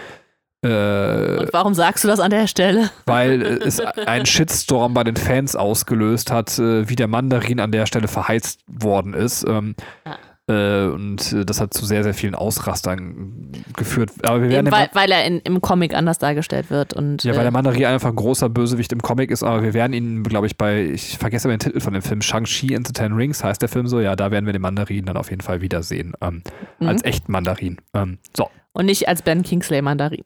äh, 0.63 1.38
Und 1.38 1.54
warum 1.54 1.76
sagst 1.76 2.04
du 2.04 2.08
das 2.08 2.19
an 2.19 2.32
der 2.32 2.48
Stelle? 2.48 2.89
weil 3.06 3.43
äh, 3.43 3.45
es 3.63 3.80
einen 4.08 4.26
Shitstorm 4.26 4.95
bei 4.95 5.04
den 5.04 5.15
Fans 5.15 5.56
ausgelöst 5.56 6.32
hat, 6.32 6.58
äh, 6.58 6.89
wie 6.89 6.95
der 6.95 7.08
Mandarin 7.08 7.60
an 7.60 7.71
der 7.71 7.86
Stelle 7.86 8.08
verheizt 8.08 8.62
worden 8.67 9.13
ist. 9.13 9.45
Ähm, 9.48 9.76
äh, 10.06 10.10
und 10.47 11.34
äh, 11.34 11.43
das 11.43 11.60
hat 11.60 11.73
zu 11.73 11.86
sehr, 11.86 12.03
sehr 12.03 12.13
vielen 12.13 12.36
Ausrastern 12.36 13.51
geführt. 13.75 14.12
Aber 14.23 14.43
wir 14.43 14.49
werden 14.49 14.67
Eben 14.67 14.75
weil, 14.75 14.89
weil 14.93 15.12
er 15.12 15.25
in, 15.25 15.39
im 15.39 15.60
Comic 15.60 15.95
anders 15.95 16.19
dargestellt 16.19 16.69
wird. 16.69 16.93
Und, 16.93 17.23
Ja, 17.23 17.31
weil 17.34 17.39
äh, 17.39 17.43
der 17.43 17.51
Mandarin 17.51 17.86
einfach 17.86 18.10
ein 18.10 18.15
großer 18.15 18.49
Bösewicht 18.49 18.91
im 18.91 19.01
Comic 19.01 19.31
ist, 19.31 19.41
aber 19.43 19.63
wir 19.63 19.73
werden 19.73 19.93
ihn, 19.93 20.23
glaube 20.23 20.45
ich, 20.47 20.55
bei, 20.58 20.84
ich 20.84 21.17
vergesse 21.17 21.47
aber 21.47 21.58
den 21.58 21.62
Titel 21.62 21.79
von 21.79 21.93
dem 21.93 22.01
Film, 22.03 22.21
Shang-Chi 22.21 22.75
and 22.75 22.86
the 22.86 22.93
Ten 22.93 23.13
Rings 23.13 23.43
heißt 23.43 23.62
der 23.62 23.69
Film 23.69 23.88
so, 23.88 23.99
ja, 23.99 24.15
da 24.15 24.29
werden 24.29 24.45
wir 24.45 24.53
den 24.53 24.62
Mandarin 24.62 25.05
dann 25.05 25.17
auf 25.17 25.29
jeden 25.31 25.41
Fall 25.41 25.62
wiedersehen. 25.62 26.13
Ähm, 26.21 26.43
Mhm. 26.79 26.89
Als 26.89 27.03
echten 27.05 27.31
Mandarin. 27.31 27.77
Ähm, 27.93 28.17
so. 28.36 28.49
und 28.73 28.86
nicht 28.86 29.08
als 29.08 29.21
Ben 29.21 29.43
Kingsley 29.43 29.81
Mandarin. 29.81 30.23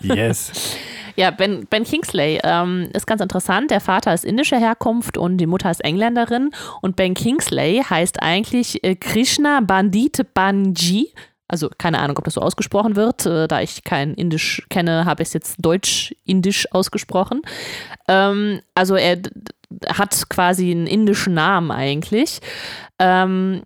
Yes. 0.00 0.76
ja, 1.16 1.30
Ben, 1.30 1.66
ben 1.68 1.84
Kingsley 1.84 2.40
ähm, 2.42 2.88
ist 2.92 3.06
ganz 3.06 3.20
interessant. 3.20 3.70
Der 3.70 3.80
Vater 3.80 4.14
ist 4.14 4.24
indischer 4.24 4.58
Herkunft 4.58 5.18
und 5.18 5.38
die 5.38 5.46
Mutter 5.46 5.70
ist 5.70 5.84
Engländerin. 5.84 6.50
Und 6.80 6.96
Ben 6.96 7.14
Kingsley 7.14 7.82
heißt 7.88 8.22
eigentlich 8.22 8.82
äh, 8.84 8.94
Krishna 8.94 9.60
Bandit 9.60 10.34
Banji. 10.34 11.12
Also 11.48 11.68
keine 11.76 11.98
Ahnung, 11.98 12.16
ob 12.16 12.24
das 12.24 12.34
so 12.34 12.40
ausgesprochen 12.40 12.96
wird. 12.96 13.26
Äh, 13.26 13.46
da 13.46 13.60
ich 13.60 13.84
kein 13.84 14.14
Indisch 14.14 14.62
kenne, 14.70 15.04
habe 15.04 15.22
ich 15.22 15.28
es 15.28 15.34
jetzt 15.34 15.56
deutsch-indisch 15.58 16.72
ausgesprochen. 16.72 17.42
Ähm, 18.08 18.60
also 18.74 18.96
er 18.96 19.18
hat 19.88 20.28
quasi 20.28 20.70
einen 20.70 20.86
indischen 20.86 21.34
Namen 21.34 21.70
eigentlich. 21.70 22.40
Ähm, 22.98 23.62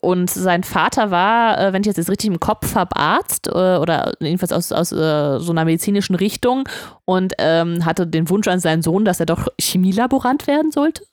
und 0.00 0.30
sein 0.30 0.64
Vater 0.64 1.10
war, 1.10 1.58
äh, 1.58 1.72
wenn 1.72 1.82
ich 1.82 1.86
jetzt 1.86 2.10
richtig 2.10 2.28
im 2.28 2.40
Kopf 2.40 2.74
habe, 2.74 2.96
Arzt 2.96 3.48
äh, 3.48 3.50
oder 3.50 4.12
jedenfalls 4.20 4.52
aus, 4.52 4.72
aus 4.72 4.92
äh, 4.92 5.38
so 5.38 5.52
einer 5.52 5.64
medizinischen 5.64 6.14
Richtung 6.14 6.68
und 7.04 7.34
ähm, 7.38 7.84
hatte 7.84 8.06
den 8.06 8.28
Wunsch 8.28 8.48
an 8.48 8.60
seinen 8.60 8.82
Sohn, 8.82 9.04
dass 9.04 9.20
er 9.20 9.26
doch 9.26 9.48
Chemielaborant 9.60 10.46
werden 10.46 10.70
sollte. 10.70 11.04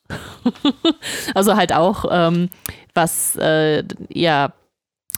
also 1.34 1.56
halt 1.56 1.72
auch, 1.72 2.04
ähm, 2.10 2.48
was 2.94 3.36
äh, 3.36 3.84
ja 4.08 4.52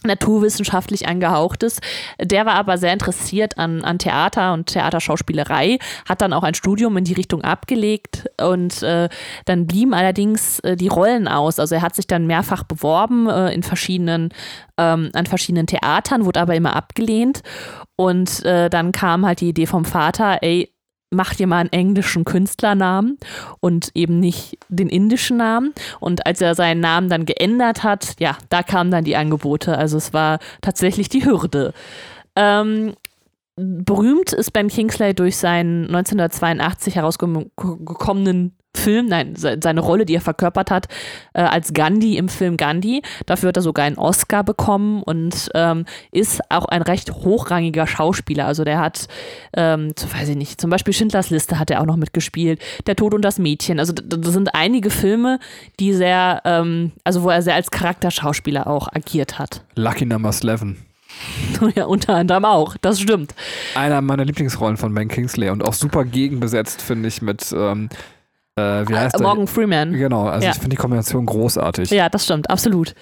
naturwissenschaftlich 0.05 1.09
angehaucht 1.09 1.63
ist. 1.63 1.81
Der 2.21 2.47
war 2.47 2.55
aber 2.55 2.79
sehr 2.79 2.93
interessiert 2.93 3.59
an, 3.59 3.83
an 3.85 3.99
Theater 3.99 4.53
und 4.53 4.67
Theaterschauspielerei, 4.67 5.79
hat 6.09 6.23
dann 6.23 6.33
auch 6.33 6.43
ein 6.43 6.55
Studium 6.55 6.97
in 6.97 7.05
die 7.05 7.13
Richtung 7.13 7.43
abgelegt 7.43 8.25
und 8.41 8.83
äh, 8.83 9.09
dann 9.45 9.67
blieben 9.67 9.95
allerdings 9.95 10.61
äh, 10.61 10.77
die 10.77 10.89
Rollen 10.89 11.29
aus. 11.29 11.59
Also 11.59 11.75
er 11.75 11.83
hat 11.83 11.95
sich 11.95 12.07
dann 12.07 12.27
mehrfach 12.27 12.65
beworben 12.65 13.29
äh, 13.29 13.53
in 13.53 13.63
verschiedenen, 13.63 14.31
ähm, 14.79 15.11
an 15.13 15.27
verschiedenen 15.27 15.67
Theatern, 15.67 16.25
wurde 16.25 16.41
aber 16.41 16.55
immer 16.55 16.77
abgelehnt. 16.77 17.43
Und 17.97 18.45
äh, 18.45 18.71
dann 18.71 18.93
kam 18.93 19.27
halt 19.27 19.41
die 19.41 19.51
Idee 19.51 19.67
vom 19.67 19.85
Vater, 19.85 20.39
ey, 20.41 20.73
mach 21.11 21.35
dir 21.35 21.47
mal 21.47 21.59
einen 21.59 21.73
englischen 21.73 22.25
Künstlernamen 22.25 23.19
und 23.61 23.91
eben 23.95 24.21
nicht 24.21 24.59
den 24.69 24.89
indischen 24.89 25.37
Namen. 25.37 25.75
Und 25.99 26.27
als 26.27 26.41
er 26.41 26.55
seinen 26.55 26.81
Namen 26.81 27.09
dann 27.09 27.27
geändert 27.27 27.83
hat, 27.83 28.15
ja, 28.19 28.39
da 28.49 28.63
kamen 28.63 28.91
dann 28.91 29.05
die 29.05 29.17
Angebote. 29.17 29.77
Also 29.77 29.97
es 29.97 30.13
war 30.13 30.39
tatsächlich 30.61 31.09
die 31.09 31.25
Hürde. 31.25 31.75
Ähm, 32.37 32.95
berühmt 33.57 34.33
ist 34.33 34.53
Ben 34.53 34.69
Kingsley 34.69 35.15
durch 35.15 35.37
seinen 35.37 35.87
1982 35.87 36.95
herausgekommenen 36.95 38.57
Film, 38.77 39.07
nein, 39.07 39.35
seine 39.37 39.81
Rolle, 39.81 40.07
die 40.07 40.15
er 40.15 40.21
verkörpert 40.21 40.71
hat, 40.71 40.87
äh, 41.35 41.43
als 41.43 41.73
Gandhi 41.73 42.17
im 42.17 42.29
Film 42.29 42.57
Gandhi. 42.57 43.03
Dafür 43.27 43.49
hat 43.49 43.57
er 43.57 43.63
sogar 43.63 43.85
einen 43.85 43.99
Oscar 43.99 44.45
bekommen 44.45 45.03
und 45.03 45.51
ähm, 45.55 45.85
ist 46.13 46.41
auch 46.51 46.67
ein 46.67 46.83
recht 46.83 47.13
hochrangiger 47.13 47.87
Schauspieler. 47.87 48.47
Also 48.47 48.65
der 48.65 48.79
hat, 48.79 49.09
ähm, 49.57 49.93
weiß 50.13 50.29
ich 50.29 50.37
nicht, 50.37 50.61
zum 50.61 50.71
Beispiel 50.71 50.95
Schindlers 50.95 51.31
Liste 51.31 51.59
hat 51.59 51.71
er 51.71 51.81
auch 51.81 51.87
noch 51.87 51.97
mitgespielt, 51.97 52.61
Der 52.87 52.97
Tod 52.97 53.13
und 53.13 53.23
das 53.23 53.39
Mädchen. 53.39 53.81
Also 53.81 53.93
das 53.93 54.33
sind 54.33 54.55
einige 54.55 54.91
Filme, 54.91 55.41
die 55.81 55.93
sehr, 55.93 56.41
ähm, 56.45 56.93
also 57.05 57.23
wo 57.23 57.31
er 57.31 57.43
sehr 57.43 57.57
als 57.57 57.71
Charakterschauspieler 57.71 58.67
auch 58.67 58.89
agiert 58.93 59.39
hat. 59.39 59.63
Lucky 59.75 60.07
Number 60.07 60.31
11. 60.31 60.77
Ja, 61.75 61.87
unter 61.87 62.15
anderem 62.15 62.45
auch, 62.45 62.77
das 62.81 63.01
stimmt. 63.01 63.35
Einer 63.75 64.01
meiner 64.01 64.25
Lieblingsrollen 64.25 64.77
von 64.77 64.95
Ben 64.95 65.09
Kingsley 65.09 65.51
und 65.51 65.63
auch 65.63 65.75
super 65.75 66.05
gegenbesetzt, 66.05 66.81
finde 66.81 67.09
ich, 67.09 67.21
mit 67.21 67.53
ähm, 67.53 67.89
äh, 68.61 68.89
wie 68.89 68.97
heißt 68.97 69.19
äh, 69.19 69.23
Morgan 69.23 69.47
Freeman. 69.47 69.93
Genau, 69.93 70.27
also 70.27 70.45
ja. 70.45 70.53
ich 70.53 70.59
finde 70.59 70.71
die 70.71 70.77
Kombination 70.77 71.27
großartig. 71.27 71.91
Ja, 71.91 72.09
das 72.09 72.25
stimmt, 72.25 72.51
absolut. 72.51 72.95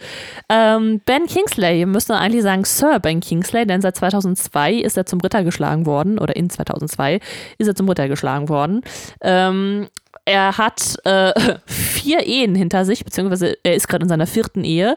Ähm, 0.49 1.01
ben 1.05 1.27
Kingsley, 1.27 1.79
wir 1.79 1.87
müssen 1.87 2.13
eigentlich 2.13 2.43
sagen 2.43 2.65
Sir 2.65 3.01
Ben 3.01 3.21
Kingsley, 3.21 3.67
denn 3.67 3.81
seit 3.81 3.97
2002 3.97 4.75
ist 4.75 4.97
er 4.97 5.07
zum 5.07 5.21
Ritter 5.21 5.45
geschlagen 5.45 5.87
worden, 5.87 6.19
oder 6.19 6.37
in 6.37 6.51
2002 6.51 7.21
ist 7.59 7.67
er 7.67 7.75
zum 7.75 7.89
Ritter 7.89 8.09
geschlagen 8.09 8.49
worden. 8.49 8.83
Ähm, 9.21 9.89
er 10.29 10.59
hat 10.59 10.97
äh, 11.05 11.33
vier 11.67 12.27
Ehen 12.27 12.55
hinter 12.55 12.85
sich, 12.85 13.05
beziehungsweise 13.05 13.57
er 13.63 13.75
ist 13.75 13.89
gerade 13.89 14.03
in 14.03 14.09
seiner 14.09 14.27
vierten 14.27 14.63
Ehe. 14.63 14.95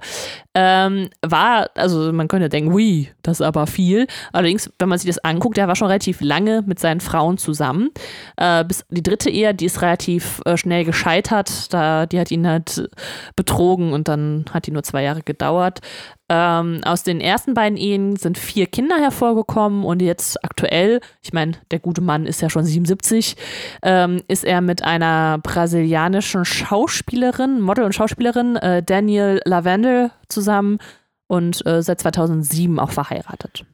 Ähm, 0.54 1.10
war, 1.22 1.70
also 1.76 2.12
man 2.12 2.28
könnte 2.28 2.50
denken, 2.50 2.74
ui, 2.74 3.10
das 3.24 3.40
ist 3.40 3.46
aber 3.46 3.66
viel. 3.66 4.08
Allerdings, 4.34 4.70
wenn 4.78 4.90
man 4.90 5.00
sich 5.00 5.08
das 5.08 5.24
anguckt, 5.24 5.58
er 5.58 5.70
war 5.70 5.78
schon 5.78 5.88
relativ 5.88 6.20
lange 6.20 6.64
mit 6.66 6.80
seinen 6.80 7.00
Frauen 7.00 7.38
zusammen. 7.38 7.92
Äh, 8.36 8.66
bis 8.66 8.84
die 8.90 9.04
dritte 9.04 9.30
Ehe, 9.30 9.54
die 9.54 9.66
ist 9.66 9.82
relativ 9.82 10.42
äh, 10.46 10.58
schnell 10.58 10.84
gescheitert. 10.84 11.74
Da, 11.74 12.06
die 12.06 12.20
hat 12.20 12.32
ihn 12.32 12.46
halt 12.46 12.90
betrogen 13.38 13.94
und 13.94 14.10
dann 14.10 14.46
hat 14.54 14.68
die 14.68 14.72
nur 14.72 14.84
zwei 14.84 15.04
Jahre 15.04 15.22
gedauert. 15.22 15.80
Ähm, 16.34 16.80
aus 16.86 17.04
den 17.04 17.20
ersten 17.20 17.54
beiden 17.54 17.78
Ehen 17.78 18.16
sind 18.16 18.38
vier 18.38 18.66
Kinder 18.66 18.96
hervorgekommen 18.96 19.84
und 19.84 20.02
jetzt 20.02 20.42
aktuell, 20.46 21.02
ich 21.22 21.34
meine, 21.34 21.58
der 21.72 21.80
gute 21.80 22.00
Mann 22.00 22.26
ist 22.26 22.42
ja 22.42 22.50
schon 22.50 22.64
77, 22.64 23.36
ähm, 23.84 24.22
ist 24.30 24.46
er 24.46 24.62
mit 24.62 24.82
einer 24.82 25.40
brasilianischen 25.40 26.46
Schauspielerin, 26.46 27.60
Model 27.60 27.84
und 27.84 27.94
Schauspielerin, 27.94 28.56
äh, 28.56 28.82
Daniel 28.82 29.42
Lavendel, 29.44 30.12
zusammen 30.30 30.78
und 31.28 31.66
äh, 31.66 31.82
seit 31.84 32.00
2007 32.00 32.80
auch 32.80 32.92
verheiratet. 32.92 33.66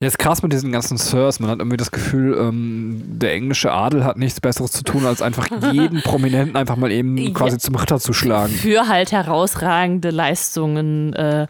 Ja, 0.00 0.06
ist 0.06 0.18
krass 0.20 0.42
mit 0.42 0.52
diesen 0.52 0.70
ganzen 0.70 0.96
Sirs. 0.96 1.40
Man 1.40 1.50
hat 1.50 1.58
irgendwie 1.58 1.76
das 1.76 1.90
Gefühl, 1.90 2.36
ähm, 2.38 3.02
der 3.04 3.32
englische 3.32 3.72
Adel 3.72 4.04
hat 4.04 4.16
nichts 4.16 4.40
Besseres 4.40 4.70
zu 4.70 4.84
tun, 4.84 5.04
als 5.04 5.22
einfach 5.22 5.48
jeden 5.72 6.02
Prominenten 6.02 6.56
einfach 6.56 6.76
mal 6.76 6.92
eben 6.92 7.16
ja. 7.16 7.30
quasi 7.30 7.58
zum 7.58 7.74
Ritter 7.74 7.98
zu 7.98 8.12
schlagen. 8.12 8.52
Für 8.52 8.86
halt 8.86 9.10
herausragende 9.10 10.10
Leistungen 10.10 11.14
äh, 11.14 11.48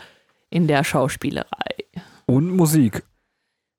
in 0.49 0.67
der 0.67 0.83
Schauspielerei. 0.83 1.47
Und 2.25 2.51
Musik. 2.57 3.03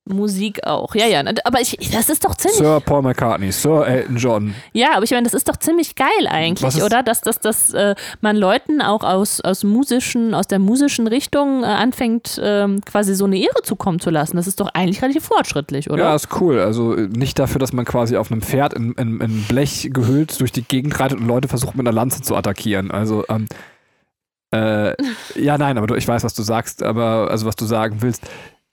Musik 0.09 0.65
auch. 0.65 0.95
Ja, 0.95 1.05
ja. 1.05 1.23
Aber 1.43 1.61
ich, 1.61 1.77
das 1.91 2.09
ist 2.09 2.25
doch 2.25 2.35
ziemlich. 2.35 2.57
Sir 2.57 2.81
Paul 2.81 3.01
McCartney, 3.01 3.51
Sir 3.51 3.87
Elton 3.87 4.17
John. 4.17 4.55
Ja, 4.73 4.95
aber 4.95 5.03
ich 5.03 5.11
meine, 5.11 5.23
das 5.23 5.33
ist 5.33 5.47
doch 5.47 5.57
ziemlich 5.57 5.95
geil 5.95 6.27
eigentlich, 6.27 6.81
oder? 6.81 7.03
Dass, 7.03 7.21
dass, 7.21 7.39
dass 7.39 7.73
äh, 7.73 7.95
man 8.21 8.35
Leuten 8.35 8.81
auch 8.81 9.03
aus, 9.03 9.41
aus 9.41 9.63
musischen, 9.63 10.33
aus 10.33 10.47
der 10.47 10.59
musischen 10.59 11.07
Richtung 11.07 11.63
äh, 11.63 11.67
anfängt, 11.67 12.39
ähm, 12.43 12.81
quasi 12.85 13.15
so 13.15 13.25
eine 13.25 13.37
Ehre 13.37 13.61
zukommen 13.63 13.99
zu 13.99 14.09
lassen. 14.09 14.37
Das 14.37 14.47
ist 14.47 14.59
doch 14.59 14.69
eigentlich 14.73 15.01
relativ 15.01 15.25
fortschrittlich, 15.25 15.89
oder? 15.89 16.03
Ja, 16.03 16.15
ist 16.15 16.29
cool. 16.41 16.59
Also 16.59 16.95
äh, 16.95 17.07
nicht 17.07 17.39
dafür, 17.39 17.59
dass 17.59 17.73
man 17.73 17.85
quasi 17.85 18.17
auf 18.17 18.31
einem 18.31 18.41
Pferd 18.41 18.73
in, 18.73 18.93
in, 18.93 19.21
in 19.21 19.43
Blech 19.43 19.89
gehüllt 19.93 20.39
durch 20.39 20.51
die 20.51 20.63
Gegend 20.63 20.99
reitet 20.99 21.19
und 21.19 21.27
Leute 21.27 21.47
versucht 21.47 21.75
mit 21.75 21.87
einer 21.87 21.95
Lanze 21.95 22.21
zu 22.21 22.35
attackieren. 22.35 22.91
Also, 22.91 23.23
ähm, 23.29 23.47
äh, 24.51 24.95
ja, 25.35 25.57
nein, 25.57 25.77
aber 25.77 25.87
du, 25.87 25.95
ich 25.95 26.07
weiß, 26.07 26.23
was 26.23 26.33
du 26.33 26.41
sagst, 26.41 26.81
aber 26.81 27.29
also 27.29 27.45
was 27.45 27.55
du 27.55 27.65
sagen 27.65 27.97
willst. 28.01 28.23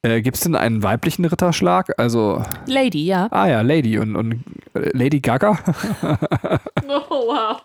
Äh, 0.02 0.22
Gibt 0.22 0.36
es 0.36 0.42
denn 0.42 0.54
einen 0.54 0.82
weiblichen 0.82 1.24
Ritterschlag? 1.24 1.92
Also. 1.98 2.42
Lady, 2.66 3.06
ja. 3.06 3.28
Ah 3.30 3.48
ja, 3.48 3.62
Lady 3.62 3.98
und, 3.98 4.14
und 4.14 4.44
äh, 4.74 4.90
Lady 4.92 5.20
Gaga. 5.20 5.58
oh, 6.88 7.10
wow. 7.10 7.60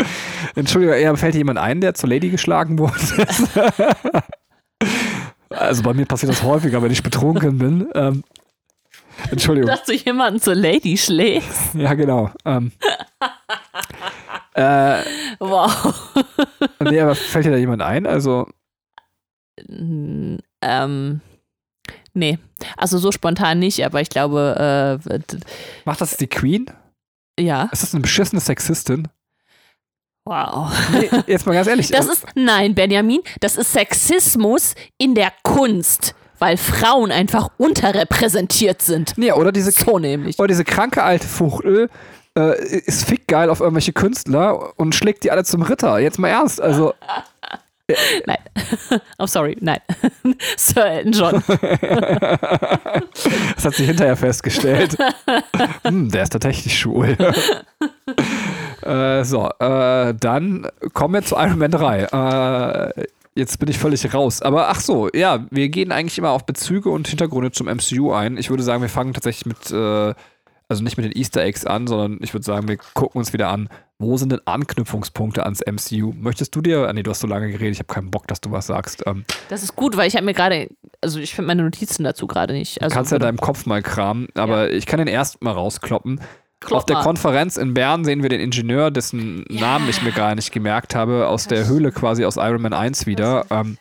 Entschuldigung, 0.56 0.96
eher 0.96 1.16
fällt 1.18 1.36
jemand 1.36 1.60
ein, 1.60 1.82
der 1.82 1.94
zur 1.94 2.10
Lady 2.10 2.30
geschlagen 2.30 2.80
wurde? 2.80 2.94
also 5.50 5.84
bei 5.84 5.94
mir 5.94 6.06
passiert 6.06 6.32
das 6.32 6.44
häufiger, 6.44 6.82
wenn 6.82 6.92
ich 6.92 7.04
betrunken 7.04 7.58
bin. 7.58 7.88
Ähm, 7.94 8.24
Entschuldigung. 9.30 9.70
Dass 9.70 9.84
du 9.84 9.94
jemanden 9.94 10.40
zur 10.40 10.56
Lady 10.56 10.98
schlägst. 10.98 11.76
Ja, 11.76 11.94
genau. 11.94 12.32
Ähm, 12.46 12.72
äh, 14.56 15.04
wow. 15.40 16.24
nee, 16.80 17.00
aber 17.00 17.14
fällt 17.14 17.46
dir 17.46 17.52
da 17.52 17.58
jemand 17.58 17.82
ein? 17.82 18.08
Also. 18.08 18.48
Ähm. 19.68 21.22
Nee, 22.14 22.40
also 22.78 22.98
so 22.98 23.12
spontan 23.12 23.60
nicht, 23.60 23.86
aber 23.86 24.02
ich 24.02 24.10
glaube. 24.10 25.00
Äh, 25.10 25.20
Macht 25.86 26.02
das 26.02 26.18
die 26.18 26.28
Queen? 26.28 26.66
Ja. 27.40 27.70
Ist 27.72 27.84
das 27.84 27.94
eine 27.94 28.02
beschissene 28.02 28.42
Sexistin? 28.42 29.08
Wow. 30.26 30.72
Nee, 30.92 31.10
jetzt 31.28 31.46
mal 31.46 31.54
ganz 31.54 31.68
ehrlich. 31.68 31.90
Das 31.90 32.06
ist, 32.08 32.26
nein, 32.36 32.76
Benjamin, 32.76 33.22
das 33.40 33.58
ist 33.58 33.74
Sexismus 33.74 34.76
in 34.98 35.16
der 35.16 35.32
Kunst, 35.44 36.14
weil 36.38 36.58
Frauen 36.58 37.12
einfach 37.12 37.50
unterrepräsentiert 37.58 38.82
sind. 38.82 39.14
Nee, 39.18 39.32
oder 39.32 39.52
diese, 39.52 39.72
so 39.72 39.98
nämlich. 39.98 40.38
Oder 40.38 40.48
diese 40.48 40.64
kranke 40.64 41.02
alte 41.02 41.28
Fuchtel 41.28 41.90
äh, 42.38 42.64
ist 42.64 43.06
fickgeil 43.06 43.50
auf 43.50 43.62
irgendwelche 43.62 43.94
Künstler 43.94 44.78
und 44.80 44.94
schlägt 44.94 45.24
die 45.24 45.32
alle 45.32 45.44
zum 45.44 45.64
Ritter. 45.64 45.98
Jetzt 46.00 46.20
mal 46.20 46.28
ernst, 46.30 46.62
also. 46.62 46.94
nein. 48.26 48.38
Oh, 49.18 49.26
sorry, 49.26 49.58
nein. 49.60 49.80
Sir 50.58 50.86
Elton 50.86 51.12
John. 51.12 51.44
das 53.56 53.66
hat 53.66 53.76
sie 53.76 53.86
hinterher 53.86 54.16
festgestellt. 54.16 54.98
hm, 55.84 56.10
der 56.10 56.24
ist 56.24 56.34
tatsächlich 56.34 56.78
schwul. 56.78 57.18
äh, 58.82 59.24
so, 59.24 59.50
äh, 59.60 60.14
dann 60.14 60.68
kommen 60.94 61.14
wir 61.16 61.24
zu 61.24 61.36
Iron 61.36 61.60
Man 61.60 61.72
3. 61.72 62.94
Äh, 62.98 63.06
jetzt 63.36 63.60
bin 63.60 63.70
ich 63.70 63.78
völlig 63.78 64.14
raus. 64.14 64.42
Aber 64.42 64.70
ach 64.70 64.80
so, 64.80 65.10
ja, 65.14 65.46
wir 65.50 65.70
gehen 65.70 65.92
eigentlich 65.92 66.18
immer 66.18 66.32
auf 66.32 66.46
Bezüge 66.46 66.90
und 66.90 67.08
Hintergründe 67.08 67.52
zum 67.52 67.68
MCU 67.68 68.12
ein. 68.12 68.38
Ich 68.38 68.50
würde 68.50 68.64
sagen, 68.64 68.82
wir 68.82 68.90
fangen 68.90 69.14
tatsächlich 69.14 69.46
mit, 69.46 69.72
äh, 69.72 70.14
also 70.68 70.84
nicht 70.84 70.98
mit 70.98 71.06
den 71.06 71.14
Easter 71.14 71.42
Eggs 71.42 71.66
an, 71.66 71.88
sondern 71.88 72.20
ich 72.22 72.34
würde 72.34 72.46
sagen, 72.46 72.68
wir 72.68 72.78
gucken 72.94 73.20
uns 73.20 73.34
wieder 73.34 73.50
an, 73.50 73.70
wo 74.02 74.18
sind 74.18 74.32
denn 74.32 74.42
Anknüpfungspunkte 74.46 75.44
ans 75.44 75.62
MCU? 75.62 76.14
Möchtest 76.16 76.56
du 76.56 76.62
dir, 76.62 76.88
ah, 76.88 76.94
nee, 76.94 77.04
du 77.04 77.12
hast 77.12 77.20
so 77.20 77.28
lange 77.28 77.52
geredet, 77.52 77.74
ich 77.74 77.80
habe 77.80 77.94
keinen 77.94 78.12
Bock, 78.12 78.28
dass 78.28 78.42
du 78.42 78.52
was 78.52 78.68
sagst. 78.68 79.04
Ähm, 79.06 79.26
das 79.50 79.64
ist 79.64 79.76
gut, 79.76 79.96
weil 79.96 80.08
ich 80.08 80.16
habe 80.16 80.26
mir 80.26 80.34
gerade, 80.34 80.70
also 81.02 81.20
ich 81.20 81.36
finde 81.36 81.48
meine 81.48 81.64
Notizen 81.64 82.04
dazu 82.04 82.28
gerade 82.28 82.54
nicht. 82.54 82.82
Also 82.82 82.94
kannst 82.94 83.12
ja 83.12 83.20
deinem 83.20 83.38
Kopf 83.38 83.66
mal 83.66 83.82
kramen, 83.82 84.28
aber 84.36 84.70
ja. 84.70 84.76
ich 84.76 84.86
kann 84.86 84.98
den 84.98 85.08
erst 85.08 85.42
mal 85.44 85.52
rauskloppen. 85.52 86.20
Klopp 86.60 86.80
Auf 86.80 86.86
der 86.86 86.98
mal. 86.98 87.04
Konferenz 87.04 87.58
in 87.58 87.74
Bern 87.74 88.06
sehen 88.06 88.22
wir 88.22 88.30
den 88.30 88.40
Ingenieur, 88.40 88.92
dessen 88.92 89.46
ja. 89.50 89.62
Namen 89.62 89.90
ich 89.90 90.04
mir 90.04 90.12
gar 90.12 90.36
nicht 90.36 90.52
gemerkt 90.52 90.94
habe, 90.94 91.28
aus 91.28 91.48
der 91.48 91.68
Höhle 91.68 91.92
quasi 91.92 92.24
aus 92.24 92.38
Iron 92.38 92.62
Man 92.62 92.74
1 92.74 93.08
wieder. 93.08 93.46
Ähm, 93.50 93.78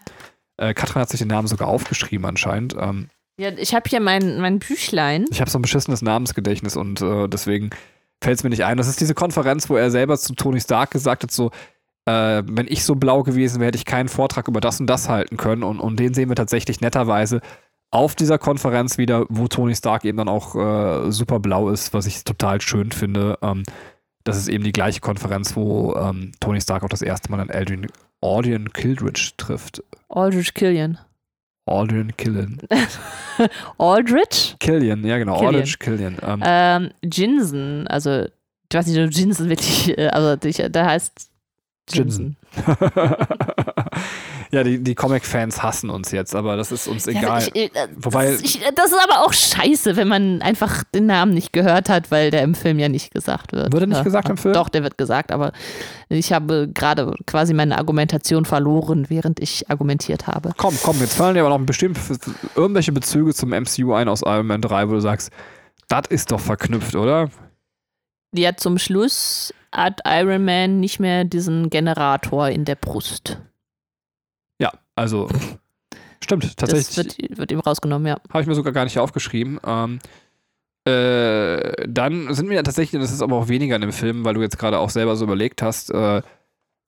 äh, 0.56 0.72
Katrin 0.72 1.02
hat 1.02 1.10
sich 1.10 1.18
den 1.18 1.28
Namen 1.28 1.46
sogar 1.46 1.68
aufgeschrieben 1.68 2.24
anscheinend. 2.24 2.74
Ähm, 2.78 3.08
ja, 3.38 3.50
ich 3.56 3.74
habe 3.74 3.88
hier 3.88 4.00
mein, 4.00 4.40
mein 4.40 4.58
Büchlein. 4.58 5.24
Ich 5.30 5.40
habe 5.40 5.50
so 5.50 5.58
ein 5.58 5.62
beschissenes 5.62 6.02
Namensgedächtnis 6.02 6.76
und 6.76 7.00
äh, 7.00 7.26
deswegen 7.26 7.70
fällt 8.22 8.38
es 8.38 8.44
mir 8.44 8.50
nicht 8.50 8.64
ein. 8.64 8.76
Das 8.76 8.88
ist 8.88 9.00
diese 9.00 9.14
Konferenz, 9.14 9.68
wo 9.70 9.76
er 9.76 9.90
selber 9.90 10.18
zu 10.18 10.34
Tony 10.34 10.60
Stark 10.60 10.90
gesagt 10.90 11.22
hat, 11.22 11.30
so, 11.30 11.50
äh, 12.06 12.42
wenn 12.46 12.66
ich 12.68 12.84
so 12.84 12.94
blau 12.94 13.22
gewesen 13.22 13.60
wäre, 13.60 13.68
hätte 13.68 13.78
ich 13.78 13.84
keinen 13.84 14.08
Vortrag 14.08 14.48
über 14.48 14.60
das 14.60 14.80
und 14.80 14.86
das 14.86 15.08
halten 15.08 15.36
können. 15.36 15.62
Und, 15.62 15.80
und 15.80 15.98
den 15.98 16.14
sehen 16.14 16.28
wir 16.28 16.36
tatsächlich 16.36 16.80
netterweise 16.80 17.40
auf 17.90 18.14
dieser 18.14 18.38
Konferenz 18.38 18.98
wieder, 18.98 19.26
wo 19.28 19.48
Tony 19.48 19.74
Stark 19.74 20.04
eben 20.04 20.18
dann 20.18 20.28
auch 20.28 20.54
äh, 20.54 21.10
super 21.10 21.40
blau 21.40 21.70
ist, 21.70 21.92
was 21.92 22.06
ich 22.06 22.24
total 22.24 22.60
schön 22.60 22.92
finde. 22.92 23.38
Ähm, 23.42 23.64
das 24.24 24.36
ist 24.36 24.48
eben 24.48 24.64
die 24.64 24.72
gleiche 24.72 25.00
Konferenz, 25.00 25.56
wo 25.56 25.94
ähm, 25.94 26.32
Tony 26.40 26.60
Stark 26.60 26.84
auch 26.84 26.88
das 26.88 27.02
erste 27.02 27.30
Mal 27.30 27.40
an 27.40 27.50
Aldrin 27.50 27.86
Audien 28.20 28.72
Kildridge 28.72 29.32
trifft. 29.36 29.82
Aldrich 30.08 30.54
Killian. 30.54 30.98
Audien 31.70 32.16
Killian. 32.16 32.58
Aldrich? 33.78 34.56
Killian, 34.58 35.04
ja 35.04 35.18
genau, 35.18 35.36
Killian. 35.36 35.54
Aldrich 35.54 35.78
Killian. 35.78 36.16
Ähm, 36.26 36.42
Ähm, 36.44 36.90
Jinsen, 37.02 37.86
also 37.86 38.24
ich 38.24 38.76
weiß 38.76 38.86
nicht, 38.86 38.98
ob 38.98 39.12
Jinsen 39.12 39.48
wirklich, 39.48 39.96
äh, 39.96 40.08
also 40.08 40.36
ich, 40.48 40.56
der 40.56 40.86
heißt 40.86 41.30
Jinsen. 41.92 42.36
ja, 44.52 44.62
die, 44.64 44.82
die 44.82 44.94
Comic-Fans 44.94 45.62
hassen 45.62 45.90
uns 45.90 46.10
jetzt, 46.10 46.34
aber 46.34 46.56
das 46.56 46.72
ist 46.72 46.86
uns 46.88 47.06
egal. 47.06 47.42
Ja, 47.42 47.48
ich, 47.54 47.74
äh, 47.74 47.88
Wobei- 47.96 48.32
das, 48.32 48.40
ich, 48.42 48.60
das 48.74 48.92
ist 48.92 48.98
aber 49.02 49.24
auch 49.24 49.32
scheiße, 49.32 49.96
wenn 49.96 50.08
man 50.08 50.42
einfach 50.42 50.84
den 50.94 51.06
Namen 51.06 51.32
nicht 51.34 51.52
gehört 51.52 51.88
hat, 51.88 52.10
weil 52.10 52.30
der 52.30 52.42
im 52.42 52.54
Film 52.54 52.78
ja 52.78 52.88
nicht 52.88 53.12
gesagt 53.12 53.52
wird. 53.52 53.72
Er 53.72 53.86
nicht 53.86 53.96
Ja. 53.96 54.02
gesagt 54.02 54.28
im 54.28 54.36
Film? 54.36 54.54
Doch, 54.54 54.68
der 54.68 54.82
wird 54.82 54.98
gesagt, 54.98 55.32
aber 55.32 55.52
ich 56.08 56.32
habe 56.32 56.68
gerade 56.72 57.14
quasi 57.26 57.54
meine 57.54 57.78
Argumentation 57.78 58.44
verloren, 58.44 59.06
während 59.08 59.40
ich 59.40 59.70
argumentiert 59.70 60.26
habe. 60.26 60.52
Komm, 60.56 60.76
komm, 60.82 60.98
jetzt 61.00 61.14
fallen 61.16 61.34
dir 61.34 61.40
aber 61.44 61.56
noch 61.56 61.64
bestimmt 61.64 61.98
irgendwelche 62.56 62.92
Bezüge 62.92 63.32
zum 63.34 63.50
MCU 63.50 63.92
ein 63.94 64.08
aus 64.08 64.22
Iron 64.22 64.46
Man 64.46 64.60
3, 64.62 64.88
wo 64.88 64.92
du 64.94 65.00
sagst, 65.00 65.30
das 65.88 66.02
ist 66.08 66.30
doch 66.32 66.40
verknüpft, 66.40 66.94
oder? 66.96 67.30
Ja, 68.34 68.56
zum 68.56 68.78
Schluss 68.78 69.52
hat 69.72 70.00
Iron 70.06 70.44
Man 70.44 70.80
nicht 70.80 71.00
mehr 71.00 71.24
diesen 71.24 71.68
Generator 71.70 72.48
in 72.48 72.64
der 72.64 72.76
Brust. 72.76 73.38
Also 75.00 75.28
stimmt, 76.22 76.44
Das 76.44 76.56
tatsächlich 76.56 76.96
wird, 76.96 77.38
wird 77.38 77.52
ihm 77.52 77.60
rausgenommen, 77.60 78.06
ja. 78.06 78.16
habe 78.30 78.42
ich 78.42 78.46
mir 78.46 78.54
sogar 78.54 78.74
gar 78.74 78.84
nicht 78.84 78.98
aufgeschrieben. 78.98 79.58
Ähm, 79.66 79.98
äh, 80.84 81.88
dann 81.88 82.34
sind 82.34 82.50
wir 82.50 82.56
ja 82.56 82.62
tatsächlich, 82.62 83.00
das 83.00 83.10
ist 83.10 83.22
aber 83.22 83.36
auch 83.36 83.48
weniger 83.48 83.76
in 83.76 83.80
dem 83.80 83.92
Film, 83.92 84.26
weil 84.26 84.34
du 84.34 84.42
jetzt 84.42 84.58
gerade 84.58 84.78
auch 84.78 84.90
selber 84.90 85.16
so 85.16 85.24
überlegt 85.24 85.62
hast, 85.62 85.90
äh, 85.90 86.20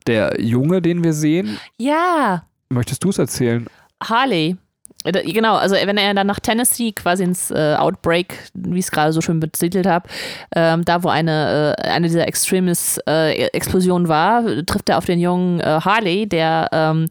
der 0.07 0.39
Junge, 0.43 0.83
den 0.83 1.03
wir 1.03 1.15
sehen, 1.15 1.59
Ja, 1.79 2.45
möchtest 2.69 3.03
du 3.03 3.09
es 3.09 3.19
erzählen? 3.19 3.67
Harley. 4.03 4.57
Äh, 5.05 5.33
Genau, 5.33 5.57
also 5.57 5.75
wenn 5.75 5.97
er 5.97 6.13
dann 6.13 6.27
nach 6.27 6.39
Tennessee 6.41 6.93
quasi 6.93 7.25
ins 7.25 7.51
äh, 7.51 7.77
Outbreak, 7.79 8.51
wie 8.53 8.79
ich 8.79 8.85
es 8.85 8.91
gerade 8.91 9.13
so 9.15 9.23
schön 9.23 9.41
betitelt 9.41 9.87
habe, 9.87 10.07
ähm, 10.55 10.85
da 10.85 11.03
wo 11.03 11.09
eine, 11.09 11.75
äh, 11.79 11.89
eine 11.89 12.09
dieser 12.09 12.29
Extremis-Explosionen 12.29 14.09
war, 14.09 14.45
trifft 14.67 14.91
er 14.91 14.99
auf 14.99 15.07
den 15.07 15.19
jungen 15.19 15.61
äh, 15.61 15.81
Harley, 15.83 16.29
der 16.29 16.69
ähm, 16.73 17.09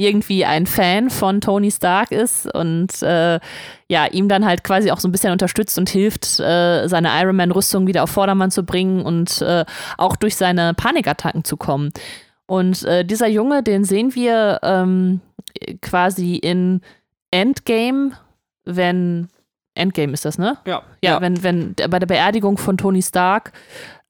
irgendwie 0.00 0.44
ein 0.44 0.66
Fan 0.66 1.10
von 1.10 1.40
Tony 1.40 1.70
Stark 1.70 2.10
ist 2.10 2.52
und 2.52 3.02
äh, 3.02 3.38
ja, 3.88 4.06
ihm 4.06 4.28
dann 4.28 4.46
halt 4.46 4.64
quasi 4.64 4.90
auch 4.90 4.98
so 4.98 5.08
ein 5.08 5.12
bisschen 5.12 5.32
unterstützt 5.32 5.78
und 5.78 5.90
hilft, 5.90 6.40
äh, 6.40 6.88
seine 6.88 7.10
Iron 7.20 7.36
Man-Rüstung 7.36 7.86
wieder 7.86 8.02
auf 8.02 8.10
Vordermann 8.10 8.50
zu 8.50 8.64
bringen 8.64 9.02
und 9.02 9.42
äh, 9.42 9.64
auch 9.98 10.16
durch 10.16 10.36
seine 10.36 10.74
Panikattacken 10.74 11.44
zu 11.44 11.56
kommen. 11.56 11.90
Und 12.46 12.82
äh, 12.84 13.04
dieser 13.04 13.28
Junge, 13.28 13.62
den 13.62 13.84
sehen 13.84 14.14
wir 14.14 14.60
ähm, 14.62 15.20
quasi 15.82 16.36
in 16.36 16.80
Endgame, 17.30 18.12
wenn 18.64 19.28
Endgame 19.74 20.12
ist 20.12 20.24
das, 20.24 20.38
ne? 20.38 20.58
Ja. 20.66 20.82
Ja, 21.02 21.20
wenn, 21.20 21.42
wenn 21.42 21.74
bei 21.74 21.98
der 21.98 22.06
Beerdigung 22.06 22.58
von 22.58 22.76
Tony 22.76 23.02
Stark 23.02 23.52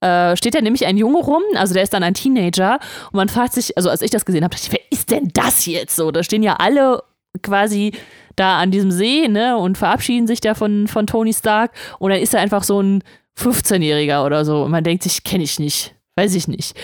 äh, 0.01 0.35
steht 0.35 0.55
da 0.55 0.61
nämlich 0.61 0.85
ein 0.85 0.97
Junge 0.97 1.19
rum, 1.19 1.43
also 1.55 1.73
der 1.73 1.83
ist 1.83 1.93
dann 1.93 2.03
ein 2.03 2.13
Teenager 2.13 2.79
und 3.11 3.15
man 3.15 3.29
fragt 3.29 3.53
sich, 3.53 3.77
also 3.77 3.89
als 3.89 4.01
ich 4.01 4.11
das 4.11 4.25
gesehen 4.25 4.43
habe, 4.43 4.55
dachte 4.55 4.67
ich, 4.67 4.73
wer 4.73 4.91
ist 4.91 5.11
denn 5.11 5.29
das 5.33 5.65
jetzt 5.65 5.95
so? 5.95 6.11
Da 6.11 6.23
stehen 6.23 6.43
ja 6.43 6.55
alle 6.55 7.03
quasi 7.41 7.93
da 8.35 8.59
an 8.59 8.71
diesem 8.71 8.91
See, 8.91 9.27
ne, 9.27 9.57
und 9.57 9.77
verabschieden 9.77 10.27
sich 10.27 10.41
da 10.41 10.55
von, 10.55 10.87
von 10.87 11.07
Tony 11.07 11.33
Stark 11.33 11.71
und 11.99 12.11
dann 12.11 12.19
ist 12.19 12.33
er 12.33 12.41
einfach 12.41 12.63
so 12.63 12.81
ein 12.81 13.03
15-Jähriger 13.39 14.25
oder 14.25 14.43
so 14.45 14.63
und 14.63 14.71
man 14.71 14.83
denkt 14.83 15.03
sich, 15.03 15.23
kenne 15.23 15.43
ich 15.43 15.59
nicht, 15.59 15.95
weiß 16.15 16.35
ich 16.35 16.47
nicht. 16.47 16.75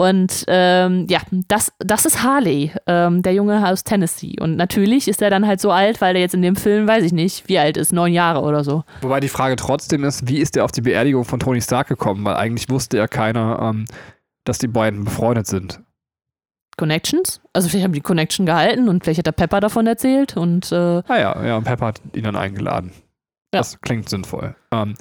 Und 0.00 0.46
ähm, 0.46 1.06
ja, 1.10 1.20
das, 1.48 1.74
das 1.78 2.06
ist 2.06 2.22
Harley, 2.22 2.72
ähm, 2.86 3.20
der 3.20 3.34
Junge 3.34 3.68
aus 3.68 3.84
Tennessee. 3.84 4.34
Und 4.40 4.56
natürlich 4.56 5.08
ist 5.08 5.20
er 5.20 5.28
dann 5.28 5.46
halt 5.46 5.60
so 5.60 5.70
alt, 5.70 6.00
weil 6.00 6.16
er 6.16 6.22
jetzt 6.22 6.32
in 6.32 6.40
dem 6.40 6.56
Film, 6.56 6.88
weiß 6.88 7.04
ich 7.04 7.12
nicht, 7.12 7.50
wie 7.50 7.58
alt 7.58 7.76
ist, 7.76 7.92
neun 7.92 8.14
Jahre 8.14 8.40
oder 8.40 8.64
so. 8.64 8.82
Wobei 9.02 9.20
die 9.20 9.28
Frage 9.28 9.56
trotzdem 9.56 10.04
ist, 10.04 10.26
wie 10.26 10.38
ist 10.38 10.56
er 10.56 10.64
auf 10.64 10.72
die 10.72 10.80
Beerdigung 10.80 11.26
von 11.26 11.38
Tony 11.38 11.60
Stark 11.60 11.88
gekommen? 11.88 12.24
Weil 12.24 12.36
eigentlich 12.36 12.70
wusste 12.70 12.96
ja 12.96 13.08
keiner, 13.08 13.58
ähm, 13.60 13.84
dass 14.44 14.56
die 14.56 14.68
beiden 14.68 15.04
befreundet 15.04 15.46
sind. 15.46 15.80
Connections? 16.78 17.42
Also 17.52 17.68
vielleicht 17.68 17.84
haben 17.84 17.92
die 17.92 18.00
Connection 18.00 18.46
gehalten 18.46 18.88
und 18.88 19.04
vielleicht 19.04 19.18
hat 19.18 19.26
der 19.26 19.32
Pepper 19.32 19.60
davon 19.60 19.86
erzählt 19.86 20.34
und 20.34 20.72
äh, 20.72 21.02
Ah 21.08 21.18
ja, 21.18 21.44
ja, 21.44 21.56
und 21.58 21.64
Pepper 21.64 21.88
hat 21.88 22.00
ihn 22.14 22.24
dann 22.24 22.36
eingeladen. 22.36 22.92
Ja. 23.52 23.60
Das 23.60 23.78
klingt 23.82 24.08
sinnvoll. 24.08 24.56
Ähm, 24.72 24.94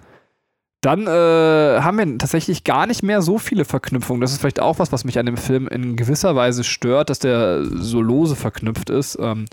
dann 0.81 1.07
äh, 1.07 1.81
haben 1.81 1.97
wir 1.97 2.17
tatsächlich 2.17 2.63
gar 2.63 2.87
nicht 2.87 3.03
mehr 3.03 3.21
so 3.21 3.37
viele 3.37 3.65
Verknüpfungen. 3.65 4.21
Das 4.21 4.31
ist 4.31 4.39
vielleicht 4.39 4.61
auch 4.61 4.79
was, 4.79 4.91
was 4.91 5.03
mich 5.03 5.19
an 5.19 5.25
dem 5.25 5.37
Film 5.37 5.67
in 5.67 5.97
gewisser 5.97 6.35
Weise 6.35 6.63
stört, 6.63 7.09
dass 7.09 7.19
der 7.19 7.65
so 7.65 8.01
lose 8.01 8.35
verknüpft 8.35 8.89
ist. 8.89 9.17
Ähm, 9.19 9.45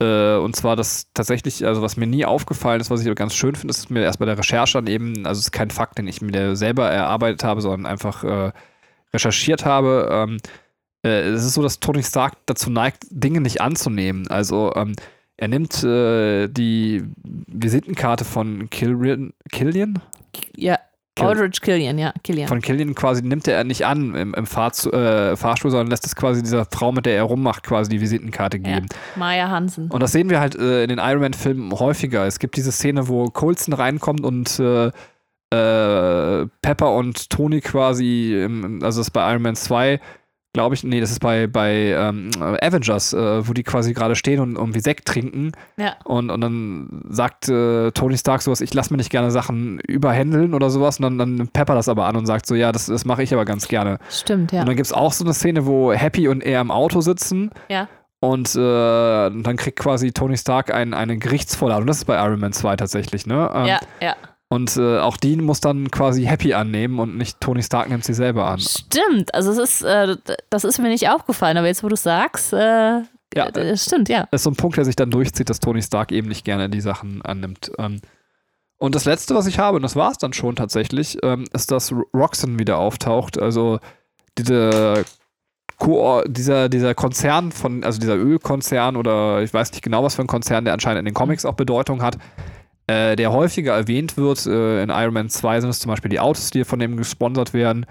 äh, 0.00 0.36
und 0.36 0.56
zwar 0.56 0.74
das 0.74 1.12
tatsächlich, 1.14 1.64
also 1.64 1.80
was 1.82 1.96
mir 1.96 2.06
nie 2.06 2.24
aufgefallen 2.24 2.80
ist, 2.80 2.90
was 2.90 3.00
ich 3.00 3.06
aber 3.06 3.14
ganz 3.14 3.34
schön 3.34 3.54
finde, 3.54 3.70
ist 3.70 3.90
mir 3.90 4.02
erst 4.02 4.18
bei 4.18 4.26
der 4.26 4.38
Recherche 4.38 4.78
dann 4.78 4.88
eben, 4.88 5.26
also 5.26 5.38
es 5.38 5.46
ist 5.46 5.52
kein 5.52 5.70
Fakt, 5.70 5.98
den 5.98 6.08
ich 6.08 6.20
mir 6.20 6.56
selber 6.56 6.90
erarbeitet 6.90 7.44
habe, 7.44 7.60
sondern 7.60 7.86
einfach 7.86 8.24
äh, 8.24 8.52
recherchiert 9.12 9.64
habe. 9.64 10.08
Ähm, 10.10 10.38
äh, 11.04 11.20
es 11.20 11.44
ist 11.44 11.54
so, 11.54 11.62
dass 11.62 11.78
Tony 11.78 12.02
Stark 12.02 12.34
dazu 12.46 12.70
neigt, 12.70 13.04
Dinge 13.10 13.40
nicht 13.40 13.60
anzunehmen. 13.60 14.28
Also 14.28 14.72
ähm, 14.74 14.94
er 15.38 15.48
nimmt 15.48 15.82
äh, 15.84 16.48
die 16.48 17.04
Visitenkarte 17.46 18.24
von 18.24 18.68
Killian, 18.70 19.32
Killian? 19.50 20.00
ja, 20.56 20.78
Kill- 21.18 21.26
Aldrich 21.26 21.60
Killian, 21.60 21.98
ja, 21.98 22.12
Killian. 22.22 22.48
Von 22.48 22.60
Killian 22.60 22.94
quasi 22.94 23.22
nimmt 23.22 23.48
er 23.48 23.64
nicht 23.64 23.86
an 23.86 24.14
im, 24.14 24.34
im 24.34 24.46
Fahrzu 24.46 24.92
äh, 24.92 25.36
Fahrstuhl, 25.36 25.70
sondern 25.70 25.88
lässt 25.88 26.06
es 26.06 26.14
quasi 26.14 26.42
dieser 26.42 26.64
Frau, 26.64 26.92
mit 26.92 27.06
der 27.06 27.16
er 27.16 27.22
rummacht, 27.22 27.62
quasi 27.62 27.90
die 27.90 28.00
Visitenkarte 28.00 28.58
ja. 28.58 28.74
geben. 28.74 28.86
Maya 29.16 29.48
Hansen. 29.48 29.90
Und 29.90 30.02
das 30.02 30.12
sehen 30.12 30.30
wir 30.30 30.40
halt 30.40 30.56
äh, 30.56 30.82
in 30.82 30.88
den 30.88 30.98
Iron 30.98 31.20
Man-Filmen 31.20 31.72
häufiger. 31.72 32.26
Es 32.26 32.38
gibt 32.38 32.56
diese 32.56 32.72
Szene, 32.72 33.08
wo 33.08 33.26
Coulson 33.26 33.74
reinkommt 33.74 34.24
und 34.24 34.58
äh, 34.58 34.90
äh, 35.50 36.46
Pepper 36.62 36.94
und 36.94 37.30
Tony 37.30 37.60
quasi, 37.60 38.42
im, 38.44 38.80
also 38.82 39.00
das 39.00 39.08
ist 39.08 39.12
bei 39.12 39.30
Iron 39.32 39.42
Man 39.42 39.56
2, 39.56 40.00
glaube 40.52 40.74
ich, 40.74 40.82
nee, 40.82 41.00
das 41.00 41.10
ist 41.10 41.20
bei, 41.20 41.46
bei 41.46 41.94
ähm, 41.96 42.30
Avengers, 42.40 43.12
äh, 43.12 43.46
wo 43.46 43.52
die 43.52 43.62
quasi 43.62 43.92
gerade 43.92 44.16
stehen 44.16 44.40
und 44.40 44.56
irgendwie 44.56 44.80
Sekt 44.80 45.06
trinken. 45.06 45.52
Ja. 45.76 45.96
Und, 46.04 46.30
und 46.30 46.40
dann 46.40 47.02
sagt 47.08 47.48
äh, 47.48 47.90
Tony 47.92 48.16
Stark 48.16 48.42
sowas, 48.42 48.60
ich 48.60 48.72
lasse 48.74 48.92
mir 48.92 48.96
nicht 48.96 49.10
gerne 49.10 49.30
Sachen 49.30 49.78
überhändeln 49.80 50.54
oder 50.54 50.70
sowas. 50.70 50.98
Und 50.98 51.18
dann, 51.18 51.36
dann 51.38 51.48
Pepper 51.48 51.74
das 51.74 51.88
aber 51.88 52.06
an 52.06 52.16
und 52.16 52.26
sagt 52.26 52.46
so, 52.46 52.54
ja, 52.54 52.72
das, 52.72 52.86
das 52.86 53.04
mache 53.04 53.22
ich 53.22 53.32
aber 53.32 53.44
ganz 53.44 53.68
gerne. 53.68 53.98
Stimmt, 54.10 54.52
ja. 54.52 54.60
Und 54.60 54.68
dann 54.68 54.76
gibt 54.76 54.86
es 54.86 54.92
auch 54.92 55.12
so 55.12 55.24
eine 55.24 55.34
Szene, 55.34 55.66
wo 55.66 55.92
Happy 55.92 56.28
und 56.28 56.42
er 56.42 56.60
im 56.60 56.70
Auto 56.70 57.00
sitzen. 57.02 57.50
Ja. 57.68 57.88
Und 58.20 58.56
äh, 58.56 58.58
dann 58.58 59.56
kriegt 59.56 59.78
quasi 59.78 60.12
Tony 60.12 60.36
Stark 60.36 60.74
ein, 60.74 60.92
eine 60.92 61.18
Gerichtsvorladung. 61.18 61.86
Das 61.86 61.98
ist 61.98 62.04
bei 62.06 62.16
Iron 62.24 62.40
Man 62.40 62.52
2 62.52 62.76
tatsächlich, 62.76 63.26
ne? 63.26 63.50
Ähm, 63.54 63.66
Ja, 63.66 63.80
ja. 64.00 64.16
Und 64.50 64.76
äh, 64.78 64.98
auch 64.98 65.18
die 65.18 65.36
muss 65.36 65.60
dann 65.60 65.90
quasi 65.90 66.24
Happy 66.24 66.54
annehmen 66.54 66.98
und 67.00 67.18
nicht 67.18 67.38
Tony 67.40 67.62
Stark 67.62 67.90
nimmt 67.90 68.04
sie 68.04 68.14
selber 68.14 68.46
an. 68.46 68.58
Stimmt, 68.60 69.34
also 69.34 69.50
es 69.52 69.58
ist, 69.58 69.82
äh, 69.82 70.16
das 70.48 70.64
ist 70.64 70.78
mir 70.78 70.88
nicht 70.88 71.08
aufgefallen, 71.10 71.58
aber 71.58 71.66
jetzt, 71.66 71.84
wo 71.84 71.88
du 71.88 71.96
sagst, 71.96 72.54
äh, 72.54 73.02
Ja. 73.34 73.46
äh, 73.54 73.76
stimmt, 73.76 74.08
ja. 74.08 74.26
Das 74.30 74.40
ist 74.40 74.44
so 74.44 74.50
ein 74.50 74.56
Punkt, 74.56 74.78
der 74.78 74.86
sich 74.86 74.96
dann 74.96 75.10
durchzieht, 75.10 75.50
dass 75.50 75.60
Tony 75.60 75.82
Stark 75.82 76.12
eben 76.12 76.28
nicht 76.28 76.46
gerne 76.46 76.70
die 76.70 76.80
Sachen 76.80 77.20
annimmt. 77.20 77.70
Ähm, 77.78 78.00
und 78.78 78.94
das 78.94 79.04
letzte, 79.04 79.34
was 79.34 79.46
ich 79.46 79.58
habe, 79.58 79.76
und 79.76 79.82
das 79.82 79.96
war 79.96 80.12
es 80.12 80.18
dann 80.18 80.32
schon 80.32 80.56
tatsächlich, 80.56 81.18
ähm, 81.22 81.44
ist, 81.52 81.70
dass 81.70 81.92
Ro- 81.92 82.06
Roxanne 82.14 82.58
wieder 82.58 82.78
auftaucht. 82.78 83.38
Also 83.38 83.80
diese 84.38 85.04
Ko 85.78 86.22
dieser, 86.26 86.68
dieser 86.70 86.94
Konzern 86.94 87.52
von, 87.52 87.84
also 87.84 88.00
dieser 88.00 88.16
Ölkonzern 88.16 88.96
oder 88.96 89.42
ich 89.42 89.52
weiß 89.52 89.72
nicht 89.72 89.82
genau, 89.82 90.02
was 90.04 90.14
für 90.14 90.22
ein 90.22 90.26
Konzern, 90.26 90.64
der 90.64 90.74
anscheinend 90.74 91.00
in 91.00 91.04
den 91.04 91.14
Comics 91.14 91.44
auch 91.44 91.54
Bedeutung 91.54 92.02
hat, 92.02 92.16
äh, 92.88 93.14
der 93.14 93.30
häufiger 93.32 93.74
erwähnt 93.74 94.16
wird. 94.16 94.44
Äh, 94.46 94.82
in 94.82 94.90
Iron 94.90 95.14
Man 95.14 95.28
2 95.28 95.60
sind 95.60 95.70
es 95.70 95.78
zum 95.80 95.90
Beispiel 95.90 96.08
die 96.10 96.18
Autos, 96.20 96.50
die 96.50 96.64
von 96.64 96.78
dem 96.80 96.96
gesponsert 96.96 97.54
werden. 97.54 97.86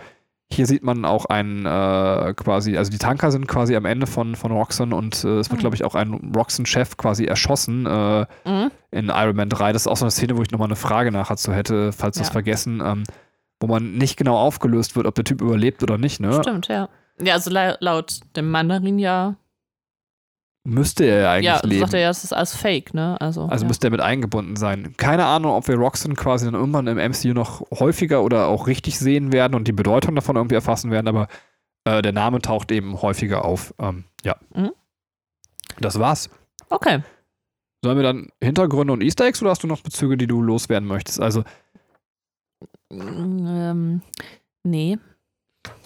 Hier 0.49 0.65
sieht 0.65 0.81
man 0.83 1.03
auch 1.05 1.25
einen 1.25 1.65
äh, 1.65 2.33
quasi, 2.33 2.77
also 2.77 2.89
die 2.89 2.97
Tanker 2.97 3.31
sind 3.31 3.47
quasi 3.49 3.75
am 3.75 3.83
Ende 3.85 4.07
von, 4.07 4.35
von 4.35 4.51
Roxanne 4.53 4.95
und 4.95 5.23
äh, 5.25 5.39
es 5.39 5.49
wird, 5.49 5.59
Mhm. 5.59 5.61
glaube 5.61 5.75
ich, 5.75 5.83
auch 5.83 5.93
ein 5.95 6.31
Roxanne-Chef 6.35 6.95
quasi 6.97 7.25
erschossen 7.25 7.85
äh, 7.85 8.25
Mhm. 8.45 8.71
in 8.91 9.09
Iron 9.09 9.35
Man 9.35 9.49
3. 9.49 9.73
Das 9.73 9.81
ist 9.83 9.87
auch 9.87 9.97
so 9.97 10.05
eine 10.05 10.11
Szene, 10.11 10.37
wo 10.37 10.41
ich 10.41 10.51
nochmal 10.51 10.69
eine 10.69 10.77
Frage 10.77 11.11
nachher 11.11 11.35
zu 11.37 11.53
hätte, 11.53 11.91
falls 11.91 12.15
wir 12.17 12.21
es 12.21 12.29
Ja. 12.29 12.33
vergessen, 12.33 12.81
ähm, 12.85 13.03
wo 13.59 13.67
man 13.67 13.93
nicht 13.97 14.15
genau 14.17 14.37
aufgelöst 14.37 14.95
wird, 14.95 15.05
ob 15.05 15.15
der 15.15 15.25
Typ 15.25 15.41
überlebt 15.41 15.83
oder 15.83 15.97
nicht. 15.97 16.21
Ne? 16.21 16.31
Stimmt, 16.41 16.69
ja. 16.69 16.87
Ja, 17.19 17.33
also 17.33 17.49
la 17.49 17.75
laut 17.81 18.19
dem 18.37 18.49
Mandarin 18.49 18.99
ja. 18.99 19.35
Müsste 20.69 21.05
er 21.05 21.21
ja 21.21 21.31
eigentlich 21.31 21.45
Ja, 21.45 21.61
leben. 21.63 21.79
sagt 21.79 21.93
er 21.93 22.01
ja, 22.01 22.09
es 22.09 22.25
ist 22.25 22.33
alles 22.33 22.53
fake, 22.53 22.93
ne? 22.93 23.15
Also, 23.21 23.45
Also 23.45 23.63
ja. 23.63 23.67
müsste 23.69 23.87
er 23.87 23.91
mit 23.91 24.01
eingebunden 24.01 24.57
sein. 24.57 24.93
Keine 24.97 25.25
Ahnung, 25.25 25.53
ob 25.53 25.67
wir 25.69 25.75
Roxanne 25.75 26.15
quasi 26.15 26.43
dann 26.45 26.55
irgendwann 26.55 26.87
im 26.87 26.97
MCU 26.97 27.29
noch 27.33 27.61
häufiger 27.71 28.21
oder 28.21 28.47
auch 28.47 28.67
richtig 28.67 28.99
sehen 28.99 29.31
werden 29.31 29.55
und 29.55 29.67
die 29.69 29.71
Bedeutung 29.71 30.13
davon 30.15 30.35
irgendwie 30.35 30.55
erfassen 30.55 30.91
werden, 30.91 31.07
aber 31.07 31.29
äh, 31.85 32.01
der 32.01 32.11
Name 32.11 32.41
taucht 32.41 32.69
eben 32.73 33.01
häufiger 33.01 33.45
auf. 33.45 33.73
Ähm, 33.79 34.03
ja. 34.25 34.35
Mhm. 34.53 34.71
Das 35.79 35.99
war's. 35.99 36.29
Okay. 36.69 36.99
Sollen 37.81 37.95
wir 37.97 38.03
dann 38.03 38.27
Hintergründe 38.43 38.91
und 38.91 39.01
Easter 39.03 39.25
Eggs 39.25 39.41
oder 39.41 39.51
hast 39.51 39.63
du 39.63 39.67
noch 39.67 39.81
Bezüge, 39.81 40.17
die 40.17 40.27
du 40.27 40.41
loswerden 40.41 40.87
möchtest? 40.87 41.21
Also, 41.21 41.43
Ähm, 42.91 44.01
nee. 44.63 44.97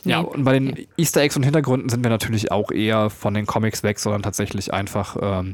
Ja, 0.04 0.20
und 0.20 0.44
bei 0.44 0.54
den 0.54 0.88
Easter 0.98 1.22
Eggs 1.22 1.36
und 1.36 1.44
Hintergründen 1.44 1.90
sind 1.90 2.04
wir 2.04 2.10
natürlich 2.10 2.52
auch 2.52 2.72
eher 2.72 3.10
von 3.10 3.34
den 3.34 3.46
Comics 3.46 3.84
weg, 3.84 4.00
sondern 4.00 4.24
tatsächlich 4.24 4.74
einfach 4.74 5.16
ähm, 5.22 5.52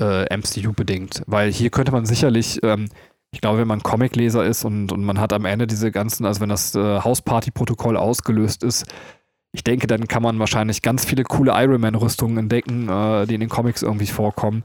äh, 0.00 0.34
MCU-bedingt. 0.34 1.22
Weil 1.26 1.52
hier 1.52 1.70
könnte 1.70 1.92
man 1.92 2.06
sicherlich, 2.06 2.60
ähm, 2.62 2.88
ich 3.30 3.40
glaube, 3.40 3.58
wenn 3.58 3.68
man 3.68 3.82
Comicleser 3.82 4.44
ist 4.44 4.64
und, 4.64 4.90
und 4.90 5.04
man 5.04 5.20
hat 5.20 5.32
am 5.32 5.44
Ende 5.44 5.66
diese 5.66 5.90
ganzen, 5.90 6.24
also 6.24 6.40
wenn 6.40 6.48
das 6.48 6.74
äh, 6.74 7.00
Hausparty-Protokoll 7.00 7.96
ausgelöst 7.96 8.62
ist, 8.62 8.86
ich 9.52 9.62
denke, 9.62 9.86
dann 9.86 10.08
kann 10.08 10.22
man 10.22 10.38
wahrscheinlich 10.38 10.82
ganz 10.82 11.04
viele 11.04 11.22
coole 11.22 11.52
Iron 11.54 11.80
Man-Rüstungen 11.80 12.38
entdecken, 12.38 12.88
äh, 12.88 13.26
die 13.26 13.34
in 13.34 13.40
den 13.40 13.48
Comics 13.48 13.82
irgendwie 13.82 14.06
vorkommen. 14.06 14.64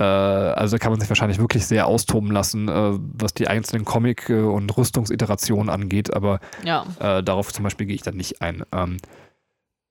Äh, 0.00 0.04
also 0.04 0.78
kann 0.78 0.90
man 0.92 0.98
sich 1.00 1.10
wahrscheinlich 1.10 1.38
wirklich 1.38 1.66
sehr 1.66 1.86
austoben 1.86 2.30
lassen, 2.32 2.68
äh, 2.68 2.98
was 3.18 3.34
die 3.34 3.46
einzelnen 3.48 3.84
Comic- 3.84 4.30
und 4.30 4.74
Rüstungsiterationen 4.76 5.68
angeht, 5.68 6.14
aber 6.14 6.40
Ja. 6.64 6.86
äh, 6.98 7.22
darauf 7.22 7.52
zum 7.52 7.64
Beispiel 7.64 7.86
gehe 7.86 7.96
ich 7.96 8.02
dann 8.02 8.16
nicht 8.16 8.40
ein. 8.40 8.62
Ähm, 8.72 8.96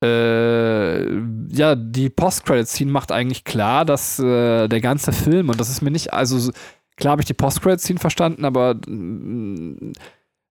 äh, 0.04 1.04
ja, 1.56 1.76
die 1.76 2.10
Post-Credit-Scene 2.10 2.92
macht 2.92 3.12
eigentlich 3.12 3.44
klar, 3.44 3.86
dass 3.86 4.18
äh, 4.20 4.68
der 4.68 4.82
ganze 4.82 5.12
Film, 5.12 5.50
und 5.50 5.60
das 5.60 5.70
ist 5.70 5.82
mir 5.82 5.92
nicht, 5.92 6.12
also 6.14 6.40
so- 6.40 6.52
klar 6.96 7.12
habe 7.12 7.22
ich 7.22 7.28
die 7.28 7.34
Post-Credit-Scene 7.34 8.00
verstanden, 8.00 8.46
aber 8.46 8.72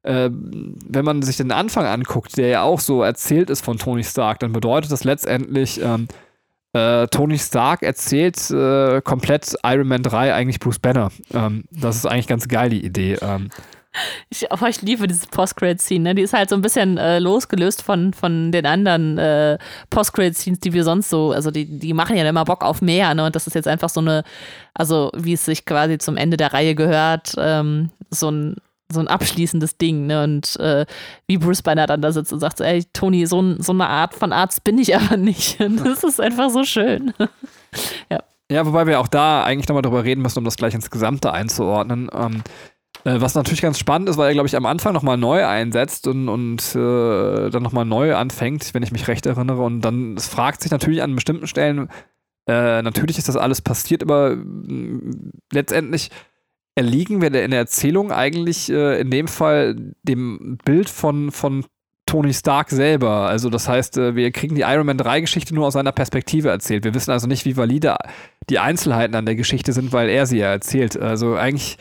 äh, 0.05 0.31
wenn 0.31 1.05
man 1.05 1.23
sich 1.23 1.37
den 1.37 1.51
Anfang 1.53 1.85
anguckt, 1.87 2.37
der 2.37 2.49
ja 2.49 2.63
auch 2.63 2.81
so 2.81 3.03
erzählt 3.03 3.51
ist 3.51 3.65
von 3.65 3.79
Tony 3.79 4.05
Stark, 4.05 4.39
dann 4.41 4.53
bedeutet 4.53 4.93
das 4.93 5.05
letztendlich, 5.05 5.81
ähm, 5.83 6.09
äh, 6.73 7.07
Tony 7.09 7.39
Stark 7.39 7.83
erzählt 7.83 8.51
äh, 8.51 9.01
komplett 9.03 9.55
Iron 9.65 9.89
Man 9.89 10.03
3 10.03 10.35
eigentlich 10.35 10.61
Bruce 10.61 10.79
Banner. 10.79 11.11
Ähm, 11.33 11.65
das 11.71 11.97
ist 11.97 12.07
eigentlich 12.07 12.27
ganz 12.27 12.49
geil, 12.49 12.71
die 12.71 12.85
Idee. 12.85 13.19
Ähm, 13.23 13.51
Ich, 14.31 14.47
oh, 14.51 14.67
ich 14.67 14.83
liebe 14.83 15.07
diese 15.07 15.27
Post-Credit-Scene. 15.27 16.01
Ne? 16.01 16.15
Die 16.15 16.23
ist 16.23 16.33
halt 16.33 16.51
so 16.51 16.55
ein 16.55 16.63
bisschen 16.63 16.99
äh, 16.99 17.19
losgelöst 17.19 17.83
von, 17.83 18.13
von 18.13 18.53
den 18.53 18.67
anderen 18.67 19.19
äh, 19.19 19.59
Post-Credit-Scenes, 19.91 20.61
die 20.61 20.73
wir 20.73 20.85
sonst 20.85 21.09
so, 21.11 21.33
also 21.33 21.51
die, 21.51 21.79
die 21.79 21.95
machen 21.95 22.17
ja 22.17 22.29
immer 22.29 22.45
Bock 22.45 22.63
auf 22.63 22.83
mehr. 22.83 23.15
Ne? 23.15 23.25
Und 23.25 23.35
das 23.35 23.47
ist 23.47 23.55
jetzt 23.55 23.67
einfach 23.67 23.89
so 23.89 24.01
eine, 24.01 24.23
also 24.75 25.11
wie 25.17 25.33
es 25.33 25.45
sich 25.45 25.65
quasi 25.65 25.99
zum 25.99 26.17
Ende 26.17 26.37
der 26.37 26.53
Reihe 26.53 26.75
gehört, 26.75 27.35
ähm, 27.39 27.91
so 28.11 28.31
ein 28.31 28.57
so 28.91 29.01
ein 29.01 29.09
abschließendes 29.09 29.77
Ding, 29.77 30.07
ne? 30.07 30.25
Und 30.25 30.57
äh, 30.61 30.87
wie 31.27 31.39
Bruce 31.39 31.63
Banner 31.63 31.87
dann 31.87 32.01
da 32.01 32.13
sitzt 32.13 32.33
und 32.33 32.41
sagt, 32.41 32.61
ey, 32.61 32.85
Tony, 32.93 33.27
so, 33.27 33.61
so 33.61 33.73
eine 33.73 33.89
Art 33.89 34.15
von 34.15 34.33
Arzt 34.33 34.65
bin 34.65 34.79
ich 34.79 34.97
aber 34.97 35.17
nicht. 35.17 35.61
Das 35.61 36.05
ist 36.05 36.21
einfach 36.21 36.51
so 36.51 36.65
schön. 36.65 37.13
Ja, 38.51 38.65
wobei 38.65 38.87
wir 38.87 38.99
auch 38.99 39.09
da 39.09 39.45
eigentlich 39.45 39.69
nochmal 39.69 39.83
drüber 39.83 40.05
reden 40.05 40.23
müssen, 40.23 40.39
um 40.39 40.45
das 40.47 40.57
gleich 40.57 40.73
ins 40.73 40.91
Gesamte 40.91 41.33
einzuordnen. 41.33 42.09
Ähm, 42.11 42.43
äh, 43.05 43.21
was 43.21 43.35
natürlich 43.35 43.61
ganz 43.61 43.79
spannend 43.79 44.09
ist, 44.09 44.17
weil 44.17 44.29
er, 44.29 44.33
glaube 44.33 44.49
ich, 44.49 44.57
am 44.57 44.67
Anfang 44.67 44.95
nochmal 44.95 45.19
neu 45.19 45.45
einsetzt 45.47 46.07
und, 46.07 46.29
und 46.29 46.75
äh, 46.75 47.51
dann 47.51 47.63
nochmal 47.63 47.85
neu 47.85 48.17
anfängt, 48.17 48.73
wenn 48.73 48.83
ich 48.83 48.91
mich 48.91 49.07
recht 49.07 49.27
erinnere. 49.27 49.63
Und 49.63 49.83
dann 49.83 50.17
es 50.17 50.29
fragt 50.29 50.63
sich 50.63 50.71
natürlich 50.71 51.03
an 51.03 51.15
bestimmten 51.15 51.47
Stellen, 51.47 51.91
äh, 52.49 52.81
natürlich 52.81 53.19
ist 53.19 53.29
das 53.29 53.37
alles 53.37 53.61
passiert, 53.61 54.03
aber 54.03 54.35
mh, 54.35 55.33
letztendlich 55.53 56.11
erliegen 56.79 57.21
wir 57.21 57.35
in 57.35 57.51
der 57.51 57.59
Erzählung 57.59 58.13
eigentlich 58.13 58.71
äh, 58.71 59.01
in 59.01 59.11
dem 59.11 59.27
Fall 59.27 59.75
dem 60.05 60.59
Bild 60.65 60.89
von, 60.89 61.33
von 61.33 61.65
Tony 62.07 62.33
Stark 62.33 62.71
selber. 62.71 63.27
Also 63.27 63.51
das 63.51 63.69
heißt, 63.69 63.99
äh, 63.99 64.15
wir 64.15 64.31
kriegen 64.31 64.55
die 64.55 64.61
Iron 64.61 64.87
Man 64.87 64.97
3 64.97 65.21
Geschichte 65.21 65.57
nur 65.57 65.67
aus 65.67 65.73
seiner 65.73 65.91
Perspektive 65.91 66.51
erzählt. 66.51 66.85
Wir 66.85 66.95
wissen 66.95 67.11
also 67.11 67.27
nicht, 67.27 67.45
wie 67.45 67.57
valide 67.57 67.97
die 68.49 68.61
Einzelheiten 68.61 69.17
an 69.17 69.27
der 69.27 69.35
Geschichte 69.35 69.73
sind, 69.73 69.93
weil 69.93 70.09
er 70.09 70.27
sie 70.27 70.39
ja 70.39 70.47
erzählt. 70.47 70.97
Also 70.97 71.35
eigentlich 71.35 71.79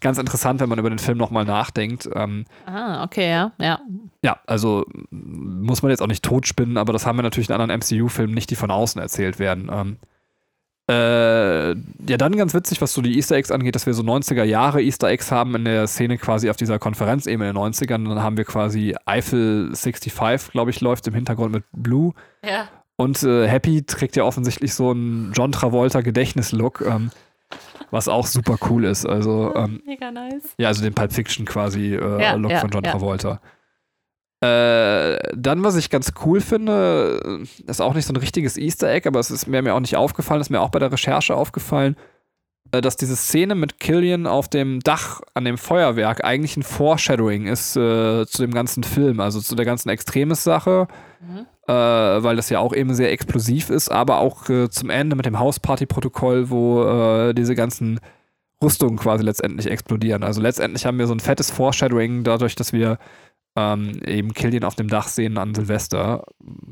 ganz 0.00 0.18
interessant, 0.18 0.58
wenn 0.58 0.68
man 0.68 0.80
über 0.80 0.90
den 0.90 0.98
Film 0.98 1.16
nochmal 1.16 1.44
nachdenkt. 1.44 2.10
Ähm, 2.12 2.44
Ah, 2.66 3.04
okay, 3.04 3.30
ja, 3.30 3.52
ja. 3.60 3.78
ja, 4.24 4.36
also 4.48 4.84
muss 5.10 5.82
man 5.82 5.90
jetzt 5.90 6.02
auch 6.02 6.08
nicht 6.08 6.24
totspinnen, 6.24 6.76
aber 6.76 6.92
das 6.92 7.06
haben 7.06 7.16
wir 7.16 7.22
natürlich 7.22 7.48
in 7.48 7.54
anderen 7.54 7.78
MCU-Filmen 7.78 8.34
nicht, 8.34 8.50
die 8.50 8.56
von 8.56 8.72
außen 8.72 9.00
erzählt 9.00 9.38
werden. 9.38 9.70
Ähm, 9.72 9.96
äh, 10.90 11.70
ja, 12.08 12.16
dann 12.16 12.36
ganz 12.36 12.52
witzig, 12.52 12.80
was 12.80 12.92
so 12.92 13.00
die 13.00 13.16
Easter 13.16 13.36
Eggs 13.36 13.52
angeht, 13.52 13.76
dass 13.76 13.86
wir 13.86 13.94
so 13.94 14.02
90er 14.02 14.42
Jahre 14.42 14.82
Easter 14.82 15.08
Eggs 15.08 15.30
haben 15.30 15.54
in 15.54 15.64
der 15.64 15.86
Szene 15.86 16.18
quasi 16.18 16.50
auf 16.50 16.56
dieser 16.56 16.80
Konferenz 16.80 17.26
eben 17.26 17.42
in 17.42 17.54
den 17.54 17.56
90ern. 17.56 18.08
Dann 18.08 18.22
haben 18.22 18.36
wir 18.36 18.44
quasi 18.44 18.96
Eiffel 19.04 19.70
65, 19.72 20.50
glaube 20.50 20.70
ich, 20.70 20.80
läuft 20.80 21.06
im 21.06 21.14
Hintergrund 21.14 21.52
mit 21.52 21.64
Blue. 21.70 22.12
Ja. 22.44 22.68
Und 22.96 23.22
äh, 23.22 23.46
Happy 23.46 23.84
trägt 23.84 24.16
ja 24.16 24.24
offensichtlich 24.24 24.74
so 24.74 24.90
einen 24.90 25.32
John 25.32 25.52
Travolta 25.52 26.00
Gedächtnislook, 26.00 26.80
ähm, 26.84 27.12
was 27.92 28.08
auch 28.08 28.26
super 28.26 28.56
cool 28.68 28.84
ist. 28.84 29.06
Also, 29.06 29.54
ähm, 29.54 29.80
Mega 29.86 30.10
nice. 30.10 30.54
ja, 30.58 30.68
also 30.68 30.82
den 30.82 30.92
Pulp 30.92 31.12
Fiction 31.12 31.46
quasi 31.46 31.94
äh, 31.94 32.22
Ja, 32.22 32.34
Look 32.34 32.50
ja, 32.50 32.58
von 32.58 32.70
John 32.70 32.84
ja. 32.84 33.40
Äh, 34.42 35.18
dann, 35.36 35.62
was 35.62 35.76
ich 35.76 35.90
ganz 35.90 36.12
cool 36.24 36.40
finde, 36.40 37.44
ist 37.66 37.82
auch 37.82 37.94
nicht 37.94 38.06
so 38.06 38.12
ein 38.12 38.16
richtiges 38.16 38.56
Easter 38.56 38.90
Egg, 38.90 39.06
aber 39.06 39.20
es 39.20 39.30
ist 39.30 39.46
mir, 39.46 39.60
mir 39.60 39.74
auch 39.74 39.80
nicht 39.80 39.96
aufgefallen, 39.96 40.40
ist 40.40 40.50
mir 40.50 40.60
auch 40.60 40.70
bei 40.70 40.78
der 40.78 40.90
Recherche 40.90 41.34
aufgefallen, 41.34 41.96
äh, 42.72 42.80
dass 42.80 42.96
diese 42.96 43.16
Szene 43.16 43.54
mit 43.54 43.78
Killian 43.80 44.26
auf 44.26 44.48
dem 44.48 44.80
Dach 44.80 45.20
an 45.34 45.44
dem 45.44 45.58
Feuerwerk 45.58 46.24
eigentlich 46.24 46.56
ein 46.56 46.62
Foreshadowing 46.62 47.46
ist 47.48 47.76
äh, 47.76 48.24
zu 48.26 48.42
dem 48.42 48.54
ganzen 48.54 48.82
Film, 48.82 49.20
also 49.20 49.40
zu 49.40 49.54
der 49.54 49.66
ganzen 49.66 49.90
Extremes-Sache, 49.90 50.88
Mhm. 51.20 51.46
äh, 51.68 51.72
weil 51.74 52.36
das 52.36 52.48
ja 52.48 52.60
auch 52.60 52.72
eben 52.72 52.94
sehr 52.94 53.12
explosiv 53.12 53.68
ist, 53.68 53.90
aber 53.90 54.20
auch 54.20 54.48
äh, 54.48 54.70
zum 54.70 54.88
Ende 54.88 55.16
mit 55.16 55.26
dem 55.26 55.38
Hausparty-Protokoll, 55.38 56.48
wo 56.48 56.82
äh, 56.82 57.34
diese 57.34 57.54
ganzen 57.54 58.00
Rüstungen 58.62 58.96
quasi 58.98 59.22
letztendlich 59.22 59.70
explodieren. 59.70 60.22
Also 60.22 60.40
letztendlich 60.40 60.86
haben 60.86 60.98
wir 60.98 61.06
so 61.06 61.14
ein 61.14 61.20
fettes 61.20 61.50
Foreshadowing 61.50 62.24
dadurch, 62.24 62.54
dass 62.54 62.72
wir 62.72 62.96
ähm, 63.56 64.00
eben 64.04 64.34
Killian 64.34 64.64
auf 64.64 64.74
dem 64.74 64.88
Dach 64.88 65.08
sehen 65.08 65.38
an 65.38 65.54
Silvester. 65.54 66.24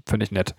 Finde 0.06 0.24
ich 0.24 0.32
nett. 0.32 0.54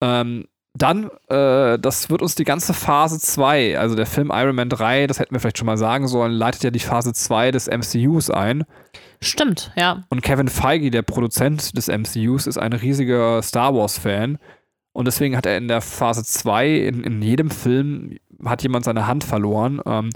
Ähm, 0.00 0.46
dann, 0.74 1.10
äh, 1.28 1.78
das 1.78 2.08
wird 2.08 2.22
uns 2.22 2.34
die 2.34 2.44
ganze 2.44 2.72
Phase 2.72 3.18
2, 3.18 3.78
also 3.78 3.96
der 3.96 4.06
Film 4.06 4.30
Iron 4.32 4.54
Man 4.54 4.68
3, 4.68 5.06
das 5.06 5.18
hätten 5.18 5.34
wir 5.34 5.40
vielleicht 5.40 5.58
schon 5.58 5.66
mal 5.66 5.76
sagen 5.76 6.06
sollen, 6.06 6.32
leitet 6.32 6.62
ja 6.62 6.70
die 6.70 6.78
Phase 6.78 7.12
2 7.12 7.50
des 7.50 7.68
MCUs 7.68 8.30
ein. 8.30 8.64
Stimmt, 9.20 9.72
ja. 9.76 10.04
Und 10.08 10.22
Kevin 10.22 10.48
Feige, 10.48 10.90
der 10.90 11.02
Produzent 11.02 11.76
des 11.76 11.88
MCUs, 11.88 12.46
ist 12.46 12.58
ein 12.58 12.72
riesiger 12.72 13.42
Star 13.42 13.74
Wars-Fan. 13.74 14.38
Und 14.92 15.04
deswegen 15.06 15.36
hat 15.36 15.46
er 15.46 15.56
in 15.56 15.68
der 15.68 15.80
Phase 15.80 16.22
2, 16.22 16.76
in, 16.76 17.02
in 17.02 17.22
jedem 17.22 17.50
Film, 17.50 18.16
hat 18.44 18.62
jemand 18.62 18.84
seine 18.84 19.06
Hand 19.06 19.24
verloren. 19.24 19.80
Ähm, 19.84 20.10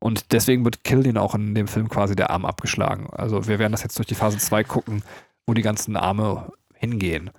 und 0.00 0.32
deswegen 0.32 0.64
wird 0.64 0.84
Killian 0.84 1.16
auch 1.16 1.34
in 1.34 1.54
dem 1.54 1.68
Film 1.68 1.88
quasi 1.88 2.14
der 2.14 2.30
Arm 2.30 2.44
abgeschlagen. 2.44 3.08
Also 3.10 3.48
wir 3.48 3.58
werden 3.58 3.72
das 3.72 3.82
jetzt 3.82 3.98
durch 3.98 4.06
die 4.06 4.14
Phase 4.14 4.38
2 4.38 4.64
gucken, 4.64 5.02
wo 5.46 5.54
die 5.54 5.62
ganzen 5.62 5.96
Arme 5.96 6.52
hingehen. 6.74 7.30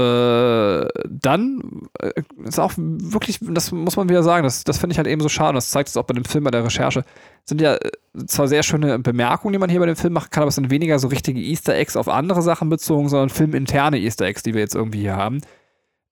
Äh, 0.00 0.88
dann 1.06 1.60
äh, 1.98 2.22
ist 2.44 2.58
auch 2.58 2.72
wirklich, 2.76 3.38
das 3.42 3.70
muss 3.70 3.96
man 3.96 4.08
wieder 4.08 4.22
sagen, 4.22 4.44
das, 4.44 4.64
das 4.64 4.78
finde 4.78 4.92
ich 4.92 4.98
halt 4.98 5.08
eben 5.08 5.20
so 5.20 5.28
schade. 5.28 5.54
Das 5.54 5.70
zeigt 5.70 5.90
es 5.90 5.96
auch 5.98 6.04
bei 6.04 6.14
dem 6.14 6.24
Film, 6.24 6.44
bei 6.44 6.50
der 6.50 6.64
Recherche. 6.64 7.04
Sind 7.44 7.60
ja 7.60 7.74
äh, 7.74 7.90
zwar 8.26 8.48
sehr 8.48 8.62
schöne 8.62 8.98
Bemerkungen, 8.98 9.52
die 9.52 9.58
man 9.58 9.68
hier 9.68 9.80
bei 9.80 9.86
dem 9.86 9.96
Film 9.96 10.14
machen 10.14 10.30
kann, 10.30 10.42
aber 10.42 10.48
es 10.48 10.54
sind 10.54 10.70
weniger 10.70 10.98
so 10.98 11.08
richtige 11.08 11.40
Easter 11.40 11.74
Eggs 11.74 11.96
auf 11.96 12.08
andere 12.08 12.40
Sachen 12.40 12.70
bezogen, 12.70 13.10
sondern 13.10 13.28
filminterne 13.28 13.98
Easter 13.98 14.24
Eggs, 14.24 14.42
die 14.42 14.54
wir 14.54 14.62
jetzt 14.62 14.74
irgendwie 14.74 15.00
hier 15.00 15.16
haben. 15.16 15.42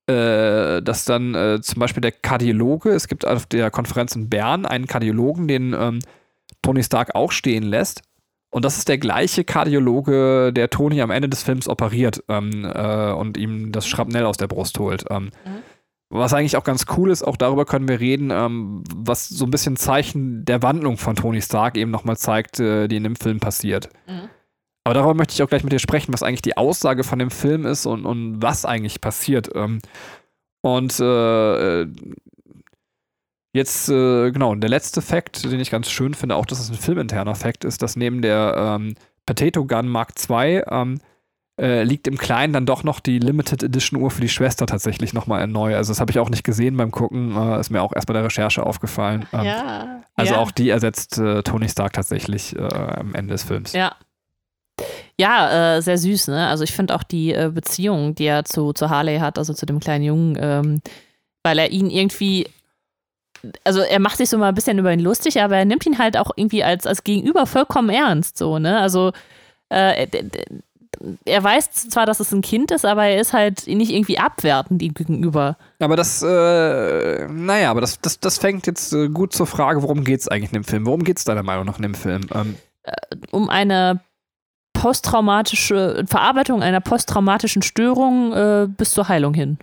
Äh, 0.08 0.80
dass 0.82 1.04
dann 1.04 1.34
äh, 1.34 1.60
zum 1.60 1.80
Beispiel 1.80 2.00
der 2.00 2.12
Kardiologe, 2.12 2.90
es 2.90 3.08
gibt 3.08 3.26
auf 3.26 3.44
der 3.44 3.70
Konferenz 3.70 4.16
in 4.16 4.30
Bern 4.30 4.64
einen 4.64 4.86
Kardiologen, 4.86 5.48
den 5.48 5.74
ähm, 5.78 5.98
Tony 6.62 6.82
Stark 6.82 7.14
auch 7.14 7.30
stehen 7.30 7.62
lässt. 7.62 8.00
Und 8.50 8.64
das 8.64 8.78
ist 8.78 8.88
der 8.88 8.96
gleiche 8.96 9.44
Kardiologe, 9.44 10.50
der 10.54 10.70
Tony 10.70 11.02
am 11.02 11.10
Ende 11.10 11.28
des 11.28 11.42
Films 11.42 11.68
operiert 11.68 12.24
ähm, 12.28 12.64
äh, 12.64 13.12
und 13.12 13.36
ihm 13.36 13.70
das 13.70 13.86
Schrapnell 13.86 14.24
aus 14.24 14.38
der 14.38 14.46
Brust 14.46 14.78
holt. 14.78 15.04
Ähm, 15.10 15.30
Was 16.08 16.32
eigentlich 16.32 16.56
auch 16.56 16.64
ganz 16.64 16.86
cool 16.96 17.10
ist, 17.10 17.22
auch 17.22 17.36
darüber 17.36 17.66
können 17.66 17.86
wir 17.86 18.00
reden, 18.00 18.30
ähm, 18.30 18.84
was 18.96 19.28
so 19.28 19.44
ein 19.44 19.50
bisschen 19.50 19.76
Zeichen 19.76 20.46
der 20.46 20.62
Wandlung 20.62 20.96
von 20.96 21.16
Tony 21.16 21.42
Stark 21.42 21.76
eben 21.76 21.90
nochmal 21.90 22.16
zeigt, 22.16 22.58
äh, 22.60 22.88
die 22.88 22.96
in 22.96 23.04
dem 23.04 23.16
Film 23.16 23.40
passiert. 23.40 23.90
Mhm. 24.06 24.30
Aber 24.88 24.94
darüber 24.94 25.12
möchte 25.12 25.34
ich 25.34 25.42
auch 25.42 25.50
gleich 25.50 25.64
mit 25.64 25.72
dir 25.74 25.80
sprechen, 25.80 26.14
was 26.14 26.22
eigentlich 26.22 26.40
die 26.40 26.56
Aussage 26.56 27.04
von 27.04 27.18
dem 27.18 27.30
Film 27.30 27.66
ist 27.66 27.84
und, 27.84 28.06
und 28.06 28.40
was 28.40 28.64
eigentlich 28.64 29.02
passiert. 29.02 29.50
Ähm, 29.54 29.80
und 30.62 30.98
äh, 30.98 31.86
jetzt, 33.52 33.90
äh, 33.90 34.30
genau, 34.30 34.54
der 34.54 34.70
letzte 34.70 35.02
Fakt, 35.02 35.44
den 35.44 35.60
ich 35.60 35.70
ganz 35.70 35.90
schön 35.90 36.14
finde, 36.14 36.36
auch 36.36 36.46
dass 36.46 36.58
es 36.58 36.70
ein 36.70 36.76
filminterner 36.76 37.34
Fakt 37.34 37.66
ist, 37.66 37.82
dass 37.82 37.96
neben 37.96 38.22
der 38.22 38.54
ähm, 38.56 38.94
Potato 39.26 39.66
Gun 39.66 39.88
Mark 39.88 40.14
II 40.26 40.62
ähm, 40.70 41.00
äh, 41.60 41.82
liegt 41.82 42.08
im 42.08 42.16
Kleinen 42.16 42.54
dann 42.54 42.64
doch 42.64 42.82
noch 42.82 43.00
die 43.00 43.18
Limited 43.18 43.62
Edition 43.62 44.00
Uhr 44.00 44.10
für 44.10 44.22
die 44.22 44.30
Schwester 44.30 44.64
tatsächlich 44.64 45.12
nochmal 45.12 45.46
neu. 45.48 45.76
Also 45.76 45.90
das 45.90 46.00
habe 46.00 46.12
ich 46.12 46.18
auch 46.18 46.30
nicht 46.30 46.44
gesehen 46.44 46.78
beim 46.78 46.92
Gucken, 46.92 47.36
äh, 47.36 47.60
ist 47.60 47.68
mir 47.68 47.82
auch 47.82 47.92
erst 47.94 48.06
bei 48.06 48.14
der 48.14 48.24
Recherche 48.24 48.64
aufgefallen. 48.64 49.26
Ähm, 49.34 49.44
ja. 49.44 50.00
Also 50.14 50.32
ja. 50.32 50.40
auch 50.40 50.50
die 50.50 50.70
ersetzt 50.70 51.18
äh, 51.18 51.42
Tony 51.42 51.68
Stark 51.68 51.92
tatsächlich 51.92 52.56
äh, 52.56 52.62
am 52.62 53.14
Ende 53.14 53.34
des 53.34 53.42
Films. 53.42 53.74
Ja. 53.74 53.94
Ja, 55.18 55.76
äh, 55.76 55.82
sehr 55.82 55.98
süß, 55.98 56.28
ne? 56.28 56.46
Also 56.46 56.64
ich 56.64 56.72
finde 56.72 56.94
auch 56.94 57.02
die 57.02 57.32
äh, 57.32 57.50
Beziehung, 57.52 58.14
die 58.14 58.26
er 58.26 58.44
zu, 58.44 58.72
zu 58.72 58.90
Harley 58.90 59.18
hat, 59.18 59.38
also 59.38 59.52
zu 59.52 59.66
dem 59.66 59.80
kleinen 59.80 60.04
Jungen, 60.04 60.38
ähm, 60.40 60.80
weil 61.42 61.58
er 61.58 61.70
ihn 61.70 61.90
irgendwie, 61.90 62.46
also 63.64 63.80
er 63.80 63.98
macht 64.00 64.18
sich 64.18 64.28
so 64.28 64.38
mal 64.38 64.48
ein 64.48 64.54
bisschen 64.54 64.78
über 64.78 64.92
ihn 64.92 65.00
lustig, 65.00 65.40
aber 65.42 65.56
er 65.56 65.64
nimmt 65.64 65.86
ihn 65.86 65.98
halt 65.98 66.16
auch 66.16 66.30
irgendwie 66.36 66.62
als, 66.62 66.86
als 66.86 67.04
Gegenüber 67.04 67.46
vollkommen 67.46 67.90
ernst, 67.90 68.38
so, 68.38 68.58
ne? 68.58 68.78
Also 68.80 69.12
äh, 69.70 70.06
er 71.24 71.44
weiß 71.44 71.70
zwar, 71.90 72.06
dass 72.06 72.20
es 72.20 72.32
ein 72.32 72.40
Kind 72.40 72.70
ist, 72.70 72.84
aber 72.84 73.04
er 73.04 73.20
ist 73.20 73.32
halt 73.32 73.66
nicht 73.66 73.92
irgendwie 73.92 74.18
abwertend 74.18 74.82
ihm 74.82 74.94
gegenüber. 74.94 75.56
Aber 75.78 75.96
das, 75.96 76.22
äh, 76.22 77.28
naja, 77.28 77.70
aber 77.70 77.80
das, 77.80 78.00
das, 78.00 78.18
das 78.20 78.38
fängt 78.38 78.66
jetzt 78.66 78.92
äh, 78.92 79.08
gut 79.08 79.32
zur 79.32 79.46
Frage, 79.46 79.82
worum 79.82 80.04
geht 80.04 80.20
es 80.20 80.28
eigentlich 80.28 80.50
in 80.50 80.62
dem 80.62 80.64
Film? 80.64 80.86
Worum 80.86 81.04
geht 81.04 81.18
es 81.18 81.24
deiner 81.24 81.42
Meinung 81.42 81.66
nach 81.66 81.76
in 81.76 81.82
dem 81.82 81.94
Film? 81.94 82.22
Ähm, 82.34 82.56
Um 83.30 83.48
eine 83.48 84.00
posttraumatische 84.78 86.04
Verarbeitung 86.06 86.62
einer 86.62 86.80
posttraumatischen 86.80 87.62
Störung 87.62 88.32
äh, 88.32 88.68
bis 88.68 88.92
zur 88.92 89.08
Heilung 89.08 89.34
hin. 89.34 89.58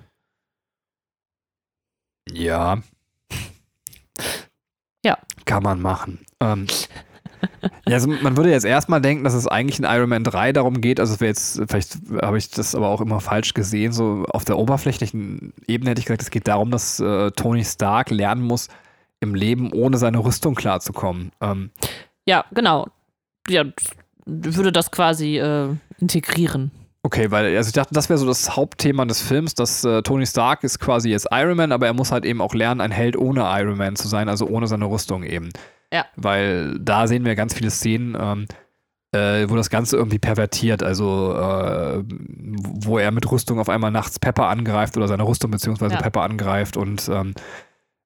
ja. 2.29 2.81
Ja. 5.05 5.17
Kann 5.45 5.61
man 5.61 5.79
machen. 5.79 6.25
Ähm, 6.39 6.65
ja, 7.87 7.93
also 7.93 8.07
man 8.09 8.35
würde 8.35 8.49
jetzt 8.49 8.65
erstmal 8.65 9.01
denken, 9.01 9.23
dass 9.23 9.35
es 9.35 9.47
eigentlich 9.47 9.77
in 9.77 9.85
Iron 9.85 10.09
Man 10.09 10.23
3 10.23 10.51
darum 10.51 10.81
geht, 10.81 10.99
also 10.99 11.13
es 11.13 11.19
wäre 11.21 11.29
jetzt, 11.29 11.61
vielleicht 11.67 11.97
habe 12.21 12.39
ich 12.39 12.49
das 12.49 12.73
aber 12.73 12.89
auch 12.89 13.01
immer 13.01 13.21
falsch 13.21 13.53
gesehen, 13.53 13.93
so 13.93 14.25
auf 14.29 14.45
der 14.45 14.57
oberflächlichen 14.57 15.53
Ebene 15.67 15.91
hätte 15.91 15.99
ich 15.99 16.07
gesagt, 16.07 16.23
es 16.23 16.31
geht 16.31 16.47
darum, 16.47 16.71
dass 16.71 16.99
äh, 16.99 17.29
Tony 17.31 17.63
Stark 17.63 18.09
lernen 18.09 18.41
muss, 18.41 18.67
im 19.19 19.35
Leben 19.35 19.71
ohne 19.71 19.97
seine 19.97 20.17
Rüstung 20.17 20.55
klarzukommen. 20.55 21.31
Ähm, 21.39 21.69
Ja, 22.27 22.45
genau. 22.51 22.87
Ja, 23.47 23.63
würde 24.25 24.71
das 24.71 24.91
quasi 24.91 25.37
äh, 25.37 25.69
integrieren. 25.99 26.71
Okay, 27.03 27.29
weil 27.29 27.55
also 27.55 27.67
ich 27.67 27.73
dachte, 27.73 27.93
das 27.93 28.09
wäre 28.09 28.17
so 28.17 28.25
das 28.25 28.55
Hauptthema 28.55 29.05
des 29.05 29.21
Films, 29.21 29.53
dass 29.53 29.83
äh, 29.83 30.01
Tony 30.01 30.25
Stark 30.25 30.63
ist 30.63 30.79
quasi 30.79 31.09
jetzt 31.09 31.27
Iron 31.31 31.55
Man, 31.55 31.71
aber 31.71 31.85
er 31.85 31.93
muss 31.93 32.11
halt 32.11 32.25
eben 32.25 32.41
auch 32.41 32.55
lernen, 32.55 32.81
ein 32.81 32.89
Held 32.89 33.15
ohne 33.15 33.41
Iron 33.41 33.77
Man 33.77 33.95
zu 33.95 34.07
sein, 34.07 34.27
also 34.27 34.47
ohne 34.47 34.65
seine 34.65 34.85
Rüstung 34.85 35.23
eben. 35.23 35.49
Ja. 35.93 36.05
Weil 36.15 36.79
da 36.79 37.05
sehen 37.05 37.23
wir 37.23 37.35
ganz 37.35 37.53
viele 37.53 37.69
Szenen, 37.69 38.17
ähm, 38.19 38.47
äh, 39.11 39.47
wo 39.47 39.55
das 39.55 39.69
Ganze 39.69 39.97
irgendwie 39.97 40.17
pervertiert, 40.17 40.81
also 40.81 41.33
äh, 41.35 42.03
wo 42.03 42.97
er 42.97 43.11
mit 43.11 43.31
Rüstung 43.31 43.59
auf 43.59 43.69
einmal 43.69 43.91
nachts 43.91 44.17
Pepper 44.17 44.47
angreift 44.47 44.97
oder 44.97 45.07
seine 45.07 45.27
Rüstung 45.27 45.51
beziehungsweise 45.51 45.93
Ja. 45.93 46.01
Pepper 46.01 46.23
angreift 46.23 46.75
und 46.75 47.07
ähm, 47.07 47.35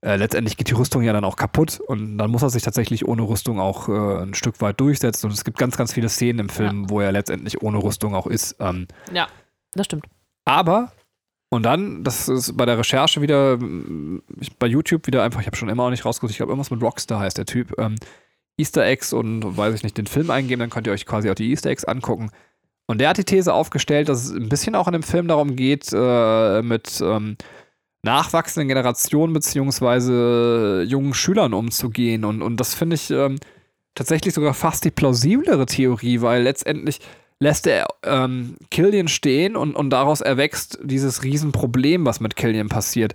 äh, 0.01 0.15
letztendlich 0.15 0.55
geht 0.55 0.69
die 0.69 0.73
Rüstung 0.75 1.01
ja 1.01 1.11
dann 1.11 1.25
auch 1.25 1.35
kaputt 1.35 1.79
und 1.79 2.17
dann 2.17 2.31
muss 2.31 2.41
er 2.41 2.49
sich 2.49 2.63
tatsächlich 2.63 3.05
ohne 3.07 3.23
Rüstung 3.23 3.59
auch 3.59 3.89
äh, 3.89 4.23
ein 4.23 4.33
Stück 4.33 4.61
weit 4.61 4.79
durchsetzen 4.79 5.27
und 5.27 5.33
es 5.33 5.43
gibt 5.43 5.57
ganz, 5.57 5.75
ganz 5.75 5.93
viele 5.93 6.07
Szenen 6.09 6.39
im 6.39 6.49
Film, 6.49 6.89
wo 6.89 7.01
er 7.01 7.11
letztendlich 7.11 7.61
ohne 7.61 7.83
Rüstung 7.83 8.15
auch 8.15 8.27
ist. 8.27 8.55
Ähm, 8.59 8.87
Ja, 9.11 9.27
das 9.73 9.87
stimmt. 9.87 10.05
aber, 10.45 10.91
und 11.49 11.63
dann, 11.63 12.03
das 12.03 12.29
ist 12.29 12.55
bei 12.55 12.65
der 12.65 12.77
Recherche 12.77 13.21
wieder, 13.21 13.57
ich, 14.39 14.55
bei 14.57 14.67
YouTube 14.67 15.07
wieder 15.07 15.23
einfach, 15.23 15.41
ich 15.41 15.47
habe 15.47 15.57
schon 15.57 15.69
immer 15.69 15.83
auch 15.83 15.89
nicht 15.89 16.05
rausgesucht, 16.05 16.31
ich 16.31 16.37
glaube, 16.37 16.51
irgendwas 16.51 16.71
mit 16.71 16.81
Rockstar 16.81 17.19
heißt 17.19 17.37
der 17.37 17.45
Typ, 17.45 17.73
ähm, 17.77 17.95
Easter 18.57 18.85
Eggs 18.85 19.13
und 19.13 19.57
weiß 19.57 19.73
ich 19.73 19.83
nicht, 19.83 19.97
den 19.97 20.07
Film 20.07 20.29
eingeben, 20.31 20.59
dann 20.59 20.69
könnt 20.69 20.85
ihr 20.85 20.93
euch 20.93 21.05
quasi 21.05 21.29
auch 21.29 21.35
die 21.35 21.49
Easter 21.49 21.69
Eggs 21.69 21.85
angucken. 21.85 22.29
Und 22.87 22.99
der 22.99 23.09
hat 23.09 23.17
die 23.17 23.23
These 23.23 23.53
aufgestellt, 23.53 24.09
dass 24.09 24.25
es 24.25 24.31
ein 24.31 24.49
bisschen 24.49 24.75
auch 24.75 24.87
in 24.87 24.93
dem 24.93 25.03
Film 25.03 25.27
darum 25.27 25.55
geht, 25.55 25.89
äh, 25.93 26.61
mit 26.61 26.99
ähm, 27.01 27.37
nachwachsenden 28.03 28.67
Generationen 28.67 29.33
beziehungsweise 29.33 30.85
jungen 30.87 31.13
Schülern 31.13 31.53
umzugehen. 31.53 32.25
Und, 32.25 32.41
und 32.41 32.57
das 32.57 32.73
finde 32.73 32.95
ich 32.95 33.11
ähm, 33.11 33.37
tatsächlich 33.95 34.33
sogar 34.33 34.53
fast 34.53 34.85
die 34.85 34.91
plausiblere 34.91 35.65
Theorie, 35.65 36.21
weil 36.21 36.43
letztendlich 36.43 36.99
lässt 37.41 37.67
er 37.67 37.87
ähm, 38.03 38.55
Killian 38.69 39.07
stehen 39.07 39.55
und, 39.55 39.75
und 39.75 39.89
daraus 39.89 40.21
erwächst 40.21 40.79
dieses 40.83 41.23
Riesenproblem, 41.23 42.05
was 42.05 42.19
mit 42.19 42.35
Killian 42.35 42.69
passiert. 42.69 43.13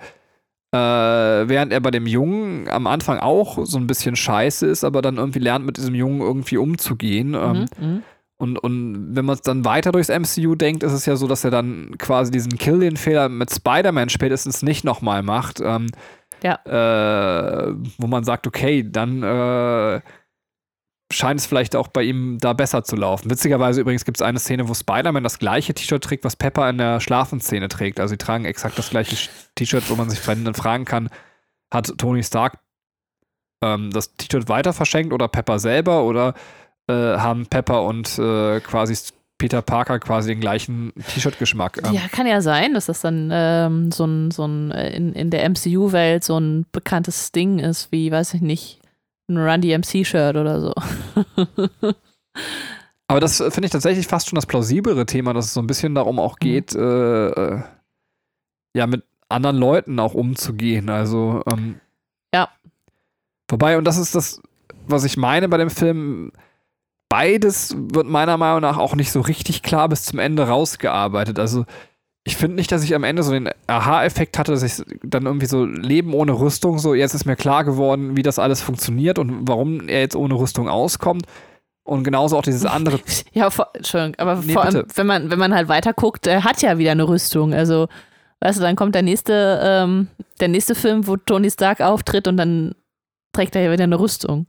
Äh, 0.72 0.78
während 0.78 1.72
er 1.72 1.80
bei 1.80 1.91
dem 1.91 2.07
Jungen 2.07 2.68
am 2.68 2.87
Anfang 2.87 3.18
auch 3.18 3.64
so 3.64 3.78
ein 3.78 3.87
bisschen 3.87 4.16
scheiße 4.16 4.66
ist, 4.66 4.82
aber 4.82 5.03
dann 5.03 5.18
irgendwie 5.18 5.39
lernt, 5.39 5.64
mit 5.64 5.76
diesem 5.76 5.95
Jungen 5.95 6.20
irgendwie 6.20 6.57
umzugehen. 6.57 7.35
Ähm, 7.35 7.66
Mhm, 7.78 7.87
mhm. 7.87 8.03
Und, 8.37 8.59
und 8.59 9.14
wenn 9.14 9.24
man 9.24 9.35
es 9.35 9.43
dann 9.43 9.64
weiter 9.64 9.93
durchs 9.93 10.09
MCU 10.09 10.55
denkt, 10.57 10.82
ist 10.82 10.93
es 10.93 11.07
ja 11.07 11.16
so, 11.16 11.26
dass 11.28 11.45
er 11.45 11.51
dann 11.51 11.97
quasi 11.99 12.30
diesen 12.32 12.59
Killian-Fehler 12.59 13.28
mit 13.28 13.53
Spider-Man 13.53 14.09
spätestens 14.09 14.62
nicht 14.62 14.85
nochmal 14.85 15.22
macht. 15.22 15.61
Ähm, 15.61 15.87
Ja. 16.43 16.59
äh, 16.66 17.74
wo 17.99 18.07
man 18.07 18.24
sagt, 18.24 18.47
okay, 18.47 18.85
dann 18.91 19.22
äh, 19.22 20.01
scheint 21.12 21.39
es 21.41 21.47
vielleicht 21.47 21.76
auch 21.76 21.89
bei 21.89 22.03
ihm 22.03 22.39
da 22.41 22.53
besser 22.55 22.82
zu 22.82 22.97
laufen. 22.97 23.30
Witzigerweise 23.30 23.80
übrigens 23.80 24.05
gibt 24.05 24.18
es 24.18 24.22
eine 24.22 24.41
Szene, 24.41 24.68
wo 24.68 24.74
Spider-Man 24.74 25.22
das 25.22 25.39
gleiche 25.39 25.72
T-Shirt 25.72 26.03
trägt, 26.03 26.24
was 26.24 26.35
Pepper 26.37 26.68
in 26.68 26.78
der 26.78 27.01
Schlafenszene 27.01 27.68
trägt. 27.68 28.01
Also 28.01 28.12
sie 28.12 28.18
tragen 28.18 28.45
exakt 28.47 28.76
das 28.78 28.91
gleiche 28.91 29.16
T-Shirt, 29.55 29.85
wo 29.89 29.95
man 29.95 30.11
sich 30.11 30.20
dann 30.20 30.55
fragen 30.55 30.85
kann, 30.85 31.09
hat 31.72 31.97
Tony 31.99 32.22
Stark 32.24 32.59
ähm, 33.62 33.91
das 33.93 34.14
T-Shirt 34.16 34.49
weiter 34.49 34.72
verschenkt 34.72 35.12
oder 35.12 35.28
Pepper 35.28 35.59
selber 35.59 36.03
oder 36.05 36.35
haben 36.93 37.47
Pepper 37.47 37.82
und 37.85 38.18
äh, 38.18 38.61
quasi 38.61 38.95
Peter 39.39 39.62
Parker 39.62 39.99
quasi 39.99 40.30
den 40.30 40.41
gleichen 40.41 40.93
T-Shirt-Geschmack. 41.09 41.80
Ähm, 41.85 41.95
Ja, 41.95 42.03
kann 42.11 42.26
ja 42.26 42.41
sein, 42.41 42.74
dass 42.74 42.87
das 42.87 43.01
dann 43.01 43.30
ähm, 43.32 43.91
so 43.91 44.05
ein, 44.05 44.30
so 44.30 44.47
ein 44.47 44.70
äh, 44.70 44.95
in, 44.97 45.12
in 45.12 45.30
der 45.30 45.49
MCU-Welt 45.49 46.24
so 46.24 46.39
ein 46.39 46.66
bekanntes 46.72 47.32
Ding 47.32 47.59
ist, 47.59 47.91
wie, 47.91 48.11
weiß 48.11 48.35
ich 48.35 48.43
nicht, 48.43 48.80
ein 49.28 49.37
Run 49.39 49.61
DMC-Shirt 49.61 50.37
oder 50.37 50.61
so. 50.61 50.74
Aber 53.09 53.20
das 53.20 53.41
äh, 53.41 53.51
finde 53.51 53.66
ich 53.66 53.72
tatsächlich 53.72 54.07
fast 54.07 54.28
schon 54.28 54.37
das 54.37 54.47
plausiblere 54.47 55.05
Thema, 55.07 55.35
dass 55.35 55.47
es 55.47 55.55
so 55.55 55.61
ein 55.61 55.66
bisschen 55.66 55.95
darum 55.95 56.18
auch 56.18 56.39
geht, 56.39 56.74
äh, 56.74 57.28
äh, 57.28 57.62
ja, 58.76 58.87
mit 58.87 59.05
anderen 59.28 59.57
Leuten 59.57 59.99
auch 59.99 60.14
umzugehen. 60.14 60.89
Also, 60.91 61.43
ähm, 61.51 61.80
Ja. 62.35 62.49
Wobei, 63.51 63.76
und 63.78 63.85
das 63.85 63.99
ist 63.99 64.14
das, 64.14 64.41
was 64.87 65.05
ich 65.05 65.16
meine 65.16 65.49
bei 65.49 65.59
dem 65.59 65.70
Film, 65.70 66.32
beides 67.14 67.76
wird 67.78 68.08
meiner 68.08 68.36
Meinung 68.36 68.60
nach 68.60 68.76
auch 68.76 68.96
nicht 68.96 69.12
so 69.12 69.20
richtig 69.20 69.62
klar 69.62 69.88
bis 69.88 70.02
zum 70.02 70.18
Ende 70.18 70.48
rausgearbeitet. 70.48 71.38
Also, 71.38 71.64
ich 72.24 72.36
finde 72.36 72.56
nicht, 72.56 72.72
dass 72.72 72.82
ich 72.82 72.92
am 72.92 73.04
Ende 73.04 73.22
so 73.22 73.30
den 73.30 73.48
Aha-Effekt 73.68 74.36
hatte, 74.36 74.50
dass 74.50 74.64
ich 74.64 74.84
dann 75.04 75.24
irgendwie 75.24 75.46
so 75.46 75.64
Leben 75.64 76.12
ohne 76.12 76.32
Rüstung, 76.32 76.80
so 76.80 76.92
jetzt 76.92 77.14
ist 77.14 77.24
mir 77.24 77.36
klar 77.36 77.62
geworden, 77.62 78.16
wie 78.16 78.24
das 78.24 78.40
alles 78.40 78.62
funktioniert 78.62 79.20
und 79.20 79.46
warum 79.46 79.88
er 79.88 80.00
jetzt 80.00 80.16
ohne 80.16 80.34
Rüstung 80.34 80.68
auskommt. 80.68 81.26
Und 81.84 82.02
genauso 82.02 82.36
auch 82.36 82.42
dieses 82.42 82.66
andere 82.66 82.98
Ja, 83.32 83.48
vor, 83.48 83.68
Entschuldigung, 83.74 84.16
aber 84.18 84.42
Nee, 84.44 84.52
vor 84.52 84.64
allem, 84.64 84.84
wenn 84.96 85.06
man, 85.06 85.30
wenn 85.30 85.38
man 85.38 85.54
halt 85.54 85.68
weiter 85.68 85.92
guckt, 85.92 86.26
er 86.26 86.42
hat 86.42 86.62
ja 86.62 86.78
wieder 86.78 86.90
eine 86.90 87.06
Rüstung. 87.06 87.54
Also, 87.54 87.86
weißt 88.40 88.58
du, 88.58 88.62
dann 88.62 88.74
kommt 88.74 88.96
der 88.96 89.02
nächste, 89.02 89.60
ähm, 89.62 90.08
der 90.40 90.48
nächste 90.48 90.74
Film, 90.74 91.06
wo 91.06 91.16
Tony 91.16 91.48
Stark 91.48 91.80
auftritt 91.80 92.26
und 92.26 92.38
dann 92.38 92.74
trägt 93.32 93.54
er 93.54 93.62
ja 93.62 93.70
wieder 93.70 93.84
eine 93.84 94.00
Rüstung. 94.00 94.48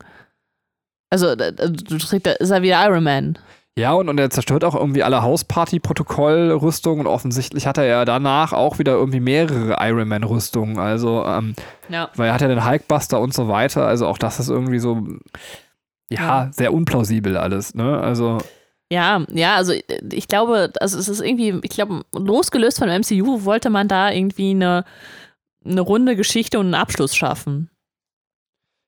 Also, 1.10 1.36
da, 1.36 1.51
da 1.51 1.64
ist 1.66 2.49
er 2.49 2.62
wieder 2.62 2.84
Iron 2.86 3.03
Man. 3.03 3.39
Ja, 3.78 3.91
und, 3.93 4.08
und 4.08 4.18
er 4.20 4.30
zerstört 4.30 4.64
auch 4.64 4.74
irgendwie 4.74 5.03
alle 5.03 5.22
Hausparty-Protokollrüstungen 5.22 7.01
und 7.06 7.12
offensichtlich 7.12 7.68
hat 7.68 7.78
er 7.78 7.84
ja 7.86 8.06
danach 8.06 8.53
auch 8.53 8.80
wieder 8.80 8.93
irgendwie 8.93 9.20
mehrere 9.20 9.76
Iron 9.82 10.08
Man-Rüstungen. 10.08 10.80
Also, 10.80 11.26
ähm, 11.26 11.56
Ja. 11.89 12.10
weil 12.16 12.28
er 12.30 12.34
hat 12.34 12.41
ja 12.41 12.47
den 12.47 12.66
Hulkbuster 12.66 13.20
und 13.20 13.34
so 13.34 13.47
weiter. 13.47 13.86
Also 13.86 14.08
auch 14.08 14.18
das 14.18 14.39
ist 14.39 14.49
irgendwie 14.49 14.80
so, 14.80 15.06
ja, 16.10 16.45
Ja. 16.45 16.49
sehr 16.51 16.74
unplausibel 16.74 17.36
alles, 17.38 17.76
ne? 17.76 17.99
Also, 17.99 18.38
Ja, 18.91 19.26
ja, 19.30 19.56
also 19.56 19.74
ich 20.12 20.28
glaube, 20.28 20.72
also 20.80 20.97
es 20.97 21.10
ist 21.10 21.20
irgendwie, 21.22 21.60
ich 21.64 21.72
glaube, 21.72 22.03
losgelöst 22.14 22.78
von 22.80 22.88
MCU 22.89 23.43
wollte 23.43 23.70
man 23.70 23.88
da 23.88 24.12
irgendwie 24.12 24.51
eine, 24.51 24.86
eine 25.66 25.82
runde 25.82 26.16
Geschichte 26.16 26.60
und 26.60 26.68
einen 26.68 26.76
Abschluss 26.76 27.16
schaffen. 27.16 27.70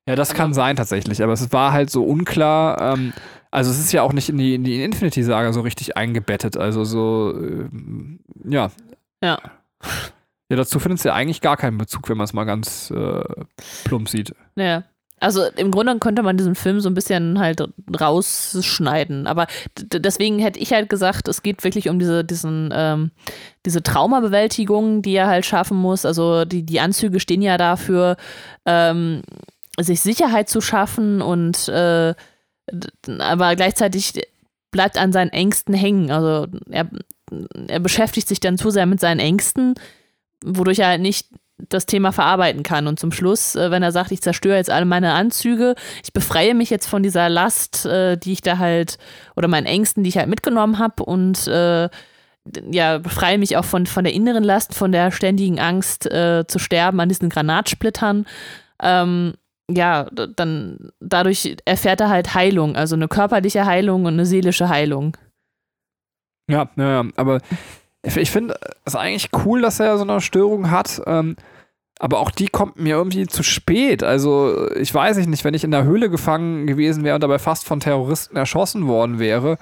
Ja, 0.08 0.16
das 0.16 0.32
kann 0.32 0.54
sein 0.54 0.74
tatsächlich, 0.74 1.22
aber 1.22 1.34
es 1.34 1.52
war 1.52 1.72
halt 1.72 1.90
so 1.90 2.02
unklar. 2.02 2.80
Ähm, 2.80 3.12
also 3.50 3.70
es 3.70 3.78
ist 3.78 3.92
ja 3.92 4.00
auch 4.00 4.14
nicht 4.14 4.30
in 4.30 4.38
die, 4.38 4.54
in 4.54 4.64
die 4.64 4.82
Infinity-Saga 4.82 5.52
so 5.52 5.60
richtig 5.60 5.98
eingebettet. 5.98 6.56
Also 6.56 6.84
so, 6.84 7.34
ähm, 7.36 8.20
ja. 8.42 8.70
Ja. 9.22 9.38
Ja, 10.50 10.56
dazu 10.56 10.78
findet 10.80 11.00
es 11.00 11.04
ja 11.04 11.12
eigentlich 11.12 11.42
gar 11.42 11.58
keinen 11.58 11.76
Bezug, 11.76 12.08
wenn 12.08 12.16
man 12.16 12.24
es 12.24 12.32
mal 12.32 12.44
ganz 12.44 12.90
äh, 12.90 13.22
plump 13.84 14.08
sieht. 14.08 14.34
Ja. 14.56 14.84
Also 15.20 15.44
im 15.56 15.70
Grunde 15.70 15.98
könnte 15.98 16.22
man 16.22 16.38
diesen 16.38 16.54
Film 16.54 16.80
so 16.80 16.88
ein 16.88 16.94
bisschen 16.94 17.38
halt 17.38 17.62
rausschneiden. 18.00 19.26
Aber 19.26 19.46
deswegen 19.76 20.38
hätte 20.38 20.58
ich 20.58 20.72
halt 20.72 20.88
gesagt, 20.88 21.28
es 21.28 21.42
geht 21.42 21.64
wirklich 21.64 21.90
um 21.90 21.98
diese, 21.98 22.24
diesen, 22.24 22.70
ähm, 22.72 23.10
diese 23.66 23.82
Traumabewältigung, 23.82 25.02
die 25.02 25.16
er 25.16 25.26
halt 25.26 25.44
schaffen 25.44 25.76
muss. 25.76 26.06
Also 26.06 26.46
die, 26.46 26.62
die 26.62 26.80
Anzüge 26.80 27.20
stehen 27.20 27.42
ja 27.42 27.58
dafür, 27.58 28.16
ähm, 28.64 29.22
sich 29.78 30.00
Sicherheit 30.00 30.48
zu 30.48 30.60
schaffen 30.60 31.22
und 31.22 31.68
äh, 31.68 32.14
aber 33.18 33.56
gleichzeitig 33.56 34.12
bleibt 34.70 34.98
an 34.98 35.12
seinen 35.12 35.30
Ängsten 35.30 35.74
hängen. 35.74 36.10
Also 36.10 36.46
er, 36.70 36.88
er 37.68 37.80
beschäftigt 37.80 38.28
sich 38.28 38.40
dann 38.40 38.58
zu 38.58 38.70
sehr 38.70 38.86
mit 38.86 39.00
seinen 39.00 39.20
Ängsten, 39.20 39.74
wodurch 40.44 40.80
er 40.80 40.88
halt 40.88 41.00
nicht 41.00 41.28
das 41.68 41.86
Thema 41.86 42.12
verarbeiten 42.12 42.62
kann. 42.62 42.86
Und 42.86 43.00
zum 43.00 43.10
Schluss, 43.10 43.56
äh, 43.56 43.70
wenn 43.70 43.82
er 43.82 43.92
sagt, 43.92 44.12
ich 44.12 44.22
zerstöre 44.22 44.56
jetzt 44.56 44.70
alle 44.70 44.84
meine 44.84 45.12
Anzüge, 45.12 45.74
ich 46.04 46.12
befreie 46.12 46.54
mich 46.54 46.70
jetzt 46.70 46.86
von 46.86 47.02
dieser 47.02 47.28
Last, 47.28 47.84
äh, 47.86 48.16
die 48.16 48.32
ich 48.32 48.42
da 48.42 48.58
halt, 48.58 48.98
oder 49.34 49.48
meinen 49.48 49.66
Ängsten, 49.66 50.04
die 50.04 50.10
ich 50.10 50.18
halt 50.18 50.28
mitgenommen 50.28 50.78
habe 50.78 51.04
und 51.04 51.46
äh, 51.48 51.88
ja, 52.70 52.98
befreie 52.98 53.38
mich 53.38 53.56
auch 53.56 53.64
von, 53.64 53.86
von 53.86 54.04
der 54.04 54.14
inneren 54.14 54.44
Last, 54.44 54.74
von 54.74 54.92
der 54.92 55.10
ständigen 55.10 55.58
Angst 55.58 56.06
äh, 56.06 56.44
zu 56.46 56.58
sterben 56.58 57.00
an 57.00 57.08
diesen 57.08 57.28
Granatsplittern. 57.28 58.26
Ähm, 58.80 59.34
ja, 59.70 60.04
dann 60.10 60.90
dadurch 61.00 61.56
erfährt 61.64 62.00
er 62.00 62.08
halt 62.08 62.34
Heilung, 62.34 62.76
also 62.76 62.94
eine 62.94 63.08
körperliche 63.08 63.66
Heilung 63.66 64.06
und 64.06 64.14
eine 64.14 64.26
seelische 64.26 64.68
Heilung. 64.68 65.16
Ja, 66.50 66.70
ja, 66.76 67.02
ja. 67.02 67.10
aber 67.16 67.40
ich, 68.02 68.16
ich 68.16 68.30
finde 68.30 68.58
es 68.84 68.96
eigentlich 68.96 69.30
cool, 69.44 69.60
dass 69.60 69.80
er 69.80 69.98
so 69.98 70.04
eine 70.04 70.20
Störung 70.20 70.70
hat. 70.70 71.02
Ähm, 71.06 71.36
aber 72.00 72.20
auch 72.20 72.30
die 72.30 72.48
kommt 72.48 72.78
mir 72.78 72.94
irgendwie 72.94 73.26
zu 73.26 73.42
spät. 73.42 74.02
Also, 74.04 74.70
ich 74.76 74.94
weiß 74.94 75.16
nicht, 75.26 75.44
wenn 75.44 75.54
ich 75.54 75.64
in 75.64 75.72
der 75.72 75.84
Höhle 75.84 76.08
gefangen 76.10 76.66
gewesen 76.66 77.04
wäre 77.04 77.16
und 77.16 77.22
dabei 77.22 77.38
fast 77.38 77.66
von 77.66 77.80
Terroristen 77.80 78.36
erschossen 78.36 78.86
worden 78.86 79.18
wäre, 79.18 79.58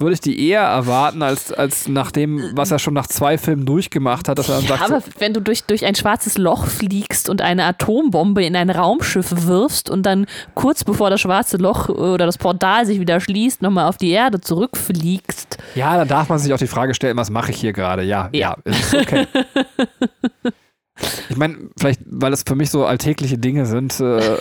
würde 0.00 0.14
ich 0.14 0.20
die 0.20 0.48
eher 0.48 0.60
erwarten, 0.62 1.22
als, 1.22 1.52
als 1.52 1.88
nach 1.88 2.12
dem, 2.12 2.52
was 2.56 2.70
er 2.70 2.78
schon 2.78 2.94
nach 2.94 3.08
zwei 3.08 3.36
Filmen 3.36 3.66
durchgemacht 3.66 4.28
hat, 4.28 4.38
dass 4.38 4.48
er 4.48 4.56
dann 4.60 4.64
Ja, 4.64 4.78
sagt, 4.78 4.82
aber 4.92 5.02
wenn 5.18 5.34
du 5.34 5.40
durch, 5.42 5.64
durch 5.64 5.84
ein 5.84 5.96
schwarzes 5.96 6.38
Loch 6.38 6.66
fliegst 6.66 7.28
und 7.28 7.42
eine 7.42 7.64
Atombombe 7.64 8.44
in 8.44 8.54
ein 8.54 8.70
Raumschiff 8.70 9.46
wirfst 9.46 9.90
und 9.90 10.04
dann 10.04 10.26
kurz 10.54 10.84
bevor 10.84 11.10
das 11.10 11.20
schwarze 11.20 11.56
Loch 11.56 11.88
oder 11.88 12.26
das 12.26 12.38
Portal 12.38 12.86
sich 12.86 13.00
wieder 13.00 13.18
schließt, 13.18 13.60
nochmal 13.60 13.88
auf 13.88 13.96
die 13.96 14.10
Erde 14.10 14.40
zurückfliegst. 14.40 15.58
ja, 15.74 15.96
dann 15.96 16.06
darf 16.06 16.28
man 16.28 16.38
sich 16.38 16.52
auch 16.52 16.58
die 16.58 16.68
Frage 16.68 16.94
stellen, 16.94 17.16
was 17.16 17.30
mache 17.30 17.50
ich 17.50 17.58
hier 17.60 17.72
gerade? 17.72 18.04
Ja, 18.04 18.28
ja, 18.32 18.56
Ja. 18.64 18.70
ist 18.72 18.94
okay. 18.94 19.26
ich 21.28 21.36
meine, 21.36 21.70
vielleicht, 21.76 22.02
weil 22.06 22.32
es 22.32 22.44
für 22.46 22.54
mich 22.54 22.70
so 22.70 22.86
alltägliche 22.86 23.36
Dinge 23.36 23.66
sind. 23.66 23.98
Äh, 23.98 24.36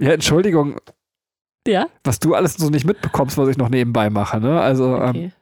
ja, 0.00 0.12
Entschuldigung, 0.12 0.76
Ja, 1.70 1.86
was 2.04 2.18
du 2.18 2.34
alles 2.34 2.54
so 2.54 2.70
nicht 2.70 2.86
mitbekommst, 2.86 3.36
was 3.36 3.48
ich 3.48 3.58
noch 3.58 3.68
nebenbei 3.68 4.10
mache, 4.10 4.40
ne? 4.40 4.60
Also, 4.60 4.96
ähm, 4.96 5.08
okay. 5.10 5.32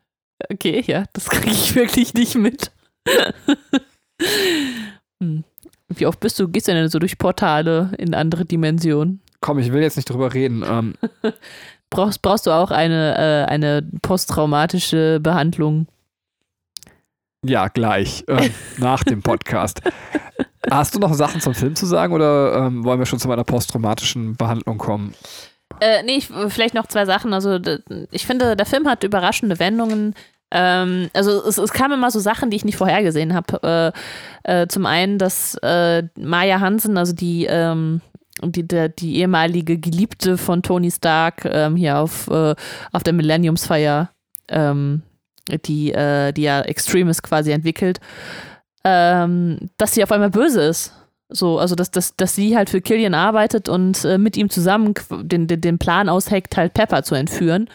Okay, 0.51 0.85
ja, 0.87 1.05
das 1.12 1.29
kriege 1.29 1.51
ich 1.51 1.74
wirklich 1.74 2.14
nicht 2.14 2.35
mit. 2.35 2.70
hm. 5.22 5.45
Wie 5.89 6.07
oft 6.07 6.20
bist 6.20 6.39
du, 6.39 6.49
gehst 6.49 6.68
du 6.68 6.72
denn 6.72 6.89
so 6.89 6.99
durch 6.99 7.16
Portale 7.16 7.93
in 7.97 8.14
andere 8.14 8.45
Dimensionen? 8.45 9.22
komm, 9.47 9.61
ich 9.61 9.72
will 9.72 9.81
jetzt 9.81 9.97
nicht 9.97 10.11
drüber 10.11 10.35
reden. 10.35 10.64
Ähm, 10.68 10.95
Brauchst, 11.89 12.20
brauchst 12.20 12.47
du 12.49 12.51
auch 12.51 12.72
eine, 12.72 13.16
äh, 13.16 13.49
eine 13.49 13.89
posttraumatische 14.03 15.20
Behandlung? 15.22 15.87
ja, 17.45 17.68
gleich, 17.68 18.24
ähm, 18.27 18.51
nach 18.79 19.05
dem 19.05 19.22
Podcast. 19.22 19.81
Hast 20.68 20.97
du 20.97 20.99
noch 20.99 21.14
Sachen 21.14 21.41
zum 21.41 21.55
Film 21.55 21.77
zu 21.77 21.87
sagen 21.87 22.12
oder 22.12 22.66
ähm, 22.66 22.83
wollen 22.83 22.99
wir 22.99 23.07
schon 23.07 23.20
zu 23.20 23.29
meiner 23.29 23.45
posttraumatischen 23.45 24.35
Behandlung 24.35 24.79
kommen? 24.79 25.14
Äh, 25.81 26.03
nee, 26.05 26.16
ich, 26.16 26.29
vielleicht 26.49 26.74
noch 26.74 26.87
zwei 26.87 27.05
Sachen. 27.05 27.33
Also, 27.33 27.59
ich 28.11 28.27
finde, 28.27 28.57
der 28.57 28.66
Film 28.66 28.89
hat 28.89 29.05
überraschende 29.05 29.59
Wendungen. 29.59 30.14
Ähm, 30.51 31.11
also, 31.12 31.45
es, 31.47 31.59
es 31.59 31.72
kamen 31.72 31.95
immer 31.95 32.11
so 32.11 32.20
Sachen, 32.20 32.51
die 32.51 32.57
ich 32.57 32.64
nicht 32.64 32.77
vorhergesehen 32.77 33.35
habe. 33.35 33.93
Äh, 34.45 34.62
äh, 34.62 34.66
zum 34.68 34.87
einen, 34.87 35.18
dass 35.18 35.57
äh, 35.62 36.05
Maya 36.18 36.61
Hansen, 36.61 36.97
also 36.97 37.12
die, 37.12 37.47
ähm, 37.47 38.01
die, 38.43 38.66
der, 38.66 38.89
die 38.89 39.16
ehemalige 39.16 39.79
Geliebte 39.79 40.39
von 40.39 40.62
Tony 40.62 40.91
Stark, 40.91 41.45
ähm, 41.45 41.77
hier 41.77 41.99
auf, 41.99 42.29
äh, 42.29 42.55
auf 42.93 43.03
der 43.03 43.12
Millenniumsfeier, 43.12 44.11
ähm, 44.49 45.03
die, 45.64 45.93
äh, 45.93 46.33
die 46.33 46.43
ja 46.43 46.61
Extremis 46.62 47.22
quasi 47.22 47.53
entwickelt, 47.53 48.01
ähm, 48.85 49.70
dass 49.79 49.95
sie 49.95 50.03
auf 50.03 50.12
einmal 50.12 50.31
böse 50.31 50.62
ist. 50.62 50.93
So, 51.29 51.59
also 51.59 51.74
dass, 51.74 51.91
dass, 51.91 52.14
dass 52.16 52.35
sie 52.35 52.57
halt 52.57 52.70
für 52.70 52.81
Killian 52.81 53.14
arbeitet 53.14 53.68
und 53.68 54.05
äh, 54.05 54.16
mit 54.16 54.37
ihm 54.37 54.49
zusammen 54.49 54.95
den, 55.11 55.49
den, 55.49 55.61
den 55.61 55.79
Plan 55.79 56.09
ausheckt, 56.09 56.57
halt 56.57 56.72
Pepper 56.72 57.03
zu 57.03 57.16
entführen, 57.16 57.68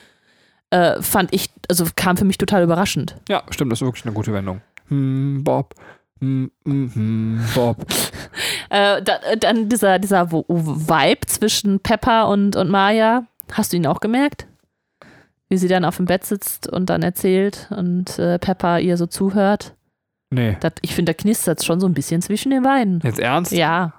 äh, 0.70 1.02
fand 1.02 1.34
ich, 1.34 1.49
also 1.70 1.86
kam 1.95 2.16
für 2.16 2.24
mich 2.24 2.38
total 2.38 2.64
überraschend. 2.64 3.18
Ja, 3.28 3.43
stimmt, 3.49 3.72
das 3.72 3.82
ist 3.82 3.86
wirklich 3.86 4.06
eine 4.06 4.14
gute 4.14 4.32
Wendung. 4.32 4.62
Hm, 4.88 5.43
Bob. 5.43 5.76
Hm, 6.20 6.52
hm, 6.66 6.91
hm, 6.93 7.45
Bob. 7.54 7.86
Äh, 8.70 9.02
da, 9.04 9.18
äh, 9.30 9.36
dann 9.36 9.68
dieser, 9.68 9.99
dieser 9.99 10.32
Vibe 10.32 11.28
zwischen 11.28 11.82
Pepper 11.82 12.30
und, 12.30 12.56
und 12.56 12.70
Maya, 12.70 13.26
hast 13.52 13.74
du 13.74 13.78
ihn 13.78 13.86
auch 13.86 13.99
gemerkt? 13.99 14.47
Wie 15.49 15.58
sie 15.58 15.68
dann 15.68 15.84
auf 15.84 15.97
dem 15.97 16.06
Bett 16.06 16.24
sitzt 16.24 16.70
und 16.72 16.89
dann 16.89 17.04
erzählt 17.04 17.68
und 17.70 18.18
äh, 18.18 18.39
Pepper 18.39 18.80
ihr 18.80 18.95
so 18.95 19.08
zuhört. 19.08 19.74
Nee. 20.34 20.57
Das, 20.61 20.73
ich 20.82 20.95
finde, 20.95 21.13
da 21.13 21.21
knistert 21.21 21.59
es 21.59 21.65
schon 21.65 21.79
so 21.79 21.88
ein 21.88 21.93
bisschen 21.93 22.21
zwischen 22.21 22.51
den 22.51 22.63
beiden. 22.63 23.01
Jetzt 23.03 23.19
ernst? 23.19 23.51
Ja. 23.51 23.93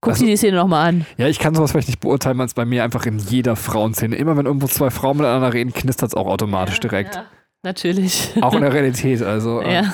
Guck 0.00 0.12
Also- 0.14 0.24
dir 0.24 0.30
die 0.32 0.36
Szene 0.36 0.56
nochmal 0.56 0.88
an. 0.88 1.06
Ja, 1.18 1.28
ich 1.28 1.38
kann 1.38 1.54
sowas 1.54 1.72
vielleicht 1.72 1.88
nicht 1.88 2.00
beurteilen, 2.00 2.38
weil 2.38 2.46
es 2.46 2.54
bei 2.54 2.64
mir 2.64 2.84
einfach 2.84 3.04
in 3.06 3.18
jeder 3.18 3.54
Frauenszene, 3.56 4.16
immer 4.16 4.36
wenn 4.36 4.46
irgendwo 4.46 4.66
zwei 4.66 4.90
Frauen 4.90 5.18
miteinander 5.18 5.52
reden, 5.52 5.72
knistert 5.72 6.08
es 6.08 6.14
auch 6.14 6.26
automatisch 6.26 6.80
direkt. 6.80 7.14
Ja, 7.16 7.24
natürlich. 7.62 8.30
Auch 8.40 8.54
in 8.54 8.62
der 8.62 8.72
Realität, 8.72 9.22
also 9.22 9.60
äh, 9.62 9.74
Ja. 9.74 9.92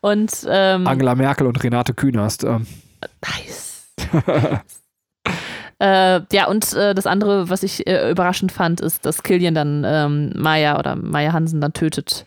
und 0.00 0.30
ähm, 0.48 0.86
Angela 0.86 1.14
Merkel 1.14 1.46
und 1.46 1.62
Renate 1.62 1.94
Künast. 1.94 2.44
Ähm, 2.44 2.66
nice. 3.26 3.88
äh, 5.78 6.20
ja, 6.32 6.46
und 6.48 6.72
äh, 6.74 6.94
das 6.94 7.06
andere, 7.06 7.50
was 7.50 7.62
ich 7.62 7.86
äh, 7.86 8.10
überraschend 8.10 8.52
fand, 8.52 8.80
ist, 8.80 9.04
dass 9.04 9.22
Killian 9.22 9.54
dann 9.54 9.84
ähm, 9.86 10.32
Maya 10.36 10.78
oder 10.78 10.96
Maya 10.96 11.32
Hansen 11.32 11.60
dann 11.60 11.72
tötet. 11.72 12.26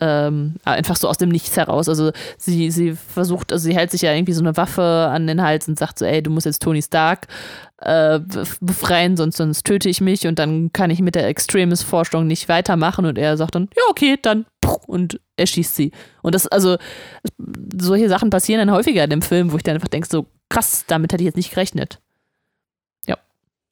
Ähm, 0.00 0.54
einfach 0.64 0.96
so 0.96 1.08
aus 1.08 1.18
dem 1.18 1.28
Nichts 1.28 1.56
heraus. 1.56 1.88
Also 1.88 2.12
sie, 2.38 2.70
sie 2.70 2.92
versucht, 2.92 3.52
also 3.52 3.64
sie 3.64 3.74
hält 3.74 3.90
sich 3.90 4.02
ja 4.02 4.12
irgendwie 4.12 4.32
so 4.32 4.42
eine 4.42 4.56
Waffe 4.56 4.82
an 4.82 5.26
den 5.26 5.42
Hals 5.42 5.68
und 5.68 5.78
sagt 5.78 5.98
so, 5.98 6.04
ey, 6.04 6.22
du 6.22 6.30
musst 6.30 6.46
jetzt 6.46 6.62
Tony 6.62 6.82
Stark 6.82 7.26
äh, 7.78 8.16
bef- 8.16 8.58
befreien, 8.60 9.16
sonst, 9.16 9.36
sonst 9.36 9.64
töte 9.64 9.88
ich 9.88 10.00
mich 10.00 10.26
und 10.26 10.38
dann 10.38 10.72
kann 10.72 10.90
ich 10.90 11.00
mit 11.00 11.14
der 11.14 11.26
Extremis-Forschung 11.28 12.26
nicht 12.26 12.48
weitermachen. 12.48 13.06
Und 13.06 13.18
er 13.18 13.36
sagt 13.36 13.54
dann, 13.54 13.68
ja, 13.76 13.82
okay, 13.90 14.18
dann 14.20 14.46
und 14.86 15.20
er 15.36 15.46
schießt 15.46 15.76
sie. 15.76 15.92
Und 16.22 16.34
das, 16.34 16.46
also, 16.46 16.76
solche 17.80 18.08
Sachen 18.08 18.30
passieren 18.30 18.66
dann 18.66 18.74
häufiger 18.74 19.04
in 19.04 19.10
dem 19.10 19.22
Film, 19.22 19.52
wo 19.52 19.56
ich 19.56 19.62
dann 19.62 19.74
einfach 19.74 19.88
denke, 19.88 20.08
so 20.10 20.26
krass, 20.48 20.84
damit 20.86 21.12
hätte 21.12 21.22
ich 21.22 21.26
jetzt 21.26 21.36
nicht 21.36 21.50
gerechnet. 21.50 21.98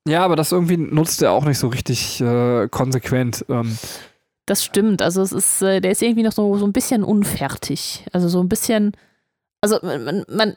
ja, 0.08 0.24
aber 0.24 0.36
das 0.36 0.52
irgendwie 0.52 0.76
nutzt 0.76 1.22
er 1.22 1.32
auch 1.32 1.44
nicht 1.44 1.58
so 1.58 1.68
richtig 1.68 2.20
äh, 2.20 2.68
konsequent. 2.68 3.44
Ähm, 3.48 3.76
Das 4.50 4.64
stimmt. 4.64 5.00
Also 5.00 5.22
es 5.22 5.30
ist, 5.30 5.62
äh, 5.62 5.80
der 5.80 5.92
ist 5.92 6.02
irgendwie 6.02 6.24
noch 6.24 6.32
so, 6.32 6.56
so 6.56 6.66
ein 6.66 6.72
bisschen 6.72 7.04
unfertig. 7.04 8.04
Also 8.12 8.28
so 8.28 8.42
ein 8.42 8.48
bisschen, 8.48 8.96
also 9.60 9.78
man, 9.80 10.24
man, 10.28 10.56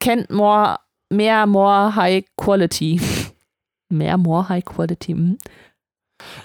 kennt 0.00 0.30
more, 0.30 0.78
mehr 1.10 1.44
more 1.44 1.94
high 1.94 2.24
quality. 2.38 3.02
mehr 3.90 4.16
more 4.16 4.48
high 4.48 4.64
quality. 4.64 5.12
hm. 5.12 5.36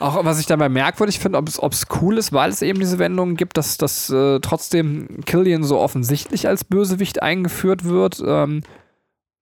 Auch 0.02 0.26
was 0.26 0.42
ich 0.42 0.46
dabei 0.46 0.68
merkwürdig 0.68 1.20
finde, 1.20 1.38
ob 1.38 1.72
es 1.72 1.86
cool 2.02 2.18
ist, 2.18 2.34
weil 2.34 2.50
es 2.50 2.62
eben 2.62 2.82
diese 2.82 3.00
Wendungen 3.00 3.38
gibt, 3.38 3.56
dass, 3.56 3.78
dass 3.78 4.10
äh, 4.10 4.42
trotzdem 4.42 5.22
Killian 5.26 5.64
so 5.64 5.80
offensichtlich 5.80 6.50
als 6.50 6.66
Bösewicht 6.66 7.22
eingeführt 7.22 7.86
wird. 7.86 8.22
Ähm, 8.26 8.62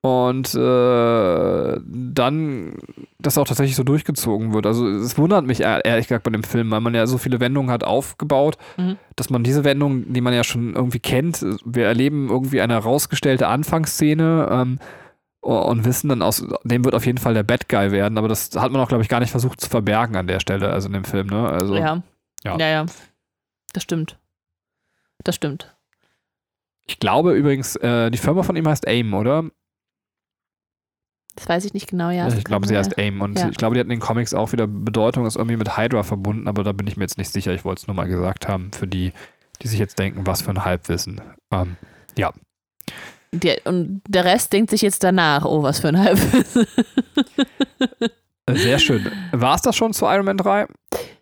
und 0.08 0.54
äh, 0.56 1.80
dann 1.86 2.74
das 3.20 3.38
auch 3.38 3.48
tatsächlich 3.48 3.76
so 3.76 3.84
durchgezogen 3.84 4.54
wird. 4.54 4.66
Also 4.66 4.88
es 4.88 5.18
wundert 5.18 5.46
mich 5.46 5.62
ehr- 5.62 5.84
ehrlich 5.84 6.08
gesagt 6.08 6.24
bei 6.24 6.32
dem 6.32 6.44
Film, 6.44 6.70
weil 6.72 6.82
man 6.82 6.94
ja 6.96 7.08
so 7.08 7.18
viele 7.18 7.40
Wendungen 7.40 7.72
hat 7.72 7.84
aufgebaut, 7.84 8.58
Mhm. 8.78 8.98
dass 9.16 9.30
man 9.30 9.44
diese 9.44 9.64
Wendungen, 9.64 10.14
die 10.14 10.22
man 10.22 10.34
ja 10.34 10.44
schon 10.44 10.76
irgendwie 10.76 11.00
kennt, 11.00 11.46
wir 11.66 11.86
erleben 11.86 12.30
irgendwie 12.30 12.62
eine 12.62 12.74
herausgestellte 12.74 13.48
Anfangsszene 13.48 14.48
ähm, 14.52 14.80
und 15.42 15.86
wissen 15.86 16.10
dann 16.10 16.22
aus, 16.22 16.46
dem 16.64 16.84
wird 16.86 16.96
auf 16.96 17.06
jeden 17.06 17.18
Fall 17.18 17.34
der 17.34 17.44
Bad 17.44 17.70
Guy 17.70 17.92
werden, 17.92 18.18
aber 18.18 18.28
das 18.28 18.50
hat 18.56 18.72
man 18.72 18.82
auch, 18.82 18.88
glaube 18.90 19.04
ich, 19.04 19.10
gar 19.10 19.20
nicht 19.20 19.32
versucht 19.32 19.62
zu 19.62 19.70
verbergen 19.70 20.16
an 20.16 20.28
der 20.28 20.40
Stelle, 20.40 20.70
also 20.72 20.88
in 20.88 20.94
dem 20.94 21.06
Film, 21.06 21.28
ne? 21.28 21.48
Also, 21.50 21.76
ja. 21.76 22.04
ja. 22.44 22.58
ja, 22.58 22.68
ja. 22.68 22.86
Das 23.74 23.84
stimmt. 23.84 24.18
Das 25.24 25.36
stimmt. 25.36 25.74
Ich 26.86 27.00
glaube 27.00 27.34
übrigens, 27.34 27.76
äh, 27.78 28.10
die 28.12 28.18
Firma 28.18 28.44
von 28.44 28.56
ihm 28.56 28.68
heißt 28.68 28.88
AIM, 28.88 29.14
oder? 29.14 29.44
Das 31.38 31.48
weiß 31.48 31.66
ich 31.66 31.74
nicht 31.74 31.88
genau, 31.88 32.10
ja. 32.10 32.28
ich 32.28 32.44
glaube, 32.44 32.68
sie 32.68 32.76
heißt 32.78 32.98
AIM 32.98 33.22
und 33.22 33.38
Ja. 33.40 33.48
ich 33.50 33.58
glaube, 33.58 33.76
die 33.76 33.80
hat 33.80 33.86
in 33.86 33.92
den 33.92 34.00
Comics 34.00 34.34
auch 34.34 34.52
wieder 34.52 34.68
Bedeutung, 34.68 35.26
ist 35.26 35.36
irgendwie 35.38 35.56
mit 35.58 35.78
Hydra 35.78 36.04
verbunden, 36.04 36.48
aber 36.48 36.64
da 36.64 36.72
bin 36.74 36.88
ich 36.88 36.98
mir 36.98 37.04
jetzt 37.04 37.18
nicht 37.18 37.32
sicher. 37.32 37.54
Ich 37.54 37.64
wollte 37.64 37.82
es 37.82 37.88
nur 37.88 37.96
mal 37.96 38.08
gesagt 38.08 38.48
haben, 38.48 38.72
für 38.74 38.88
die, 38.88 39.14
die 39.62 39.68
sich 39.68 39.80
jetzt 39.80 39.98
denken, 40.00 40.26
was 40.28 40.42
für 40.42 40.50
ein 40.52 40.66
Halbwissen. 40.66 41.22
Ähm, 41.52 41.78
Der, 43.34 43.58
und 43.66 44.02
der 44.08 44.24
Rest 44.26 44.54
denkt 44.54 44.72
sich 44.72 44.82
jetzt 44.82 45.04
danach, 45.04 45.44
oh, 45.46 45.62
was 45.62 45.80
für 45.82 45.90
ein 45.90 46.00
Halbwissen. 46.00 46.66
sehr 48.50 48.80
schön. 48.80 49.06
War 49.32 49.56
es 49.56 49.62
das 49.62 49.76
schon 49.76 49.94
zu 49.94 50.06
Iron 50.06 50.26
Man 50.26 50.38
3? 50.38 50.66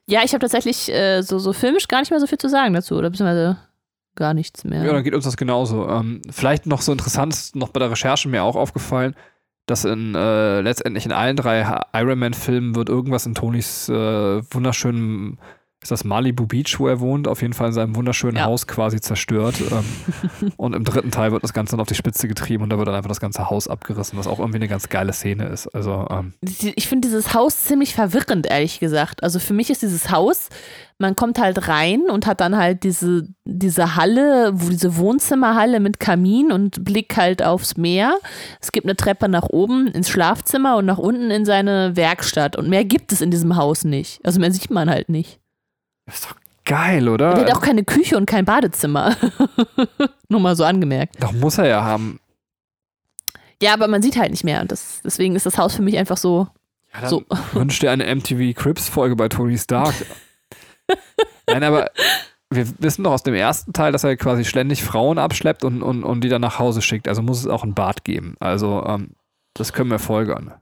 ja, 0.08 0.22
ich 0.24 0.34
habe 0.34 0.40
tatsächlich 0.42 0.92
äh, 0.94 1.22
so, 1.24 1.40
so 1.40 1.52
filmisch 1.52 1.88
gar 1.88 2.00
nicht 2.00 2.12
mehr 2.12 2.20
so 2.20 2.28
viel 2.28 2.38
zu 2.38 2.48
sagen 2.48 2.74
dazu, 2.76 2.96
oder 2.96 3.10
beziehungsweise 3.10 3.58
gar 4.16 4.34
nichts 4.36 4.64
mehr. 4.64 4.84
Ja, 4.84 4.94
dann 4.94 5.04
geht 5.04 5.16
uns 5.16 5.26
das 5.26 5.36
genauso. 5.36 5.90
Ähm, 5.90 6.22
vielleicht 6.30 6.68
noch 6.68 6.82
so 6.82 6.92
interessant, 6.92 7.34
ist 7.34 7.56
noch 7.56 7.70
bei 7.70 7.80
der 7.80 7.90
Recherche 7.92 8.30
mir 8.30 8.44
auch 8.44 8.56
aufgefallen, 8.56 9.16
dass 9.66 9.86
in 9.86 10.16
äh, 10.16 10.62
letztendlich 10.62 11.06
in 11.06 11.12
allen 11.12 11.36
drei 11.36 11.82
Iron 11.94 12.20
Man-Filmen 12.20 12.76
wird 12.76 12.90
irgendwas 12.90 13.26
in 13.26 13.36
Tonys 13.36 13.90
äh, 13.90 14.42
wunderschönem 14.54 15.38
ist 15.82 15.92
das 15.92 16.04
Malibu 16.04 16.48
Beach, 16.48 16.80
wo 16.80 16.88
er 16.88 17.00
wohnt, 17.00 17.28
auf 17.28 17.44
jeden 17.44 17.54
Fall 17.54 17.68
in 17.68 17.74
seinem 17.74 17.96
wunderschönen 17.96 18.38
Ja. 18.38 18.46
Haus 18.46 18.66
quasi 18.66 19.00
zerstört. 19.00 19.56
ähm, 19.72 20.52
und 20.58 20.74
im 20.74 20.84
dritten 20.84 21.12
Teil 21.12 21.32
wird 21.32 21.44
das 21.44 21.54
Ganze 21.54 21.72
dann 21.74 21.80
auf 21.80 21.88
die 21.88 21.94
Spitze 21.94 22.28
getrieben 22.28 22.64
und 22.64 22.72
da 22.72 22.80
wird 22.80 22.88
dann 22.88 22.96
einfach 22.96 23.10
das 23.10 23.20
ganze 23.20 23.52
Haus 23.52 23.68
abgerissen, 23.68 24.18
was 24.18 24.26
auch 24.26 24.40
irgendwie 24.40 24.58
eine 24.58 24.68
ganz 24.68 24.90
geile 24.90 25.14
Szene 25.14 25.46
ist. 25.46 25.68
Also, 25.76 26.08
ähm, 26.10 26.34
Ich 26.42 26.88
finde 26.88 27.08
dieses 27.08 27.36
Haus 27.36 27.66
ziemlich 27.66 27.94
verwirrend, 27.94 28.48
ehrlich 28.48 28.80
gesagt. 28.80 29.22
Also 29.22 29.38
für 29.38 29.54
mich 29.54 29.70
ist 29.70 29.84
dieses 29.84 30.10
Haus, 30.10 30.50
man 30.98 31.16
kommt 31.16 31.40
halt 31.40 31.68
rein 31.68 32.04
und 32.10 32.26
hat 32.26 32.40
dann 32.40 32.56
halt 32.56 32.84
diese, 32.84 33.28
diese 33.44 33.96
Halle, 33.96 34.52
wo 34.54 34.70
diese 34.70 34.98
Wohnzimmerhalle 34.98 35.80
mit 35.80 36.00
Kamin 36.00 36.52
und 36.52 36.86
Blick 36.86 37.18
halt 37.18 37.44
aufs 37.44 37.76
Meer. 37.76 38.18
Es 38.62 38.72
gibt 38.72 38.86
eine 38.86 38.96
Treppe 38.96 39.28
nach 39.28 39.48
oben 39.50 39.88
ins 39.88 40.10
Schlafzimmer 40.10 40.78
und 40.78 40.86
nach 40.86 40.98
unten 40.98 41.32
in 41.32 41.46
seine 41.46 41.96
Werkstatt. 41.96 42.56
Und 42.56 42.70
mehr 42.70 42.86
gibt 42.86 43.12
es 43.12 43.22
in 43.22 43.30
diesem 43.30 43.58
Haus 43.58 43.84
nicht. 43.84 44.26
Also 44.26 44.40
mehr 44.40 44.52
sieht 44.52 44.70
man 44.70 44.90
halt 44.90 45.10
nicht. 45.10 45.40
ist 46.08 46.26
doch 46.26 46.36
geil, 46.64 47.10
oder? 47.10 47.34
Der 47.34 47.46
hat 47.46 47.56
auch 47.56 47.62
keine 47.62 47.84
Küche 47.84 48.16
und 48.16 48.26
kein 48.26 48.46
Badezimmer. 48.46 49.16
Nur 50.30 50.40
mal 50.40 50.56
so 50.56 50.64
angemerkt. 50.64 51.22
doch 51.22 51.34
muss 51.34 51.58
er 51.58 51.68
ja 51.68 51.84
haben. 51.84 52.20
Ja, 53.62 53.74
aber 53.74 53.88
man 53.88 54.02
sieht 54.02 54.18
halt 54.18 54.32
nicht 54.32 54.44
mehr. 54.44 54.62
Und 54.62 54.72
das, 54.72 55.02
deswegen 55.04 55.36
ist 55.36 55.46
das 55.46 55.58
Haus 55.58 55.76
für 55.76 55.82
mich 55.82 55.98
einfach 55.98 56.18
so. 56.18 56.48
Ja, 56.94 57.10
so. 57.10 57.26
wünsch 57.52 57.80
dir 57.80 57.92
eine 57.92 58.14
MTV 58.16 58.58
Crips-Folge 58.58 59.18
bei 59.18 59.28
Tony 59.28 59.58
Stark. 59.58 59.94
Nein, 61.48 61.64
aber 61.64 61.92
wir 62.52 62.68
wissen 62.80 63.04
doch 63.04 63.12
aus 63.12 63.24
dem 63.24 63.34
ersten 63.34 63.74
Teil, 63.74 63.92
dass 63.92 64.04
er 64.04 64.16
quasi 64.18 64.46
ständig 64.46 64.84
Frauen 64.84 65.18
abschleppt 65.18 65.64
und, 65.64 65.82
und, 65.82 66.04
und 66.04 66.22
die 66.22 66.30
dann 66.30 66.42
nach 66.42 66.60
Hause 66.60 66.82
schickt. 66.82 67.08
Also 67.08 67.22
muss 67.22 67.40
es 67.40 67.48
auch 67.48 67.64
ein 67.64 67.74
Bad 67.74 68.04
geben. 68.04 68.36
Also, 68.40 68.84
ähm, 68.86 69.12
das 69.56 69.74
können 69.74 69.90
wir 69.92 70.00
folgern. 70.00 70.54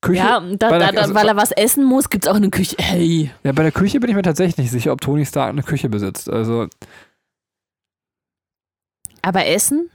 Küche, 0.00 0.18
Ja, 0.18 0.40
da, 0.40 0.70
weil 0.70 0.78
da, 0.80 0.86
er- 0.86 0.92
da, 0.92 1.00
also- 1.02 1.14
weil 1.14 1.28
er 1.28 1.36
was 1.36 1.50
essen 1.52 1.84
muss, 1.84 2.08
gibt 2.10 2.24
es 2.24 2.30
auch 2.30 2.36
eine 2.36 2.50
Küche. 2.50 2.76
Hey. 2.78 3.30
Ja, 3.42 3.52
bei 3.52 3.62
der 3.64 3.72
Küche 3.72 3.98
bin 4.00 4.10
ich 4.10 4.16
mir 4.16 4.22
tatsächlich 4.22 4.56
nicht 4.58 4.70
sicher, 4.70 4.92
ob 4.92 5.00
Tony 5.00 5.26
Stark 5.26 5.48
eine 5.50 5.62
Küche 5.64 5.88
besitzt. 5.88 6.30
Also, 6.30 6.68
Aber 9.22 9.46
essen? 9.46 9.90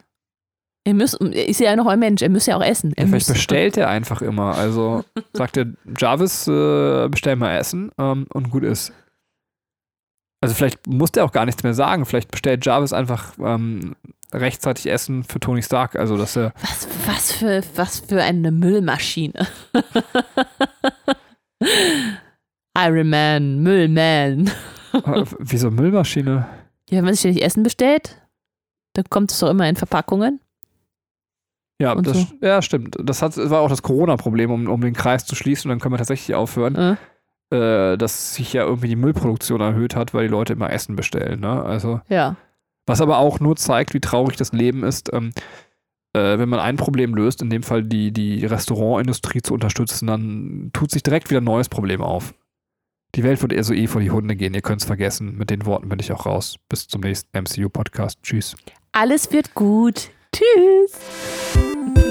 Er, 0.85 0.93
muss, 0.93 1.13
er 1.13 1.47
ist 1.47 1.59
ja 1.61 1.75
noch 1.77 1.87
ein 1.87 1.99
Mensch, 1.99 2.21
er 2.21 2.29
muss 2.29 2.45
ja 2.45 2.57
auch 2.57 2.63
essen. 2.63 2.91
Er 2.95 3.07
vielleicht 3.07 3.29
muss. 3.29 3.37
bestellt 3.37 3.77
er 3.77 3.89
einfach 3.89 4.21
immer. 4.21 4.55
Also 4.55 5.05
sagt 5.33 5.55
er, 5.57 5.67
Jarvis, 5.97 6.47
äh, 6.47 7.07
bestell 7.09 7.37
mal 7.37 7.55
Essen 7.57 7.91
ähm, 7.97 8.27
und 8.33 8.49
gut 8.49 8.63
ist. 8.63 8.91
Also 10.41 10.55
vielleicht 10.55 10.85
muss 10.87 11.13
der 11.13 11.23
auch 11.23 11.31
gar 11.31 11.45
nichts 11.45 11.63
mehr 11.63 11.73
sagen. 11.73 12.05
Vielleicht 12.05 12.29
bestellt 12.31 12.65
Jarvis 12.65 12.91
einfach 12.91 13.31
ähm, 13.39 13.95
rechtzeitig 14.33 14.87
Essen 14.91 15.23
für 15.23 15.39
Tony 15.39 15.63
Stark. 15.63 15.95
Also 15.95 16.17
dass 16.17 16.35
er, 16.35 16.51
Was, 16.61 16.85
was, 17.07 17.31
für, 17.31 17.61
was 17.75 17.99
für 18.01 18.21
eine 18.21 18.51
Müllmaschine. 18.51 19.47
Iron 22.77 23.09
Man, 23.09 23.59
Müllman. 23.59 24.47
äh, 24.93 25.25
wie 25.39 25.57
so 25.57 25.67
eine 25.67 25.75
Müllmaschine. 25.77 26.45
Ja, 26.89 26.97
wenn 26.97 27.05
man 27.05 27.13
sich 27.13 27.23
ja 27.23 27.29
nicht 27.31 27.43
Essen 27.43 27.63
bestellt, 27.63 28.21
dann 28.93 29.05
kommt 29.09 29.31
es 29.31 29.39
doch 29.39 29.49
immer 29.49 29.67
in 29.69 29.75
Verpackungen. 29.75 30.39
Ja, 31.83 31.95
das, 31.95 32.17
so. 32.17 32.27
ja 32.41 32.61
stimmt. 32.61 32.95
Das 33.03 33.21
hat, 33.21 33.35
war 33.37 33.59
auch 33.59 33.69
das 33.69 33.81
Corona-Problem, 33.81 34.49
um, 34.51 34.67
um 34.69 34.81
den 34.81 34.93
Kreis 34.93 35.25
zu 35.25 35.35
schließen. 35.35 35.69
Und 35.69 35.75
dann 35.75 35.79
können 35.81 35.93
wir 35.93 35.97
tatsächlich 35.97 36.33
aufhören, 36.35 36.75
Äh, 36.75 36.95
äh, 37.93 37.97
dass 37.97 38.35
sich 38.35 38.53
ja 38.53 38.63
irgendwie 38.63 38.87
die 38.87 38.95
Müllproduktion 38.95 39.61
erhöht 39.61 39.95
hat, 39.95 40.13
weil 40.13 40.27
die 40.27 40.31
Leute 40.31 40.53
immer 40.53 40.71
Essen 40.71 40.95
bestellen. 40.95 41.41
Ne? 41.41 41.63
Also 41.63 42.01
ja. 42.09 42.35
Was 42.85 43.01
aber 43.01 43.17
auch 43.17 43.39
nur 43.39 43.55
zeigt, 43.55 43.93
wie 43.93 43.99
traurig 43.99 44.37
das 44.37 44.53
Leben 44.53 44.83
ist, 44.83 45.11
ähm, 45.13 45.31
äh, 46.13 46.37
wenn 46.37 46.49
man 46.49 46.59
ein 46.59 46.77
Problem 46.77 47.15
löst, 47.15 47.41
in 47.41 47.49
dem 47.49 47.63
Fall 47.63 47.83
die, 47.83 48.11
die 48.11 48.45
Restaurantindustrie 48.45 49.41
zu 49.41 49.53
unterstützen, 49.53 50.07
dann 50.07 50.69
tut 50.73 50.91
sich 50.91 51.03
direkt 51.03 51.29
wieder 51.29 51.41
ein 51.41 51.45
neues 51.45 51.69
Problem 51.69 52.01
auf. 52.01 52.33
Die 53.15 53.23
Welt 53.23 53.41
wird 53.41 53.53
eher 53.53 53.63
so 53.63 53.73
eh 53.73 53.87
vor 53.87 54.01
die 54.01 54.11
Hunde 54.11 54.35
gehen, 54.35 54.53
ihr 54.53 54.61
könnt 54.61 54.81
es 54.81 54.87
vergessen. 54.87 55.37
Mit 55.37 55.49
den 55.49 55.65
Worten 55.65 55.89
bin 55.89 55.99
ich 55.99 56.11
auch 56.11 56.25
raus. 56.25 56.55
Bis 56.67 56.87
zum 56.87 57.01
nächsten 57.01 57.37
MCU-Podcast. 57.37 58.19
Tschüss. 58.23 58.55
Alles 58.91 59.31
wird 59.31 59.53
gut. 59.53 60.09
Tschüss. 60.33 62.02